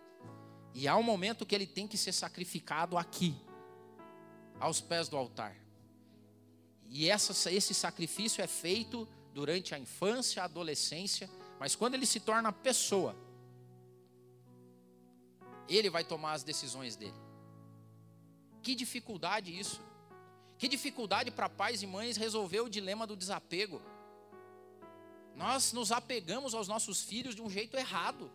E 0.74 0.89
há 0.89 0.97
um 0.97 1.05
momento 1.05 1.47
que 1.47 1.55
ele 1.55 1.68
tem 1.68 1.87
que 1.87 1.97
ser 1.97 2.11
sacrificado 2.11 2.99
aqui, 2.99 3.33
aos 4.59 4.81
pés 4.81 5.09
do 5.09 5.16
altar. 5.16 5.57
E 6.89 7.09
essa, 7.09 7.53
esse 7.53 7.72
sacrifício 7.72 8.43
é 8.43 8.49
feito 8.49 9.07
durante 9.37 9.74
a 9.74 9.78
infância, 9.78 10.41
a 10.41 10.47
adolescência, 10.47 11.28
mas 11.61 11.76
quando 11.76 11.93
ele 11.93 12.07
se 12.07 12.18
torna 12.18 12.51
pessoa, 12.51 13.14
ele 15.68 15.91
vai 15.91 16.03
tomar 16.03 16.32
as 16.32 16.43
decisões 16.43 16.97
dele. 16.97 17.20
Que 18.62 18.74
dificuldade 18.74 19.51
isso. 19.57 19.82
Que 20.57 20.66
dificuldade 20.66 21.30
para 21.30 21.51
pais 21.51 21.82
e 21.82 21.87
mães 21.87 22.16
resolver 22.16 22.61
o 22.61 22.70
dilema 22.70 23.07
do 23.07 23.14
desapego. 23.14 23.82
Nós 25.34 25.70
nos 25.70 25.93
apegamos 25.93 26.55
aos 26.55 26.66
nossos 26.66 27.03
filhos 27.03 27.34
de 27.34 27.43
um 27.43 27.51
jeito 27.51 27.76
errado. 27.76 28.32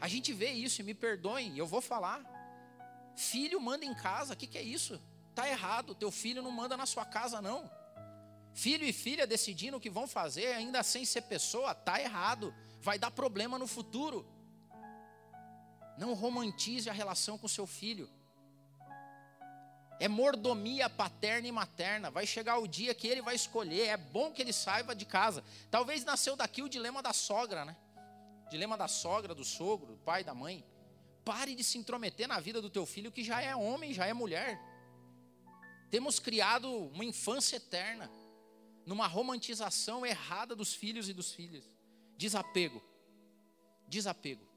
A 0.00 0.08
gente 0.08 0.32
vê 0.32 0.50
isso, 0.50 0.80
e 0.80 0.84
me 0.84 0.94
perdoem, 0.94 1.58
eu 1.58 1.66
vou 1.66 1.82
falar. 1.82 2.24
Filho 3.14 3.60
manda 3.60 3.84
em 3.84 3.94
casa, 3.94 4.32
o 4.32 4.36
que, 4.36 4.46
que 4.46 4.56
é 4.56 4.62
isso? 4.62 4.98
Está 5.28 5.46
errado, 5.46 5.94
teu 5.94 6.10
filho 6.10 6.40
não 6.40 6.50
manda 6.50 6.74
na 6.74 6.86
sua 6.86 7.04
casa, 7.04 7.42
não. 7.42 7.70
Filho 8.58 8.84
e 8.84 8.92
filha 8.92 9.24
decidindo 9.24 9.76
o 9.76 9.80
que 9.80 9.88
vão 9.88 10.08
fazer, 10.08 10.48
ainda 10.48 10.82
sem 10.82 11.04
ser 11.04 11.22
pessoa, 11.22 11.70
está 11.70 12.00
errado. 12.00 12.52
Vai 12.80 12.98
dar 12.98 13.12
problema 13.12 13.56
no 13.56 13.68
futuro. 13.68 14.26
Não 15.96 16.12
romantize 16.12 16.90
a 16.90 16.92
relação 16.92 17.38
com 17.38 17.46
seu 17.46 17.68
filho. 17.68 18.10
É 20.00 20.08
mordomia 20.08 20.90
paterna 20.90 21.46
e 21.46 21.52
materna. 21.52 22.10
Vai 22.10 22.26
chegar 22.26 22.58
o 22.58 22.66
dia 22.66 22.92
que 22.96 23.06
ele 23.06 23.22
vai 23.22 23.36
escolher. 23.36 23.86
É 23.86 23.96
bom 23.96 24.32
que 24.32 24.42
ele 24.42 24.52
saiba 24.52 24.92
de 24.92 25.04
casa. 25.04 25.44
Talvez 25.70 26.04
nasceu 26.04 26.34
daqui 26.34 26.60
o 26.60 26.68
dilema 26.68 27.00
da 27.00 27.12
sogra, 27.12 27.64
né? 27.64 27.76
Dilema 28.50 28.76
da 28.76 28.88
sogra, 28.88 29.36
do 29.36 29.44
sogro, 29.44 29.92
do 29.92 29.98
pai, 29.98 30.24
da 30.24 30.34
mãe. 30.34 30.64
Pare 31.24 31.54
de 31.54 31.62
se 31.62 31.78
intrometer 31.78 32.26
na 32.26 32.40
vida 32.40 32.60
do 32.60 32.68
teu 32.68 32.84
filho 32.84 33.12
que 33.12 33.22
já 33.22 33.40
é 33.40 33.54
homem, 33.54 33.94
já 33.94 34.04
é 34.04 34.12
mulher. 34.12 34.60
Temos 35.88 36.18
criado 36.18 36.68
uma 36.88 37.04
infância 37.04 37.54
eterna 37.54 38.17
numa 38.88 39.06
romantização 39.06 40.06
errada 40.06 40.56
dos 40.56 40.72
filhos 40.72 41.10
e 41.10 41.12
dos 41.12 41.30
filhas. 41.30 41.70
Desapego. 42.16 42.82
Desapego. 43.86 44.48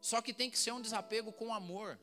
Só 0.00 0.22
que 0.22 0.32
tem 0.32 0.50
que 0.50 0.58
ser 0.58 0.72
um 0.72 0.80
desapego 0.80 1.30
com 1.30 1.52
amor. 1.52 2.00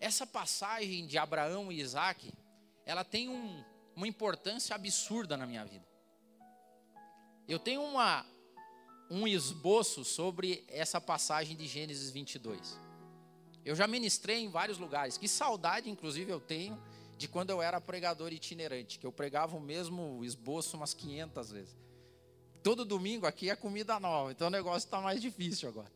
Essa 0.00 0.26
passagem 0.26 1.06
de 1.06 1.16
Abraão 1.16 1.70
e 1.70 1.80
Isaac, 1.80 2.32
ela 2.84 3.04
tem 3.04 3.28
um, 3.28 3.64
uma 3.94 4.08
importância 4.08 4.74
absurda 4.74 5.36
na 5.36 5.46
minha 5.46 5.64
vida. 5.64 5.86
Eu 7.46 7.60
tenho 7.60 7.84
uma, 7.84 8.26
um 9.08 9.28
esboço 9.28 10.04
sobre 10.04 10.64
essa 10.66 11.00
passagem 11.00 11.56
de 11.56 11.68
Gênesis 11.68 12.10
22. 12.10 12.80
Eu 13.64 13.76
já 13.76 13.86
ministrei 13.86 14.40
em 14.40 14.48
vários 14.48 14.78
lugares. 14.78 15.16
Que 15.16 15.28
saudade, 15.28 15.88
inclusive, 15.88 16.32
eu 16.32 16.40
tenho 16.40 16.76
de 17.16 17.28
quando 17.28 17.50
eu 17.50 17.62
era 17.62 17.80
pregador 17.80 18.32
itinerante, 18.32 18.98
que 18.98 19.06
eu 19.06 19.12
pregava 19.12 19.56
o 19.56 19.60
mesmo 19.60 20.24
esboço 20.24 20.76
umas 20.76 20.92
500 20.92 21.50
vezes 21.50 21.86
todo 22.66 22.84
domingo 22.84 23.26
aqui 23.26 23.48
é 23.48 23.54
comida 23.54 24.00
nova, 24.00 24.32
então 24.32 24.48
o 24.48 24.50
negócio 24.50 24.88
está 24.88 25.00
mais 25.00 25.20
difícil 25.20 25.68
agora. 25.68 25.92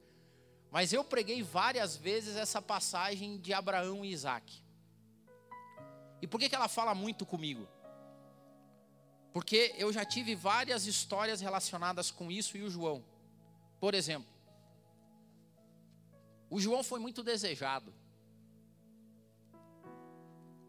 Mas 0.70 0.92
eu 0.92 1.02
preguei 1.02 1.42
várias 1.42 1.96
vezes 1.96 2.36
essa 2.36 2.62
passagem 2.62 3.38
de 3.38 3.52
Abraão 3.52 4.04
e 4.04 4.12
Isaac. 4.12 4.62
E 6.22 6.28
por 6.28 6.38
que, 6.38 6.48
que 6.48 6.54
ela 6.54 6.68
fala 6.68 6.94
muito 6.94 7.26
comigo? 7.26 7.66
Porque 9.32 9.74
eu 9.78 9.92
já 9.92 10.04
tive 10.04 10.36
várias 10.36 10.86
histórias 10.86 11.40
relacionadas 11.40 12.12
com 12.12 12.30
isso 12.30 12.56
e 12.56 12.62
o 12.62 12.70
João. 12.70 13.04
Por 13.80 13.92
exemplo, 13.92 14.32
o 16.48 16.60
João 16.60 16.84
foi 16.84 17.00
muito 17.00 17.20
desejado. 17.24 17.92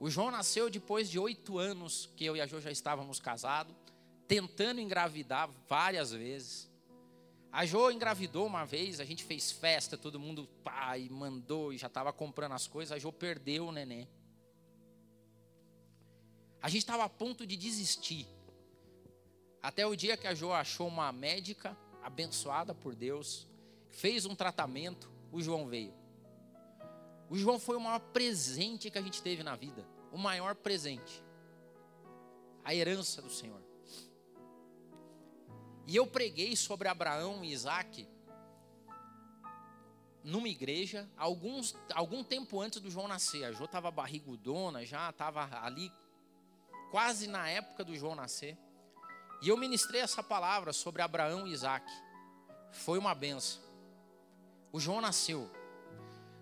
O 0.01 0.09
João 0.09 0.31
nasceu 0.31 0.67
depois 0.67 1.07
de 1.07 1.19
oito 1.19 1.59
anos 1.59 2.09
que 2.15 2.25
eu 2.25 2.35
e 2.35 2.41
a 2.41 2.47
Jo 2.47 2.59
já 2.59 2.71
estávamos 2.71 3.19
casados 3.19 3.75
tentando 4.27 4.81
engravidar 4.81 5.47
várias 5.69 6.11
vezes. 6.11 6.67
A 7.51 7.67
Jo 7.67 7.91
engravidou 7.91 8.47
uma 8.47 8.65
vez, 8.65 8.99
a 8.99 9.05
gente 9.05 9.23
fez 9.23 9.51
festa, 9.51 9.95
todo 9.95 10.19
mundo 10.19 10.49
pá, 10.63 10.97
e 10.97 11.07
mandou 11.07 11.71
e 11.71 11.77
já 11.77 11.85
estava 11.85 12.11
comprando 12.11 12.53
as 12.53 12.65
coisas. 12.65 12.91
A 12.91 12.97
Jo 12.97 13.13
perdeu 13.13 13.67
o 13.67 13.71
neném. 13.71 14.09
A 16.59 16.67
gente 16.67 16.81
estava 16.81 17.03
a 17.03 17.09
ponto 17.09 17.45
de 17.45 17.55
desistir. 17.55 18.25
Até 19.61 19.85
o 19.85 19.95
dia 19.95 20.17
que 20.17 20.25
a 20.25 20.33
Jo 20.33 20.51
achou 20.51 20.87
uma 20.87 21.11
médica 21.11 21.77
abençoada 22.01 22.73
por 22.73 22.95
Deus, 22.95 23.47
fez 23.91 24.25
um 24.25 24.33
tratamento, 24.33 25.11
o 25.31 25.39
João 25.43 25.67
veio. 25.67 26.00
O 27.32 27.38
João 27.38 27.57
foi 27.57 27.77
o 27.77 27.79
maior 27.79 28.01
presente 28.01 28.91
que 28.91 28.97
a 28.97 29.01
gente 29.01 29.23
teve 29.23 29.41
na 29.41 29.55
vida, 29.55 29.88
o 30.11 30.17
maior 30.17 30.53
presente. 30.53 31.23
A 32.61 32.75
herança 32.75 33.21
do 33.21 33.29
Senhor. 33.29 33.63
E 35.88 35.95
eu 35.95 36.05
preguei 36.05 36.57
sobre 36.57 36.89
Abraão 36.89 37.41
e 37.41 37.53
Isaac 37.53 38.05
numa 40.25 40.49
igreja, 40.49 41.09
alguns, 41.15 41.73
algum 41.93 42.21
tempo 42.21 42.59
antes 42.59 42.82
do 42.82 42.91
João 42.91 43.07
nascer. 43.07 43.45
A 43.45 43.53
João 43.53 43.63
estava 43.63 43.89
barrigudona, 43.89 44.86
já 44.86 45.09
estava 45.09 45.47
ali, 45.65 45.89
quase 46.91 47.27
na 47.27 47.47
época 47.47 47.86
do 47.86 47.95
João 47.95 48.13
nascer. 48.13 48.57
E 49.41 49.47
eu 49.47 49.55
ministrei 49.55 50.01
essa 50.01 50.21
palavra 50.21 50.73
sobre 50.73 51.01
Abraão 51.01 51.47
e 51.47 51.53
Isaac. 51.53 51.89
Foi 52.73 52.99
uma 52.99 53.15
benção. 53.15 53.61
O 54.73 54.82
João 54.82 54.99
nasceu. 54.99 55.61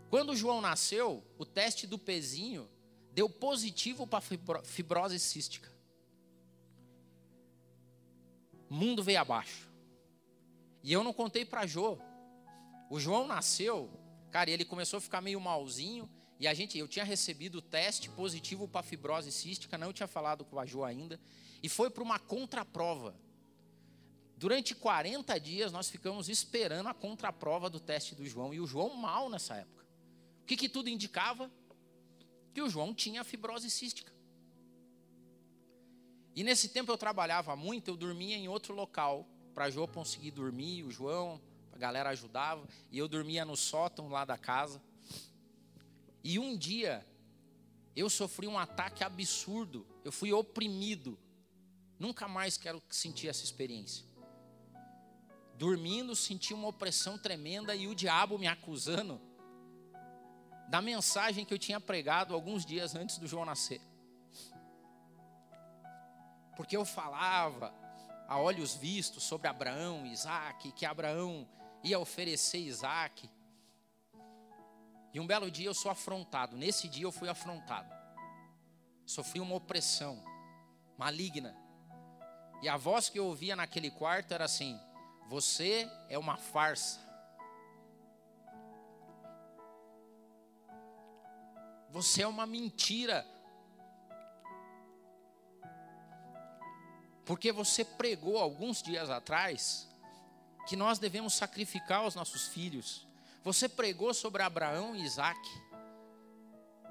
Quando 0.10 0.32
o 0.32 0.36
João 0.36 0.60
nasceu, 0.62 1.24
o 1.38 1.46
teste 1.46 1.86
do 1.86 1.98
pezinho 1.98 2.70
deu 3.14 3.30
positivo 3.30 4.08
para 4.08 4.22
fibrose 4.64 5.20
cística. 5.20 5.70
mundo 8.70 9.04
veio 9.04 9.20
abaixo. 9.20 9.68
E 10.84 10.94
eu 10.94 11.04
não 11.04 11.12
contei 11.12 11.44
para 11.44 11.66
Jô. 11.66 11.98
O 12.90 13.00
João 13.00 13.28
nasceu, 13.28 13.90
cara, 14.32 14.50
e 14.50 14.54
ele 14.54 14.64
começou 14.64 14.98
a 14.98 15.02
ficar 15.02 15.22
meio 15.22 15.40
malzinho. 15.40 16.10
E 16.40 16.48
a 16.48 16.54
gente, 16.54 16.78
eu 16.78 16.88
tinha 16.88 17.04
recebido 17.04 17.58
o 17.58 17.62
teste 17.62 18.10
positivo 18.10 18.68
para 18.68 18.82
fibrose 18.82 19.32
cística, 19.32 19.78
não 19.78 19.92
tinha 19.92 20.08
falado 20.08 20.46
com 20.46 20.58
a 20.60 20.66
Jo 20.66 20.84
ainda. 20.84 21.20
E 21.62 21.68
foi 21.68 21.90
para 21.90 22.04
uma 22.04 22.18
contraprova. 22.18 23.14
Durante 24.38 24.74
40 24.74 25.38
dias 25.40 25.72
nós 25.72 25.90
ficamos 25.90 26.30
esperando 26.30 26.88
a 26.88 26.94
contraprova 26.94 27.70
do 27.70 27.80
teste 27.80 28.16
do 28.16 28.26
João. 28.26 28.54
E 28.54 28.62
o 28.62 28.68
João 28.68 28.94
mal 28.94 29.30
nessa 29.30 29.56
época. 29.56 29.79
Que, 30.50 30.58
que 30.58 30.68
tudo 30.68 30.90
indicava? 30.90 31.48
Que 32.56 32.60
o 32.64 32.68
João 32.68 32.92
tinha 32.92 33.24
fibrose 33.24 33.70
cística. 33.70 34.12
E 36.36 36.44
nesse 36.44 36.70
tempo 36.70 36.92
eu 36.92 36.98
trabalhava 36.98 37.56
muito, 37.56 37.90
eu 37.92 37.96
dormia 37.96 38.36
em 38.36 38.48
outro 38.48 38.74
local, 38.74 39.28
para 39.54 39.66
a 39.66 39.70
Jo 39.70 39.88
conseguir 39.88 40.32
dormir, 40.32 40.82
o 40.82 40.90
João, 40.90 41.40
a 41.72 41.78
galera 41.78 42.10
ajudava, 42.10 42.68
e 42.90 42.98
eu 42.98 43.08
dormia 43.08 43.46
no 43.46 43.56
sótão 43.56 44.10
lá 44.10 44.26
da 44.26 44.40
casa. 44.40 44.82
E 46.24 46.40
um 46.40 46.58
dia 46.58 47.06
eu 47.96 48.10
sofri 48.10 48.48
um 48.48 48.58
ataque 48.58 49.04
absurdo, 49.04 49.86
eu 50.04 50.12
fui 50.12 50.34
oprimido. 50.34 51.16
Nunca 52.00 52.28
mais 52.28 52.58
quero 52.58 52.82
sentir 52.90 53.28
essa 53.28 53.44
experiência. 53.44 54.04
Dormindo, 55.60 56.16
senti 56.16 56.56
uma 56.56 56.70
opressão 56.70 57.20
tremenda 57.20 57.76
e 57.76 57.86
o 57.86 57.94
diabo 57.94 58.40
me 58.40 58.48
acusando 58.48 59.29
da 60.70 60.82
mensagem 60.82 61.44
que 61.44 61.54
eu 61.54 61.60
tinha 61.60 61.80
pregado 61.80 62.34
alguns 62.34 62.66
dias 62.66 62.96
antes 62.96 63.18
do 63.18 63.28
João 63.28 63.46
nascer 63.46 63.82
porque 66.60 66.76
eu 66.76 66.84
falava 66.84 67.74
a 68.28 68.38
olhos 68.38 68.76
vistos 68.76 69.24
sobre 69.24 69.48
Abraão 69.48 70.06
e 70.06 70.12
Isaac, 70.12 70.74
que 70.74 70.86
Abraão 70.86 71.48
ia 71.82 71.98
oferecer 71.98 72.58
Isaac. 72.58 73.30
E 75.14 75.22
um 75.22 75.26
belo 75.26 75.50
dia 75.50 75.68
eu 75.68 75.74
sou 75.74 75.90
afrontado, 75.90 76.58
nesse 76.58 76.90
dia 76.90 77.06
eu 77.06 77.14
fui 77.14 77.30
afrontado. 77.30 77.90
sofria 79.06 79.42
uma 79.42 79.56
opressão 79.56 80.22
maligna. 80.98 81.56
E 82.62 82.68
a 82.68 82.76
voz 82.76 83.08
que 83.08 83.18
eu 83.18 83.28
ouvia 83.28 83.56
naquele 83.56 83.90
quarto 83.90 84.34
era 84.34 84.44
assim: 84.44 84.78
Você 85.30 85.90
é 86.10 86.20
uma 86.20 86.36
farsa. 86.36 87.00
Você 91.90 92.22
é 92.22 92.28
uma 92.28 92.46
mentira. 92.46 93.26
Porque 97.26 97.52
você 97.52 97.84
pregou 97.84 98.38
alguns 98.38 98.82
dias 98.82 99.10
atrás 99.10 99.88
que 100.68 100.76
nós 100.76 101.00
devemos 101.00 101.34
sacrificar 101.34 102.06
os 102.06 102.16
nossos 102.16 102.48
filhos. 102.48 103.08
Você 103.44 103.68
pregou 103.68 104.14
sobre 104.14 104.44
Abraão 104.44 104.96
e 104.96 105.04
Isaac. 105.04 105.40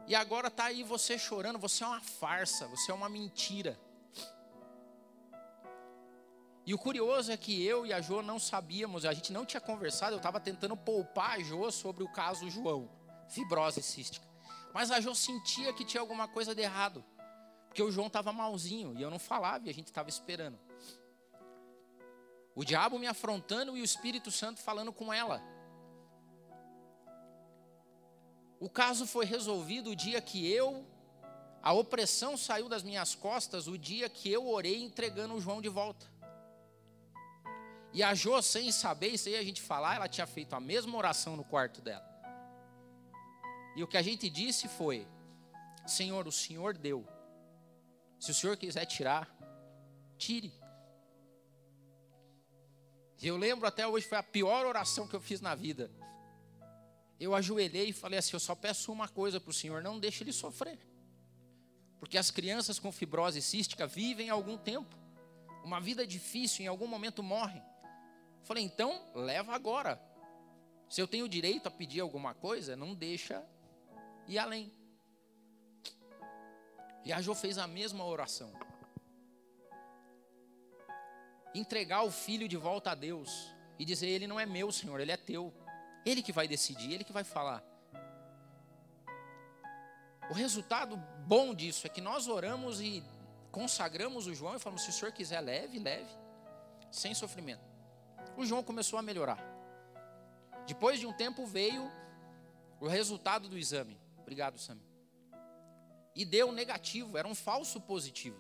E 0.07 0.14
agora 0.14 0.49
está 0.49 0.64
aí 0.64 0.82
você 0.82 1.18
chorando. 1.18 1.59
Você 1.59 1.84
é 1.84 1.86
uma 1.86 2.01
farsa, 2.01 2.66
você 2.66 2.90
é 2.90 2.94
uma 2.94 3.09
mentira. 3.09 3.78
E 6.68 6.74
o 6.74 6.78
curioso 6.78 7.32
é 7.32 7.36
que 7.38 7.64
eu 7.64 7.86
e 7.86 7.94
a 7.94 8.01
Jo 8.03 8.20
não 8.20 8.38
sabíamos, 8.38 9.07
a 9.07 9.14
gente 9.14 9.32
não 9.32 9.46
tinha 9.46 9.61
conversado, 9.61 10.12
eu 10.12 10.18
estava 10.18 10.38
tentando 10.38 10.76
poupar 10.76 11.38
a 11.38 11.42
Jo 11.42 11.70
sobre 11.70 12.05
o 12.05 12.12
caso 12.12 12.51
João, 12.51 12.90
fibrose 13.26 13.82
cística. 13.82 14.28
Mas 14.72 14.90
a 14.90 15.00
Jo 15.00 15.14
sentia 15.14 15.72
que 15.72 15.84
tinha 15.84 16.00
alguma 16.00 16.28
coisa 16.28 16.54
de 16.54 16.62
errado, 16.62 17.04
porque 17.68 17.82
o 17.82 17.90
João 17.90 18.06
estava 18.06 18.32
malzinho 18.32 18.94
e 18.96 19.02
eu 19.02 19.10
não 19.10 19.18
falava 19.18 19.66
e 19.66 19.70
a 19.70 19.74
gente 19.74 19.86
estava 19.86 20.08
esperando. 20.08 20.58
O 22.54 22.64
diabo 22.64 22.98
me 22.98 23.06
afrontando 23.06 23.76
e 23.76 23.80
o 23.80 23.84
Espírito 23.84 24.30
Santo 24.30 24.60
falando 24.60 24.92
com 24.92 25.12
ela. 25.12 25.40
O 28.58 28.68
caso 28.68 29.06
foi 29.06 29.24
resolvido 29.24 29.90
o 29.90 29.96
dia 29.96 30.20
que 30.20 30.50
eu, 30.52 30.84
a 31.62 31.72
opressão 31.72 32.36
saiu 32.36 32.68
das 32.68 32.82
minhas 32.82 33.14
costas, 33.14 33.68
o 33.68 33.76
dia 33.76 34.08
que 34.08 34.30
eu 34.30 34.48
orei 34.48 34.82
entregando 34.82 35.34
o 35.34 35.40
João 35.40 35.60
de 35.60 35.68
volta. 35.68 36.06
E 37.92 38.02
a 38.02 38.14
Jo, 38.14 38.40
sem 38.42 38.70
saber, 38.72 39.16
sem 39.18 39.36
a 39.36 39.42
gente 39.42 39.60
falar, 39.60 39.96
ela 39.96 40.08
tinha 40.08 40.26
feito 40.26 40.54
a 40.54 40.60
mesma 40.60 40.96
oração 40.96 41.36
no 41.36 41.44
quarto 41.44 41.80
dela. 41.80 42.07
E 43.79 43.83
o 43.85 43.87
que 43.87 43.97
a 43.97 44.03
gente 44.03 44.29
disse 44.29 44.66
foi: 44.66 45.07
Senhor, 45.87 46.26
o 46.26 46.33
Senhor 46.33 46.76
deu. 46.76 47.07
Se 48.18 48.33
o 48.33 48.35
Senhor 48.35 48.57
quiser 48.57 48.85
tirar, 48.87 49.33
tire. 50.18 50.53
Eu 53.22 53.37
lembro 53.37 53.68
até 53.68 53.87
hoje, 53.87 54.05
foi 54.05 54.18
a 54.18 54.22
pior 54.22 54.66
oração 54.66 55.07
que 55.07 55.14
eu 55.14 55.20
fiz 55.20 55.41
na 55.41 55.55
vida. 55.55 55.93
Eu 57.20 57.37
ajoelhei 57.37 57.91
e 57.91 57.93
falei 57.93 58.18
assim: 58.18 58.35
Eu 58.35 58.41
só 58.41 58.57
peço 58.57 58.91
uma 58.91 59.07
coisa 59.07 59.39
para 59.39 59.51
o 59.51 59.55
Senhor, 59.55 59.81
não 59.81 60.01
deixe 60.01 60.24
ele 60.24 60.33
sofrer. 60.33 60.76
Porque 62.01 62.18
as 62.18 62.33
crianças 62.33 62.81
com 62.81 62.91
fibrose 62.91 63.41
cística 63.41 63.87
vivem 63.87 64.29
algum 64.29 64.59
tempo, 64.59 64.99
uma 65.62 65.81
vida 65.81 66.05
difícil, 66.05 66.64
em 66.64 66.66
algum 66.66 66.89
momento 66.89 67.22
morrem. 67.22 67.62
Falei, 68.43 68.64
então 68.64 69.09
leva 69.14 69.55
agora. 69.55 70.03
Se 70.89 71.01
eu 71.01 71.07
tenho 71.07 71.29
direito 71.29 71.68
a 71.68 71.70
pedir 71.70 72.01
alguma 72.01 72.35
coisa, 72.35 72.74
não 72.74 72.93
deixa 72.93 73.47
ir 74.29 74.39
além. 74.39 74.72
E 77.05 77.12
a 77.12 77.20
Jo 77.20 77.35
fez 77.35 77.59
a 77.59 77.66
mesma 77.66 78.05
oração. 78.05 78.53
Entregar 81.55 82.03
o 82.03 82.11
filho 82.11 82.47
de 82.47 82.57
volta 82.57 82.91
a 82.91 82.95
Deus 82.95 83.53
e 83.79 83.85
dizer: 83.85 84.09
Ele 84.09 84.26
não 84.26 84.39
é 84.39 84.47
meu, 84.47 84.70
Senhor, 84.70 85.01
ele 85.01 85.11
é 85.11 85.16
teu. 85.16 85.53
Ele 86.05 86.22
que 86.22 86.33
vai 86.33 86.47
decidir, 86.47 86.93
ele 86.93 87.05
que 87.05 87.12
vai 87.12 87.24
falar. 87.24 87.64
O 90.31 90.35
resultado 90.35 90.97
bom 91.26 91.55
disso 91.55 91.87
é 91.87 91.91
que 91.91 92.01
nós 92.01 92.29
oramos 92.29 92.81
e 92.81 93.03
consagramos 93.51 94.26
o 94.26 94.35
João 94.35 94.55
e 94.55 94.59
falamos: 94.59 94.83
se 94.83 94.91
o 94.91 94.93
senhor 94.93 95.12
quiser, 95.12 95.41
leve, 95.41 95.79
leve, 95.79 96.11
sem 96.93 97.14
sofrimento 97.14 97.68
o 98.39 98.47
João 98.47 98.62
começou 98.62 98.99
a 98.99 99.03
melhorar. 99.03 99.39
Depois 100.64 101.01
de 101.01 101.07
um 101.07 101.12
tempo 101.12 101.45
veio 101.45 101.91
o 102.81 102.87
resultado 102.87 103.49
do 103.49 103.59
exame. 103.59 103.99
Obrigado, 104.29 104.59
Sam. 104.59 104.79
E 106.14 106.22
deu 106.22 106.53
negativo, 106.53 107.16
era 107.16 107.26
um 107.26 107.35
falso 107.35 107.81
positivo. 107.81 108.39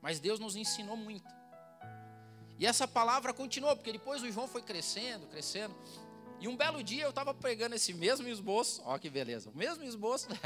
Mas 0.00 0.20
Deus 0.20 0.38
nos 0.38 0.54
ensinou 0.54 0.96
muito. 0.96 1.28
E 2.56 2.64
essa 2.64 2.86
palavra 2.86 3.34
continuou, 3.34 3.74
porque 3.74 3.90
depois 3.90 4.22
o 4.22 4.30
João 4.30 4.46
foi 4.46 4.62
crescendo, 4.62 5.26
crescendo. 5.26 5.74
E 6.38 6.46
um 6.46 6.56
belo 6.56 6.84
dia 6.84 7.02
eu 7.02 7.10
estava 7.10 7.34
pegando 7.34 7.74
esse 7.74 7.92
mesmo 7.92 8.28
esboço, 8.28 8.80
ó 8.84 8.96
que 8.96 9.10
beleza, 9.10 9.50
o 9.50 9.56
mesmo 9.56 9.82
esboço. 9.82 10.28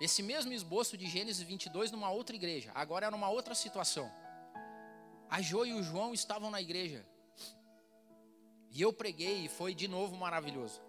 Esse 0.00 0.22
mesmo 0.22 0.50
esboço 0.50 0.96
de 0.96 1.06
Gênesis 1.06 1.42
22 1.42 1.90
numa 1.90 2.10
outra 2.10 2.34
igreja, 2.34 2.72
agora 2.74 3.04
era 3.04 3.14
numa 3.14 3.28
outra 3.28 3.54
situação. 3.54 4.10
A 5.28 5.42
Jo 5.42 5.66
e 5.66 5.74
o 5.74 5.82
João 5.82 6.14
estavam 6.14 6.50
na 6.50 6.58
igreja. 6.58 7.06
E 8.70 8.80
eu 8.80 8.92
preguei 8.92 9.44
e 9.44 9.48
foi 9.48 9.74
de 9.74 9.88
novo 9.88 10.16
maravilhoso. 10.16 10.80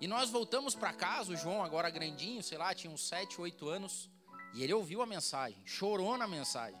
E 0.00 0.06
nós 0.06 0.30
voltamos 0.30 0.74
para 0.74 0.92
casa, 0.92 1.32
o 1.32 1.36
João 1.36 1.62
agora 1.62 1.90
grandinho, 1.90 2.42
sei 2.42 2.58
lá, 2.58 2.74
tinha 2.74 2.92
uns 2.92 3.06
7, 3.06 3.40
8 3.40 3.68
anos, 3.68 4.10
e 4.54 4.62
ele 4.62 4.72
ouviu 4.72 5.02
a 5.02 5.06
mensagem, 5.06 5.62
chorou 5.64 6.16
na 6.16 6.26
mensagem. 6.26 6.80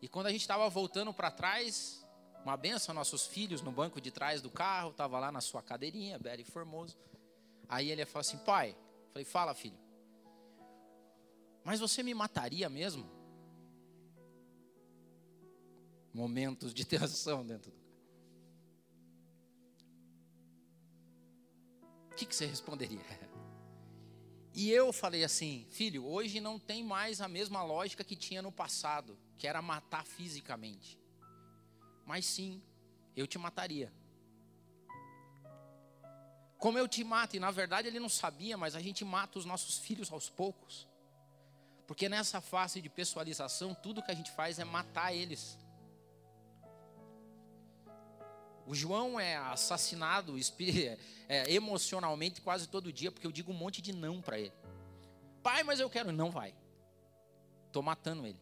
E 0.00 0.08
quando 0.08 0.26
a 0.26 0.30
gente 0.30 0.40
estava 0.42 0.68
voltando 0.68 1.12
para 1.12 1.30
trás, 1.30 2.06
uma 2.44 2.56
benção, 2.56 2.94
nossos 2.94 3.26
filhos 3.26 3.60
no 3.60 3.72
banco 3.72 4.00
de 4.00 4.10
trás 4.10 4.40
do 4.40 4.50
carro, 4.50 4.90
estava 4.90 5.18
lá 5.18 5.32
na 5.32 5.40
sua 5.40 5.62
cadeirinha, 5.62 6.18
belo 6.18 6.40
e 6.40 6.44
formoso. 6.44 6.96
Aí 7.68 7.90
ele 7.90 8.04
falou 8.06 8.20
assim, 8.20 8.38
pai, 8.38 8.76
falei, 9.10 9.24
fala 9.24 9.54
filho. 9.54 9.78
Mas 11.64 11.80
você 11.80 12.02
me 12.02 12.14
mataria 12.14 12.68
mesmo? 12.68 13.10
Momentos 16.14 16.72
de 16.72 16.84
tensão 16.84 17.44
dentro 17.44 17.72
do 17.72 17.85
O 22.16 22.18
que, 22.18 22.24
que 22.24 22.34
você 22.34 22.46
responderia? 22.46 23.04
E 24.54 24.70
eu 24.70 24.90
falei 24.90 25.22
assim, 25.22 25.66
filho, 25.68 26.06
hoje 26.06 26.40
não 26.40 26.58
tem 26.58 26.82
mais 26.82 27.20
a 27.20 27.28
mesma 27.28 27.62
lógica 27.62 28.02
que 28.02 28.16
tinha 28.16 28.40
no 28.40 28.50
passado, 28.50 29.18
que 29.36 29.46
era 29.46 29.60
matar 29.60 30.02
fisicamente. 30.02 30.98
Mas 32.06 32.24
sim, 32.24 32.62
eu 33.14 33.26
te 33.26 33.36
mataria. 33.36 33.92
Como 36.56 36.78
eu 36.78 36.88
te 36.88 37.04
mato, 37.04 37.36
e 37.36 37.38
na 37.38 37.50
verdade 37.50 37.88
ele 37.88 38.00
não 38.00 38.08
sabia, 38.08 38.56
mas 38.56 38.74
a 38.74 38.80
gente 38.80 39.04
mata 39.04 39.38
os 39.38 39.44
nossos 39.44 39.76
filhos 39.76 40.10
aos 40.10 40.30
poucos. 40.30 40.88
Porque 41.86 42.08
nessa 42.08 42.40
fase 42.40 42.80
de 42.80 42.88
pessoalização, 42.88 43.74
tudo 43.74 44.02
que 44.02 44.10
a 44.10 44.14
gente 44.14 44.30
faz 44.30 44.58
é 44.58 44.64
matar 44.64 45.14
eles. 45.14 45.58
O 48.66 48.74
João 48.74 49.18
é 49.18 49.36
assassinado 49.36 50.34
é, 51.28 51.52
emocionalmente 51.52 52.40
quase 52.40 52.68
todo 52.68 52.92
dia, 52.92 53.12
porque 53.12 53.26
eu 53.26 53.32
digo 53.32 53.52
um 53.52 53.56
monte 53.56 53.80
de 53.80 53.92
não 53.92 54.20
para 54.20 54.38
ele. 54.38 54.52
Pai, 55.42 55.62
mas 55.62 55.78
eu 55.78 55.88
quero. 55.88 56.10
Não 56.10 56.30
vai. 56.30 56.54
Estou 57.68 57.82
matando 57.82 58.26
ele. 58.26 58.40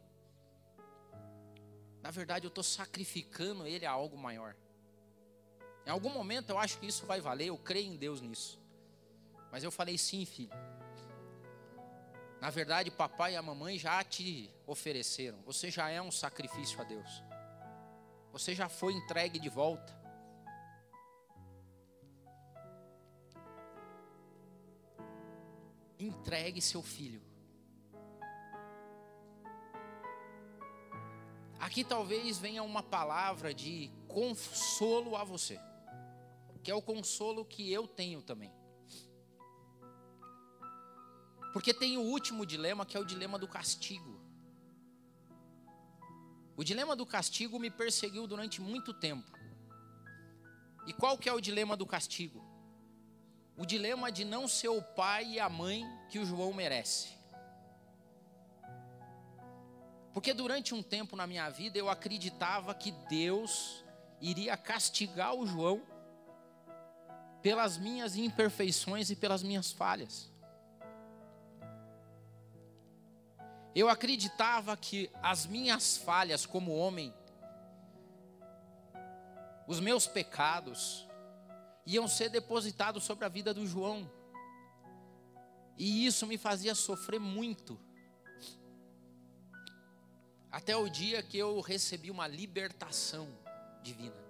Na 2.02 2.10
verdade, 2.10 2.46
eu 2.46 2.48
estou 2.48 2.64
sacrificando 2.64 3.66
ele 3.66 3.84
a 3.86 3.90
algo 3.90 4.16
maior. 4.16 4.54
Em 5.86 5.90
algum 5.90 6.10
momento 6.10 6.50
eu 6.50 6.58
acho 6.58 6.78
que 6.78 6.86
isso 6.86 7.04
vai 7.04 7.20
valer, 7.20 7.48
eu 7.48 7.58
creio 7.58 7.92
em 7.92 7.96
Deus 7.96 8.20
nisso. 8.20 8.58
Mas 9.52 9.62
eu 9.62 9.70
falei 9.70 9.98
sim, 9.98 10.24
filho. 10.24 10.52
Na 12.40 12.50
verdade, 12.50 12.90
papai 12.90 13.32
e 13.32 13.36
a 13.36 13.42
mamãe 13.42 13.78
já 13.78 14.02
te 14.04 14.50
ofereceram. 14.66 15.38
Você 15.46 15.70
já 15.70 15.88
é 15.88 16.00
um 16.00 16.10
sacrifício 16.10 16.80
a 16.80 16.84
Deus. 16.84 17.22
Você 18.32 18.54
já 18.54 18.68
foi 18.68 18.92
entregue 18.92 19.38
de 19.38 19.48
volta. 19.48 20.03
Entregue 25.98 26.60
seu 26.60 26.82
filho. 26.82 27.22
Aqui 31.58 31.82
talvez 31.82 32.38
venha 32.38 32.62
uma 32.62 32.82
palavra 32.82 33.54
de 33.54 33.90
consolo 34.06 35.16
a 35.16 35.24
você, 35.24 35.58
que 36.62 36.70
é 36.70 36.74
o 36.74 36.82
consolo 36.82 37.44
que 37.44 37.72
eu 37.72 37.86
tenho 37.86 38.20
também. 38.20 38.52
Porque 41.52 41.72
tem 41.72 41.96
o 41.96 42.02
último 42.02 42.44
dilema, 42.44 42.84
que 42.84 42.96
é 42.96 43.00
o 43.00 43.04
dilema 43.04 43.38
do 43.38 43.48
castigo. 43.48 44.20
O 46.56 46.62
dilema 46.62 46.94
do 46.94 47.06
castigo 47.06 47.58
me 47.58 47.70
perseguiu 47.70 48.26
durante 48.26 48.60
muito 48.60 48.92
tempo. 48.92 49.30
E 50.86 50.92
qual 50.92 51.16
que 51.16 51.28
é 51.28 51.32
o 51.32 51.40
dilema 51.40 51.76
do 51.76 51.86
castigo? 51.86 52.53
O 53.56 53.64
dilema 53.64 54.10
de 54.10 54.24
não 54.24 54.48
ser 54.48 54.68
o 54.68 54.82
pai 54.82 55.24
e 55.24 55.40
a 55.40 55.48
mãe 55.48 55.84
que 56.08 56.18
o 56.18 56.26
João 56.26 56.52
merece. 56.52 57.14
Porque 60.12 60.32
durante 60.32 60.74
um 60.74 60.82
tempo 60.82 61.16
na 61.16 61.26
minha 61.26 61.48
vida 61.50 61.76
eu 61.76 61.88
acreditava 61.88 62.74
que 62.74 62.92
Deus 63.08 63.84
iria 64.20 64.56
castigar 64.56 65.34
o 65.34 65.46
João 65.46 65.82
pelas 67.42 67.76
minhas 67.76 68.16
imperfeições 68.16 69.10
e 69.10 69.16
pelas 69.16 69.42
minhas 69.42 69.70
falhas. 69.70 70.32
Eu 73.74 73.88
acreditava 73.88 74.76
que 74.76 75.10
as 75.20 75.46
minhas 75.46 75.96
falhas 75.96 76.46
como 76.46 76.74
homem, 76.74 77.12
os 79.66 79.80
meus 79.80 80.06
pecados, 80.06 81.08
iam 81.86 82.08
ser 82.08 82.28
depositados 82.28 83.04
sobre 83.04 83.24
a 83.24 83.28
vida 83.28 83.52
do 83.52 83.66
João. 83.66 84.10
E 85.76 86.06
isso 86.06 86.26
me 86.26 86.38
fazia 86.38 86.74
sofrer 86.74 87.20
muito. 87.20 87.78
Até 90.50 90.76
o 90.76 90.88
dia 90.88 91.22
que 91.22 91.36
eu 91.36 91.60
recebi 91.60 92.10
uma 92.10 92.28
libertação 92.28 93.28
divina. 93.82 94.24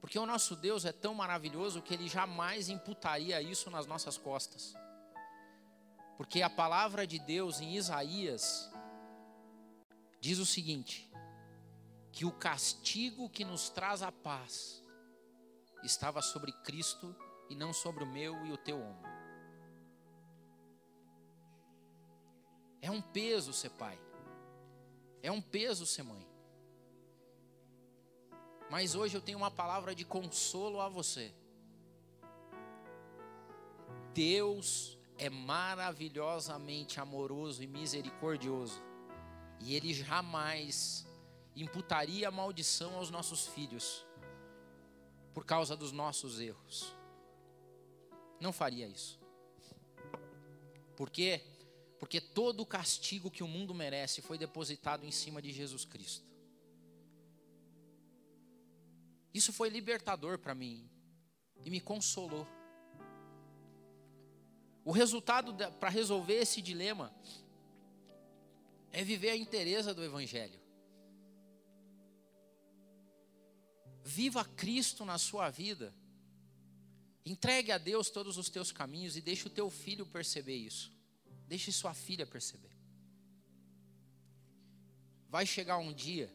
Porque 0.00 0.18
o 0.18 0.24
nosso 0.24 0.54
Deus 0.54 0.84
é 0.84 0.92
tão 0.92 1.12
maravilhoso 1.14 1.82
que 1.82 1.92
ele 1.92 2.08
jamais 2.08 2.68
imputaria 2.68 3.42
isso 3.42 3.68
nas 3.70 3.84
nossas 3.84 4.16
costas. 4.16 4.74
Porque 6.16 6.40
a 6.40 6.48
palavra 6.48 7.06
de 7.06 7.18
Deus 7.18 7.60
em 7.60 7.76
Isaías 7.76 8.70
diz 10.20 10.38
o 10.38 10.46
seguinte: 10.46 11.10
que 12.12 12.24
o 12.24 12.32
castigo 12.32 13.28
que 13.28 13.44
nos 13.44 13.68
traz 13.68 14.02
a 14.02 14.10
paz 14.10 14.82
estava 15.82 16.20
sobre 16.20 16.52
Cristo 16.64 17.14
e 17.48 17.54
não 17.54 17.72
sobre 17.72 18.04
o 18.04 18.06
meu 18.06 18.44
e 18.46 18.52
o 18.52 18.56
teu 18.56 18.80
ombro. 18.80 19.08
É 22.80 22.90
um 22.90 23.00
peso 23.00 23.52
ser 23.52 23.70
pai. 23.70 23.98
É 25.22 25.30
um 25.30 25.40
peso 25.40 25.84
ser 25.86 26.02
mãe. 26.02 26.26
Mas 28.70 28.94
hoje 28.94 29.16
eu 29.16 29.20
tenho 29.20 29.38
uma 29.38 29.50
palavra 29.50 29.94
de 29.94 30.04
consolo 30.04 30.80
a 30.80 30.88
você. 30.88 31.34
Deus 34.14 34.98
é 35.16 35.30
maravilhosamente 35.30 37.00
amoroso 37.00 37.62
e 37.62 37.66
misericordioso. 37.66 38.82
E 39.60 39.74
Ele 39.74 39.92
jamais 39.92 41.06
imputaria 41.56 42.30
maldição 42.30 42.94
aos 42.96 43.10
nossos 43.10 43.46
filhos 43.48 44.07
por 45.38 45.44
causa 45.44 45.76
dos 45.76 45.92
nossos 45.92 46.40
erros. 46.40 46.92
Não 48.40 48.52
faria 48.52 48.88
isso. 48.88 49.20
Por 50.96 51.08
quê? 51.08 51.40
Porque 52.00 52.20
todo 52.20 52.58
o 52.58 52.66
castigo 52.66 53.30
que 53.30 53.44
o 53.44 53.46
mundo 53.46 53.72
merece 53.72 54.20
foi 54.20 54.36
depositado 54.36 55.06
em 55.06 55.12
cima 55.12 55.40
de 55.40 55.52
Jesus 55.52 55.84
Cristo. 55.84 56.26
Isso 59.32 59.52
foi 59.52 59.68
libertador 59.68 60.40
para 60.40 60.56
mim 60.56 60.90
e 61.64 61.70
me 61.70 61.80
consolou. 61.80 62.44
O 64.84 64.90
resultado 64.90 65.54
para 65.78 65.88
resolver 65.88 66.34
esse 66.34 66.60
dilema 66.60 67.14
é 68.90 69.04
viver 69.04 69.30
a 69.30 69.36
inteireza 69.36 69.94
do 69.94 70.02
Evangelho. 70.02 70.57
Viva 74.08 74.42
Cristo 74.42 75.04
na 75.04 75.18
sua 75.18 75.50
vida. 75.50 75.94
Entregue 77.26 77.70
a 77.70 77.76
Deus 77.76 78.08
todos 78.08 78.38
os 78.38 78.48
teus 78.48 78.72
caminhos 78.72 79.18
e 79.18 79.20
deixe 79.20 79.46
o 79.46 79.50
teu 79.50 79.68
filho 79.68 80.06
perceber 80.06 80.56
isso. 80.56 80.90
Deixe 81.46 81.70
sua 81.70 81.92
filha 81.92 82.26
perceber. 82.26 82.74
Vai 85.28 85.44
chegar 85.44 85.76
um 85.76 85.92
dia 85.92 86.34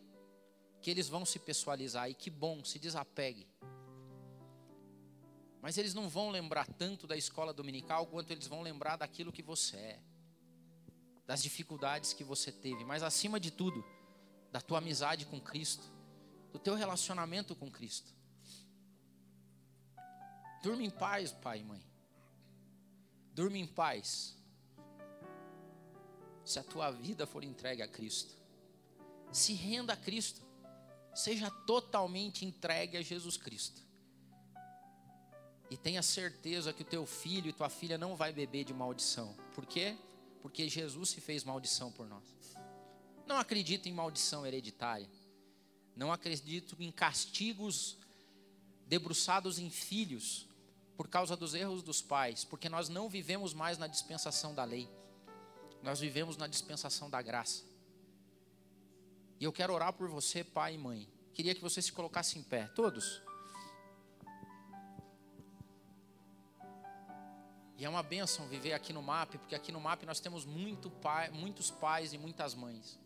que 0.83 0.91
eles 0.91 1.09
vão 1.09 1.25
se 1.25 1.39
pessoalizar 1.39 2.07
e 2.11 2.13
que 2.13 2.29
bom, 2.29 2.63
se 2.63 2.77
desapegue. 2.77 3.47
Mas 5.59 5.79
eles 5.79 5.95
não 5.95 6.07
vão 6.07 6.29
lembrar 6.29 6.67
tanto 6.67 7.07
da 7.07 7.17
escola 7.17 7.51
dominical 7.51 8.05
quanto 8.05 8.29
eles 8.29 8.45
vão 8.45 8.61
lembrar 8.61 8.97
daquilo 8.97 9.31
que 9.31 9.41
você 9.41 9.77
é, 9.77 9.99
das 11.25 11.41
dificuldades 11.41 12.13
que 12.13 12.23
você 12.23 12.51
teve, 12.51 12.85
mas 12.85 13.01
acima 13.01 13.39
de 13.39 13.49
tudo, 13.49 13.83
da 14.51 14.61
tua 14.61 14.77
amizade 14.77 15.25
com 15.25 15.41
Cristo, 15.41 15.91
do 16.53 16.59
teu 16.59 16.75
relacionamento 16.75 17.55
com 17.55 17.69
Cristo. 17.69 18.13
Durma 20.61 20.83
em 20.83 20.89
paz, 20.89 21.31
pai 21.31 21.59
e 21.59 21.63
mãe. 21.63 21.83
Durma 23.33 23.57
em 23.57 23.65
paz. 23.65 24.37
Se 26.45 26.59
a 26.59 26.63
tua 26.63 26.91
vida 26.91 27.25
for 27.25 27.43
entregue 27.43 27.81
a 27.81 27.87
Cristo, 27.87 28.35
se 29.31 29.53
renda 29.53 29.93
a 29.93 29.97
Cristo. 29.97 30.41
Seja 31.15 31.49
totalmente 31.49 32.45
entregue 32.45 32.97
a 32.97 33.01
Jesus 33.01 33.35
Cristo. 33.35 33.81
E 35.69 35.77
tenha 35.77 36.03
certeza 36.03 36.71
que 36.71 36.83
o 36.83 36.85
teu 36.85 37.05
filho 37.05 37.49
e 37.49 37.53
tua 37.53 37.69
filha 37.69 37.97
não 37.97 38.15
vai 38.15 38.31
beber 38.31 38.63
de 38.63 38.73
maldição. 38.73 39.35
Por 39.55 39.65
quê? 39.65 39.97
Porque 40.41 40.69
Jesus 40.69 41.09
se 41.09 41.21
fez 41.21 41.43
maldição 41.43 41.91
por 41.91 42.07
nós. 42.07 42.23
Não 43.25 43.37
acredito 43.37 43.87
em 43.87 43.93
maldição 43.93 44.45
hereditária. 44.45 45.09
Não 45.95 46.11
acredito 46.11 46.75
em 46.79 46.91
castigos 46.91 47.97
debruçados 48.87 49.59
em 49.59 49.69
filhos 49.69 50.47
por 50.95 51.07
causa 51.07 51.35
dos 51.35 51.53
erros 51.53 51.81
dos 51.81 52.01
pais, 52.01 52.43
porque 52.43 52.69
nós 52.69 52.89
não 52.89 53.09
vivemos 53.09 53.53
mais 53.53 53.77
na 53.77 53.87
dispensação 53.87 54.53
da 54.53 54.63
lei. 54.63 54.89
Nós 55.81 55.99
vivemos 55.99 56.37
na 56.37 56.47
dispensação 56.47 57.09
da 57.09 57.21
graça. 57.21 57.63
E 59.39 59.43
eu 59.43 59.51
quero 59.51 59.73
orar 59.73 59.93
por 59.93 60.07
você, 60.07 60.43
pai 60.43 60.75
e 60.75 60.77
mãe. 60.77 61.09
Queria 61.33 61.53
que 61.53 61.61
você 61.61 61.81
se 61.81 61.91
colocasse 61.91 62.37
em 62.37 62.43
pé, 62.43 62.67
todos. 62.67 63.21
E 67.77 67.83
é 67.83 67.89
uma 67.89 68.03
bênção 68.03 68.47
viver 68.47 68.73
aqui 68.73 68.93
no 68.93 69.01
MAP, 69.01 69.37
porque 69.39 69.55
aqui 69.55 69.71
no 69.71 69.81
MAP 69.81 70.03
nós 70.03 70.19
temos 70.19 70.45
muito 70.45 70.89
pai, 70.89 71.29
muitos 71.31 71.69
pais 71.71 72.13
e 72.13 72.17
muitas 72.17 72.53
mães. 72.53 72.97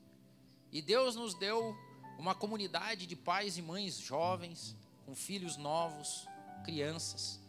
E 0.72 0.82
Deus 0.82 1.16
nos 1.16 1.34
deu 1.34 1.76
uma 2.18 2.34
comunidade 2.34 3.05
de 3.05 3.15
pais 3.15 3.57
e 3.57 3.61
mães 3.61 3.97
jovens, 3.97 4.76
com 5.05 5.15
filhos 5.15 5.55
novos, 5.55 6.28
crianças. 6.63 7.39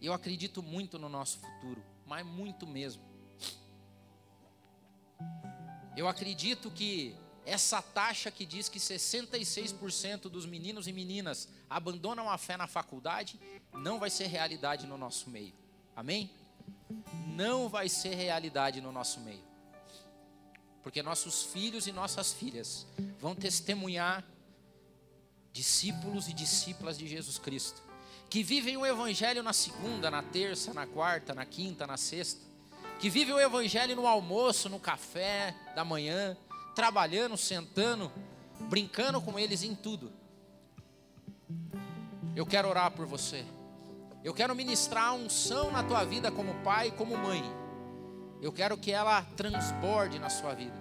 Eu 0.00 0.12
acredito 0.12 0.62
muito 0.62 0.98
no 0.98 1.08
nosso 1.08 1.38
futuro, 1.38 1.82
mas 2.04 2.24
muito 2.24 2.66
mesmo. 2.66 3.02
Eu 5.96 6.06
acredito 6.06 6.70
que 6.70 7.16
essa 7.46 7.80
taxa 7.80 8.30
que 8.30 8.44
diz 8.44 8.68
que 8.68 8.78
66% 8.78 10.22
dos 10.22 10.44
meninos 10.44 10.86
e 10.86 10.92
meninas 10.92 11.48
abandonam 11.70 12.28
a 12.28 12.36
fé 12.36 12.56
na 12.56 12.66
faculdade 12.66 13.40
não 13.72 13.98
vai 13.98 14.10
ser 14.10 14.26
realidade 14.26 14.86
no 14.86 14.98
nosso 14.98 15.30
meio. 15.30 15.54
Amém? 15.94 16.30
Não 17.28 17.68
vai 17.68 17.88
ser 17.88 18.14
realidade 18.14 18.80
no 18.80 18.92
nosso 18.92 19.20
meio. 19.20 19.42
Porque 20.86 21.02
nossos 21.02 21.42
filhos 21.42 21.88
e 21.88 21.92
nossas 21.92 22.32
filhas 22.32 22.86
vão 23.20 23.34
testemunhar 23.34 24.24
discípulos 25.52 26.28
e 26.28 26.32
discípulas 26.32 26.96
de 26.96 27.08
Jesus 27.08 27.40
Cristo, 27.40 27.82
que 28.30 28.40
vivem 28.40 28.76
o 28.76 28.86
evangelho 28.86 29.42
na 29.42 29.52
segunda, 29.52 30.12
na 30.12 30.22
terça, 30.22 30.72
na 30.72 30.86
quarta, 30.86 31.34
na 31.34 31.44
quinta, 31.44 31.88
na 31.88 31.96
sexta, 31.96 32.40
que 33.00 33.10
vivem 33.10 33.34
o 33.34 33.40
evangelho 33.40 33.96
no 33.96 34.06
almoço, 34.06 34.68
no 34.68 34.78
café 34.78 35.56
da 35.74 35.84
manhã, 35.84 36.36
trabalhando, 36.72 37.36
sentando, 37.36 38.12
brincando 38.70 39.20
com 39.20 39.36
eles 39.40 39.64
em 39.64 39.74
tudo. 39.74 40.12
Eu 42.36 42.46
quero 42.46 42.68
orar 42.68 42.92
por 42.92 43.06
você. 43.06 43.44
Eu 44.22 44.32
quero 44.32 44.54
ministrar 44.54 45.06
a 45.06 45.14
unção 45.14 45.68
na 45.72 45.82
tua 45.82 46.04
vida 46.04 46.30
como 46.30 46.54
pai 46.62 46.88
e 46.88 46.92
como 46.92 47.18
mãe. 47.18 47.65
Eu 48.40 48.52
quero 48.52 48.76
que 48.76 48.92
ela 48.92 49.22
transborde 49.36 50.18
na 50.18 50.28
sua 50.28 50.54
vida. 50.54 50.74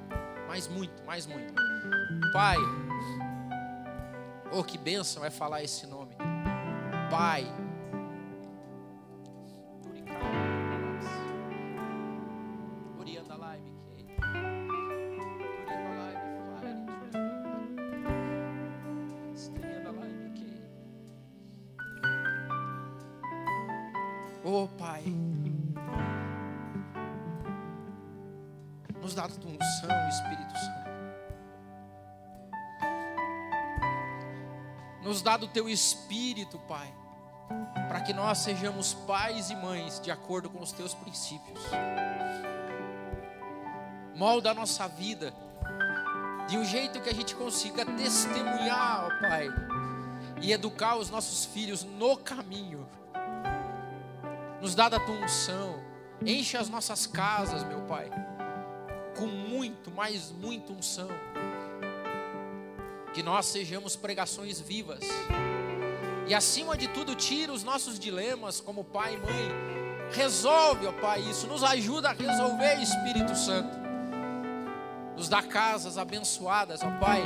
Mais 0.48 0.68
muito, 0.68 1.04
mais 1.06 1.26
muito. 1.26 1.54
Pai, 2.34 2.58
oh 4.52 4.64
que 4.64 4.78
bênção 4.78 5.24
é 5.24 5.30
falar 5.30 5.64
esse 5.64 5.88
nome. 5.88 6.16
Pai, 7.10 7.46
Nos 35.26 35.32
dá 35.32 35.38
do 35.38 35.48
teu 35.48 35.68
Espírito, 35.68 36.60
Pai, 36.68 36.94
para 37.88 38.02
que 38.02 38.14
nós 38.14 38.38
sejamos 38.38 38.94
pais 38.94 39.50
e 39.50 39.56
mães 39.56 40.00
de 40.00 40.12
acordo 40.12 40.52
com 40.52 40.62
os 40.62 40.72
teus 40.72 40.94
princípios. 40.94 41.60
Molda 44.14 44.52
a 44.52 44.54
nossa 44.54 44.88
vida 44.88 45.34
de 46.48 46.60
um 46.60 46.64
jeito 46.64 47.02
que 47.02 47.10
a 47.10 47.14
gente 47.14 47.34
consiga 47.34 47.84
testemunhar, 47.84 49.08
ó 49.08 49.20
Pai, 49.20 49.48
e 50.44 50.54
educar 50.54 50.96
os 50.96 51.10
nossos 51.10 51.44
filhos 51.44 51.84
no 51.84 52.18
caminho. 52.18 52.88
Nos 54.62 54.76
dá 54.76 54.90
da 54.90 55.00
tua 55.00 55.16
unção, 55.16 55.82
enche 56.24 56.56
as 56.56 56.70
nossas 56.70 57.08
casas, 57.08 57.64
meu 57.64 57.82
Pai, 57.88 58.12
com 59.18 59.26
muito, 59.26 59.90
mais 59.90 60.30
muito 60.30 60.72
unção. 60.72 61.10
Que 63.16 63.24
nós 63.24 63.46
sejamos 63.46 63.96
pregações 63.96 64.60
vivas. 64.60 65.00
E 66.28 66.34
acima 66.34 66.76
de 66.76 66.90
tudo, 66.90 67.16
tira 67.16 67.54
os 67.54 67.64
nossos 67.64 67.98
dilemas 67.98 68.60
como 68.60 68.84
pai 68.84 69.14
e 69.14 69.18
mãe. 69.18 69.76
Resolve, 70.12 70.86
ó 70.88 70.92
Pai, 70.92 71.22
isso. 71.22 71.48
Nos 71.48 71.64
ajuda 71.64 72.10
a 72.10 72.14
resolver, 72.14 72.76
Espírito 72.82 73.36
Santo. 73.36 73.78
Nos 75.16 75.30
dá 75.30 75.42
casas 75.42 75.98
abençoadas, 75.98 76.82
ó 76.84 76.92
Pai. 77.00 77.24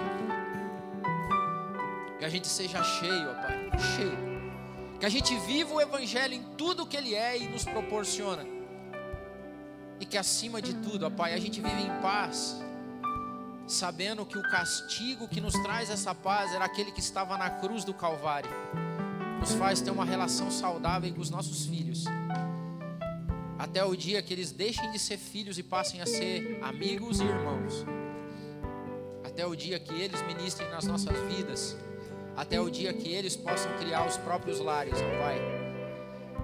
Que 2.20 2.26
a 2.26 2.30
gente 2.30 2.48
seja 2.48 2.84
cheio, 2.84 3.32
ó 3.32 3.34
Pai. 3.34 3.72
Cheio. 3.96 4.30
Que 5.00 5.06
a 5.08 5.10
gente 5.10 5.36
viva 5.40 5.74
o 5.74 5.82
Evangelho 5.82 6.36
em 6.36 6.44
tudo 6.56 6.86
que 6.86 6.98
Ele 6.98 7.16
é 7.16 7.38
e 7.38 7.48
nos 7.48 7.66
proporciona. 7.66 8.46
E 10.00 10.06
que 10.06 10.18
acima 10.18 10.62
de 10.62 10.76
tudo, 10.76 11.08
ó 11.08 11.10
Pai, 11.10 11.34
a 11.34 11.40
gente 11.40 11.60
vive 11.60 11.82
em 11.82 12.02
paz. 12.02 12.62
Sabendo 13.70 14.26
que 14.26 14.38
o 14.38 14.42
castigo 14.42 15.28
que 15.28 15.40
nos 15.40 15.54
traz 15.54 15.90
essa 15.90 16.14
paz 16.14 16.54
era 16.54 16.66
aquele 16.66 16.92
que 16.92 17.00
estava 17.00 17.38
na 17.38 17.50
cruz 17.50 17.86
do 17.86 17.94
Calvário. 17.94 18.50
Nos 19.40 19.54
faz 19.54 19.80
ter 19.80 19.92
uma 19.92 20.04
relação 20.04 20.52
saudável 20.52 21.14
com 21.14 21.22
os 21.22 21.30
nossos 21.30 21.66
filhos 21.66 22.06
até 23.70 23.84
o 23.84 23.96
dia 23.96 24.22
que 24.22 24.34
eles 24.34 24.52
deixem 24.52 24.90
de 24.90 24.98
ser 24.98 25.18
filhos 25.18 25.60
e 25.60 25.64
passem 25.64 26.02
a 26.02 26.06
ser 26.06 26.60
amigos 26.64 27.20
e 27.20 27.24
irmãos. 27.24 27.86
Até 29.24 29.46
o 29.46 29.54
dia 29.54 29.78
que 29.80 29.94
eles 29.94 30.22
ministrem 30.24 30.68
nas 30.72 30.86
nossas 30.86 31.16
vidas. 31.32 31.78
Até 32.36 32.60
o 32.60 32.70
dia 32.70 32.92
que 32.94 33.14
eles 33.14 33.36
possam 33.36 33.72
criar 33.78 34.08
os 34.08 34.18
próprios 34.18 34.60
lares, 34.60 34.96
ó 34.96 35.22
Pai. 35.22 35.40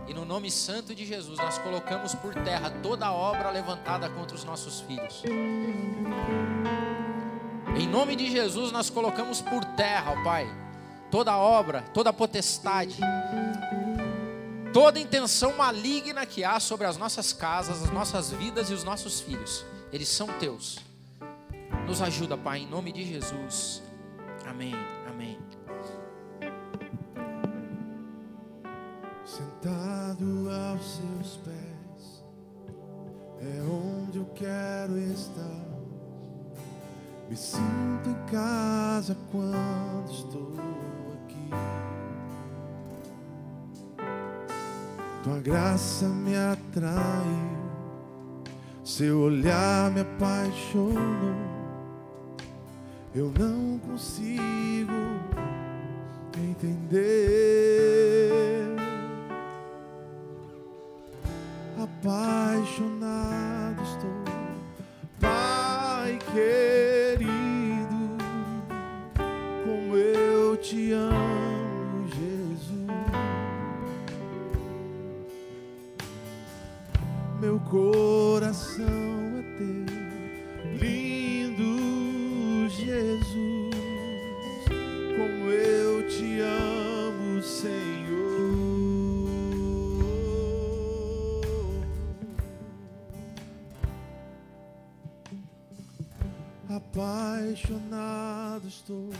E 0.08 0.14
no 0.14 0.24
nome 0.24 0.52
santo 0.52 0.94
de 0.94 1.06
Jesus, 1.06 1.40
nós 1.40 1.58
colocamos 1.58 2.14
por 2.14 2.36
terra 2.36 2.70
toda 2.84 3.12
obra 3.12 3.50
levantada 3.50 4.08
contra 4.10 4.36
os 4.36 4.44
nossos 4.44 4.82
filhos. 4.82 5.24
Em 7.78 7.88
nome 7.88 8.16
de 8.16 8.32
Jesus, 8.32 8.72
nós 8.72 8.90
colocamos 8.90 9.42
por 9.42 9.64
terra, 9.76 10.14
ó 10.14 10.24
Pai, 10.24 10.48
toda 11.12 11.38
obra, 11.38 11.82
toda 11.94 12.14
potestade, 12.14 12.98
toda 14.72 14.98
intenção 14.98 15.58
maligna 15.58 16.26
que 16.26 16.44
há 16.44 16.58
sobre 16.60 16.88
as 16.88 16.96
nossas 16.96 17.34
casas, 17.34 17.84
as 17.84 17.92
nossas 17.92 18.32
vidas 18.32 18.70
e 18.70 18.74
os 18.74 18.86
nossos 18.86 19.20
filhos. 19.20 19.66
Eles 19.92 20.08
são 20.08 20.28
teus. 20.40 20.80
Nos 21.86 22.02
ajuda, 22.02 22.38
Pai, 22.38 22.60
em 22.60 22.68
nome 22.68 22.94
de 22.94 23.04
Jesus. 23.04 23.84
Amém. 24.46 24.74
Amém. 25.10 25.38
Sentado 29.26 30.50
aos 30.50 30.96
seus 30.96 31.38
pés 31.44 32.24
é 33.42 33.62
onde 33.64 34.18
eu 34.20 34.26
quero 34.34 34.98
estar. 34.98 35.75
Me 37.30 37.36
sinto 37.36 38.10
em 38.10 38.32
casa 38.32 39.18
quando 39.32 40.12
estou 40.12 40.56
Tua 45.26 45.40
graça 45.40 46.08
me 46.08 46.36
atraiu, 46.36 47.66
seu 48.84 49.22
olhar 49.22 49.90
me 49.90 50.02
apaixonou. 50.02 51.36
Eu 53.16 53.34
não 53.36 53.80
consigo 53.80 54.92
entender. 56.38 57.56
Apaixonado 61.82 63.82
estou, 63.82 64.24
Pai 65.20 66.20
querido, 66.32 66.85
te 70.66 70.94
amo. 70.94 71.36
meu 77.46 77.60
coração 77.60 78.88
é 79.38 79.44
teu, 79.58 79.86
lindo 80.80 82.68
Jesus, 82.70 83.76
como 85.16 85.52
eu 85.52 86.08
te 86.08 86.40
amo, 86.40 87.44
Senhor. 87.44 87.76
Apaixonado 96.68 98.68
estou, 98.68 99.12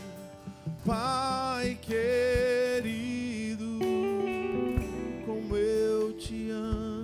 Pai 0.86 1.76
querido, 1.82 3.78
como 5.26 5.56
eu 5.56 6.16
te 6.16 6.50
amo. 6.50 6.96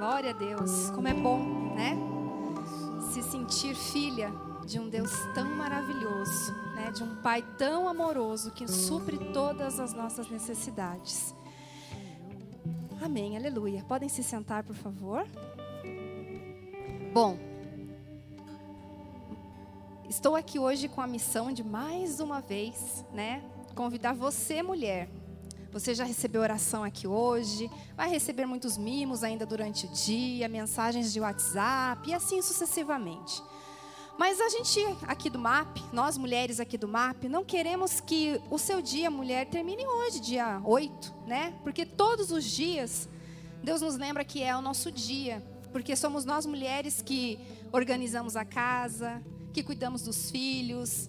Glória 0.00 0.30
a 0.30 0.32
Deus. 0.32 0.90
Como 0.90 1.08
é 1.08 1.14
bom, 1.14 1.74
né? 1.74 1.96
Se 3.12 3.22
sentir 3.22 3.74
filha 3.74 4.32
de 4.66 4.78
um 4.78 4.88
Deus 4.88 5.10
tão 5.34 5.54
maravilhoso, 5.56 6.54
né? 6.74 6.90
De 6.90 7.02
um 7.02 7.16
Pai 7.16 7.42
tão 7.56 7.88
amoroso 7.88 8.50
que 8.50 8.66
supre 8.66 9.18
todas 9.32 9.78
as 9.78 9.94
nossas 9.94 10.28
necessidades. 10.30 11.34
Amém, 13.02 13.36
aleluia. 13.36 13.84
Podem 13.88 14.08
se 14.08 14.22
sentar, 14.22 14.62
por 14.62 14.76
favor. 14.76 15.26
Bom, 17.12 17.38
estou 20.10 20.34
aqui 20.34 20.58
hoje 20.58 20.88
com 20.88 21.00
a 21.00 21.06
missão 21.06 21.52
de 21.52 21.62
mais 21.62 22.18
uma 22.18 22.40
vez, 22.40 23.04
né? 23.14 23.44
Convidar 23.76 24.12
você, 24.12 24.60
mulher, 24.60 25.08
você 25.72 25.94
já 25.94 26.02
recebeu 26.02 26.42
oração 26.42 26.82
aqui 26.82 27.06
hoje, 27.06 27.70
vai 27.96 28.10
receber 28.10 28.44
muitos 28.44 28.76
mimos 28.76 29.22
ainda 29.22 29.46
durante 29.46 29.86
o 29.86 29.88
dia, 29.90 30.48
mensagens 30.48 31.12
de 31.12 31.20
WhatsApp 31.20 32.10
e 32.10 32.12
assim 32.12 32.42
sucessivamente. 32.42 33.40
Mas 34.18 34.40
a 34.40 34.48
gente 34.48 34.80
aqui 35.06 35.30
do 35.30 35.38
MAP, 35.38 35.78
nós 35.92 36.18
mulheres 36.18 36.58
aqui 36.58 36.76
do 36.76 36.88
MAP, 36.88 37.28
não 37.28 37.44
queremos 37.44 38.00
que 38.00 38.40
o 38.50 38.58
seu 38.58 38.82
dia, 38.82 39.08
mulher, 39.12 39.46
termine 39.46 39.86
hoje, 39.86 40.18
dia 40.18 40.60
8, 40.64 41.14
né? 41.24 41.54
Porque 41.62 41.86
todos 41.86 42.32
os 42.32 42.44
dias 42.44 43.08
Deus 43.62 43.80
nos 43.80 43.96
lembra 43.96 44.24
que 44.24 44.42
é 44.42 44.56
o 44.56 44.60
nosso 44.60 44.90
dia, 44.90 45.40
porque 45.72 45.94
somos 45.94 46.24
nós 46.24 46.46
mulheres 46.46 47.00
que 47.00 47.38
organizamos 47.70 48.34
a 48.34 48.44
casa, 48.44 49.22
que 49.52 49.62
cuidamos 49.62 50.02
dos 50.02 50.30
filhos, 50.30 51.08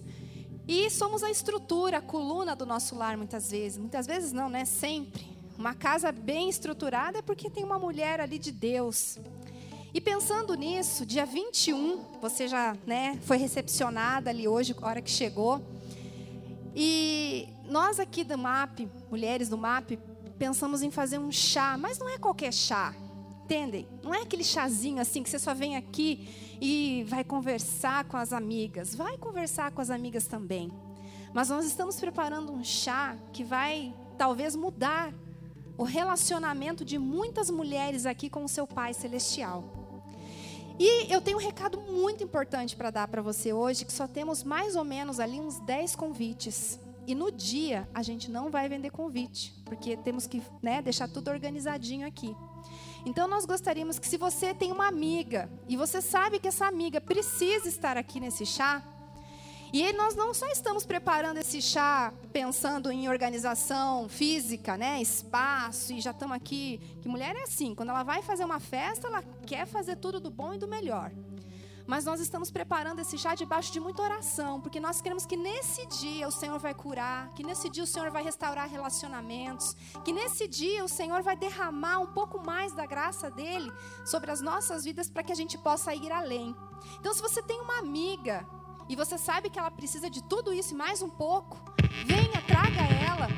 e 0.66 0.88
somos 0.90 1.22
a 1.22 1.30
estrutura, 1.30 1.98
a 1.98 2.00
coluna 2.00 2.54
do 2.54 2.64
nosso 2.64 2.94
lar 2.94 3.16
muitas 3.16 3.50
vezes. 3.50 3.78
Muitas 3.78 4.06
vezes 4.06 4.32
não, 4.32 4.48
né? 4.48 4.64
Sempre. 4.64 5.26
Uma 5.58 5.74
casa 5.74 6.12
bem 6.12 6.48
estruturada 6.48 7.18
é 7.18 7.22
porque 7.22 7.50
tem 7.50 7.64
uma 7.64 7.78
mulher 7.78 8.20
ali 8.20 8.38
de 8.38 8.52
Deus. 8.52 9.18
E 9.92 10.00
pensando 10.00 10.54
nisso, 10.54 11.04
dia 11.04 11.26
21, 11.26 12.00
você 12.20 12.48
já 12.48 12.76
né, 12.86 13.18
foi 13.24 13.36
recepcionada 13.36 14.30
ali 14.30 14.48
hoje, 14.48 14.74
a 14.80 14.86
hora 14.86 15.02
que 15.02 15.10
chegou. 15.10 15.60
E 16.74 17.48
nós 17.68 18.00
aqui 18.00 18.24
do 18.24 18.38
MAP, 18.38 18.88
mulheres 19.10 19.48
do 19.48 19.58
MAP, 19.58 19.98
pensamos 20.38 20.82
em 20.82 20.90
fazer 20.90 21.18
um 21.18 21.30
chá, 21.30 21.76
mas 21.76 21.98
não 21.98 22.08
é 22.08 22.16
qualquer 22.16 22.52
chá, 22.52 22.94
entendem? 23.44 23.86
Não 24.02 24.14
é 24.14 24.22
aquele 24.22 24.42
chazinho 24.42 25.00
assim 25.00 25.22
que 25.22 25.28
você 25.28 25.38
só 25.38 25.52
vem 25.52 25.76
aqui 25.76 26.26
e 26.64 27.02
vai 27.08 27.24
conversar 27.24 28.04
com 28.04 28.16
as 28.16 28.32
amigas. 28.32 28.94
Vai 28.94 29.18
conversar 29.18 29.72
com 29.72 29.80
as 29.80 29.90
amigas 29.90 30.28
também. 30.28 30.70
Mas 31.34 31.48
nós 31.48 31.66
estamos 31.66 31.98
preparando 31.98 32.52
um 32.52 32.62
chá 32.62 33.16
que 33.32 33.42
vai 33.42 33.92
talvez 34.16 34.54
mudar 34.54 35.12
o 35.76 35.82
relacionamento 35.82 36.84
de 36.84 37.00
muitas 37.00 37.50
mulheres 37.50 38.06
aqui 38.06 38.30
com 38.30 38.44
o 38.44 38.48
seu 38.48 38.64
Pai 38.64 38.94
Celestial. 38.94 39.64
E 40.78 41.12
eu 41.12 41.20
tenho 41.20 41.36
um 41.36 41.40
recado 41.40 41.80
muito 41.80 42.22
importante 42.22 42.76
para 42.76 42.90
dar 42.90 43.08
para 43.08 43.20
você 43.20 43.52
hoje, 43.52 43.84
que 43.84 43.92
só 43.92 44.06
temos 44.06 44.44
mais 44.44 44.76
ou 44.76 44.84
menos 44.84 45.18
ali 45.18 45.40
uns 45.40 45.58
10 45.58 45.96
convites. 45.96 46.78
E 47.08 47.14
no 47.16 47.32
dia 47.32 47.88
a 47.92 48.04
gente 48.04 48.30
não 48.30 48.52
vai 48.52 48.68
vender 48.68 48.90
convite, 48.90 49.52
porque 49.64 49.96
temos 49.96 50.28
que 50.28 50.40
né, 50.62 50.80
deixar 50.80 51.08
tudo 51.08 51.28
organizadinho 51.28 52.06
aqui. 52.06 52.36
Então 53.04 53.26
nós 53.26 53.44
gostaríamos 53.44 53.98
que 53.98 54.06
se 54.06 54.16
você 54.16 54.54
tem 54.54 54.70
uma 54.70 54.86
amiga 54.86 55.50
e 55.68 55.76
você 55.76 56.00
sabe 56.00 56.38
que 56.38 56.48
essa 56.48 56.66
amiga 56.66 57.00
precisa 57.00 57.68
estar 57.68 57.96
aqui 57.96 58.20
nesse 58.20 58.46
chá, 58.46 58.82
e 59.72 59.90
nós 59.94 60.14
não 60.14 60.34
só 60.34 60.46
estamos 60.48 60.84
preparando 60.84 61.38
esse 61.38 61.62
chá 61.62 62.12
pensando 62.30 62.92
em 62.92 63.08
organização 63.08 64.06
física, 64.06 64.76
né, 64.76 65.00
espaço, 65.00 65.94
e 65.94 66.00
já 66.00 66.10
estamos 66.10 66.36
aqui, 66.36 66.78
que 67.00 67.08
mulher 67.08 67.34
é 67.34 67.44
assim, 67.44 67.74
quando 67.74 67.88
ela 67.88 68.02
vai 68.02 68.20
fazer 68.20 68.44
uma 68.44 68.60
festa, 68.60 69.08
ela 69.08 69.24
quer 69.46 69.66
fazer 69.66 69.96
tudo 69.96 70.20
do 70.20 70.30
bom 70.30 70.52
e 70.52 70.58
do 70.58 70.68
melhor. 70.68 71.10
Mas 71.86 72.04
nós 72.04 72.20
estamos 72.20 72.50
preparando 72.50 73.00
esse 73.00 73.18
chá 73.18 73.34
debaixo 73.34 73.72
de 73.72 73.80
muita 73.80 74.02
oração, 74.02 74.60
porque 74.60 74.78
nós 74.78 75.00
queremos 75.00 75.26
que 75.26 75.36
nesse 75.36 75.84
dia 75.86 76.28
o 76.28 76.30
Senhor 76.30 76.58
vai 76.58 76.74
curar, 76.74 77.28
que 77.34 77.42
nesse 77.42 77.68
dia 77.68 77.82
o 77.82 77.86
Senhor 77.86 78.10
vai 78.10 78.22
restaurar 78.22 78.68
relacionamentos, 78.68 79.76
que 80.04 80.12
nesse 80.12 80.46
dia 80.46 80.84
o 80.84 80.88
Senhor 80.88 81.22
vai 81.22 81.36
derramar 81.36 81.98
um 81.98 82.06
pouco 82.06 82.44
mais 82.44 82.72
da 82.72 82.86
graça 82.86 83.30
dele 83.30 83.72
sobre 84.04 84.30
as 84.30 84.40
nossas 84.40 84.84
vidas 84.84 85.10
para 85.10 85.22
que 85.22 85.32
a 85.32 85.36
gente 85.36 85.58
possa 85.58 85.94
ir 85.94 86.10
além. 86.12 86.56
Então, 86.98 87.12
se 87.12 87.20
você 87.20 87.42
tem 87.42 87.60
uma 87.60 87.78
amiga 87.78 88.46
e 88.88 88.96
você 88.96 89.18
sabe 89.18 89.50
que 89.50 89.58
ela 89.58 89.70
precisa 89.70 90.08
de 90.08 90.22
tudo 90.22 90.52
isso 90.52 90.74
e 90.74 90.76
mais 90.76 91.02
um 91.02 91.10
pouco, 91.10 91.58
venha, 92.06 92.42
traga 92.46 92.82
ela. 92.82 93.28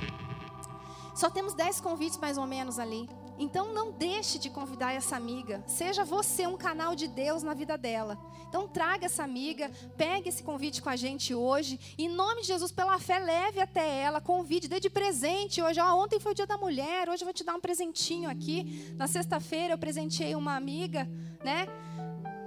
Só 1.14 1.30
temos 1.30 1.54
10 1.54 1.80
convites 1.80 2.18
mais 2.18 2.36
ou 2.36 2.46
menos 2.46 2.78
ali. 2.78 3.08
Então 3.38 3.72
não 3.72 3.90
deixe 3.92 4.38
de 4.38 4.48
convidar 4.50 4.92
essa 4.92 5.16
amiga. 5.16 5.62
Seja 5.66 6.04
você 6.04 6.46
um 6.46 6.56
canal 6.56 6.94
de 6.94 7.08
Deus 7.08 7.42
na 7.42 7.54
vida 7.54 7.76
dela. 7.76 8.18
Então 8.48 8.68
traga 8.68 9.06
essa 9.06 9.24
amiga, 9.24 9.70
pegue 9.96 10.28
esse 10.28 10.42
convite 10.42 10.80
com 10.80 10.88
a 10.88 10.96
gente 10.96 11.34
hoje. 11.34 11.80
Em 11.98 12.08
nome 12.08 12.42
de 12.42 12.46
Jesus, 12.46 12.70
pela 12.70 12.98
fé, 12.98 13.18
leve 13.18 13.60
até 13.60 13.98
ela, 13.98 14.20
convide, 14.20 14.68
dê 14.68 14.78
de 14.78 14.88
presente 14.88 15.60
hoje. 15.60 15.80
Ó, 15.80 16.02
ontem 16.02 16.20
foi 16.20 16.32
o 16.32 16.34
dia 16.34 16.46
da 16.46 16.56
mulher, 16.56 17.08
hoje 17.08 17.22
eu 17.22 17.26
vou 17.26 17.34
te 17.34 17.42
dar 17.42 17.56
um 17.56 17.60
presentinho 17.60 18.30
aqui. 18.30 18.94
Na 18.96 19.08
sexta-feira 19.08 19.74
eu 19.74 19.78
presenteei 19.78 20.36
uma 20.36 20.54
amiga, 20.54 21.08
né? 21.42 21.66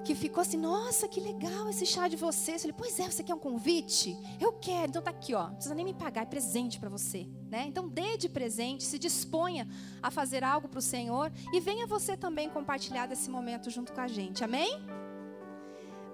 Que 0.07 0.15
ficou 0.15 0.41
assim, 0.41 0.55
nossa, 0.55 1.05
que 1.05 1.19
legal 1.19 1.69
esse 1.69 1.85
chá 1.85 2.07
de 2.07 2.15
vocês. 2.15 2.63
Eu 2.63 2.73
falei, 2.73 2.75
pois 2.77 2.97
é, 2.97 3.11
você 3.11 3.21
quer 3.21 3.35
um 3.35 3.39
convite? 3.39 4.17
Eu 4.39 4.53
quero, 4.53 4.87
então 4.87 5.01
tá 5.01 5.11
aqui, 5.11 5.35
ó. 5.35 5.47
Não 5.47 5.55
precisa 5.55 5.75
nem 5.75 5.83
me 5.83 5.93
pagar, 5.93 6.21
é 6.21 6.25
presente 6.25 6.79
para 6.79 6.87
você, 6.87 7.27
né? 7.49 7.65
Então 7.67 7.89
dê 7.89 8.15
de 8.15 8.29
presente, 8.29 8.85
se 8.85 8.97
disponha 8.97 9.67
a 10.01 10.09
fazer 10.09 10.45
algo 10.45 10.69
para 10.69 10.79
o 10.79 10.81
Senhor 10.81 11.29
e 11.51 11.59
venha 11.59 11.85
você 11.85 12.15
também 12.15 12.49
compartilhar 12.49 13.05
desse 13.05 13.29
momento 13.29 13.69
junto 13.69 13.91
com 13.91 13.99
a 13.99 14.07
gente. 14.07 14.45
Amém? 14.45 14.81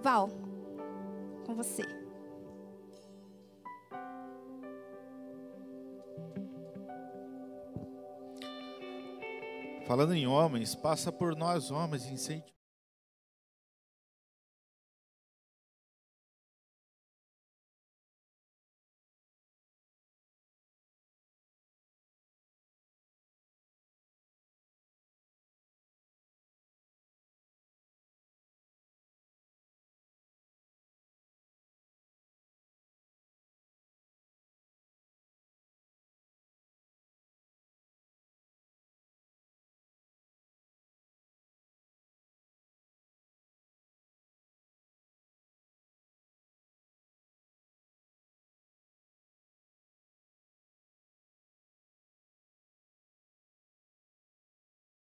Val, 0.02 0.28
com 1.46 1.54
você. 1.54 1.84
Falando 9.86 10.16
em 10.16 10.26
homens, 10.26 10.74
passa 10.74 11.12
por 11.12 11.36
nós 11.36 11.70
homens, 11.70 12.08
incentivo. 12.08 12.63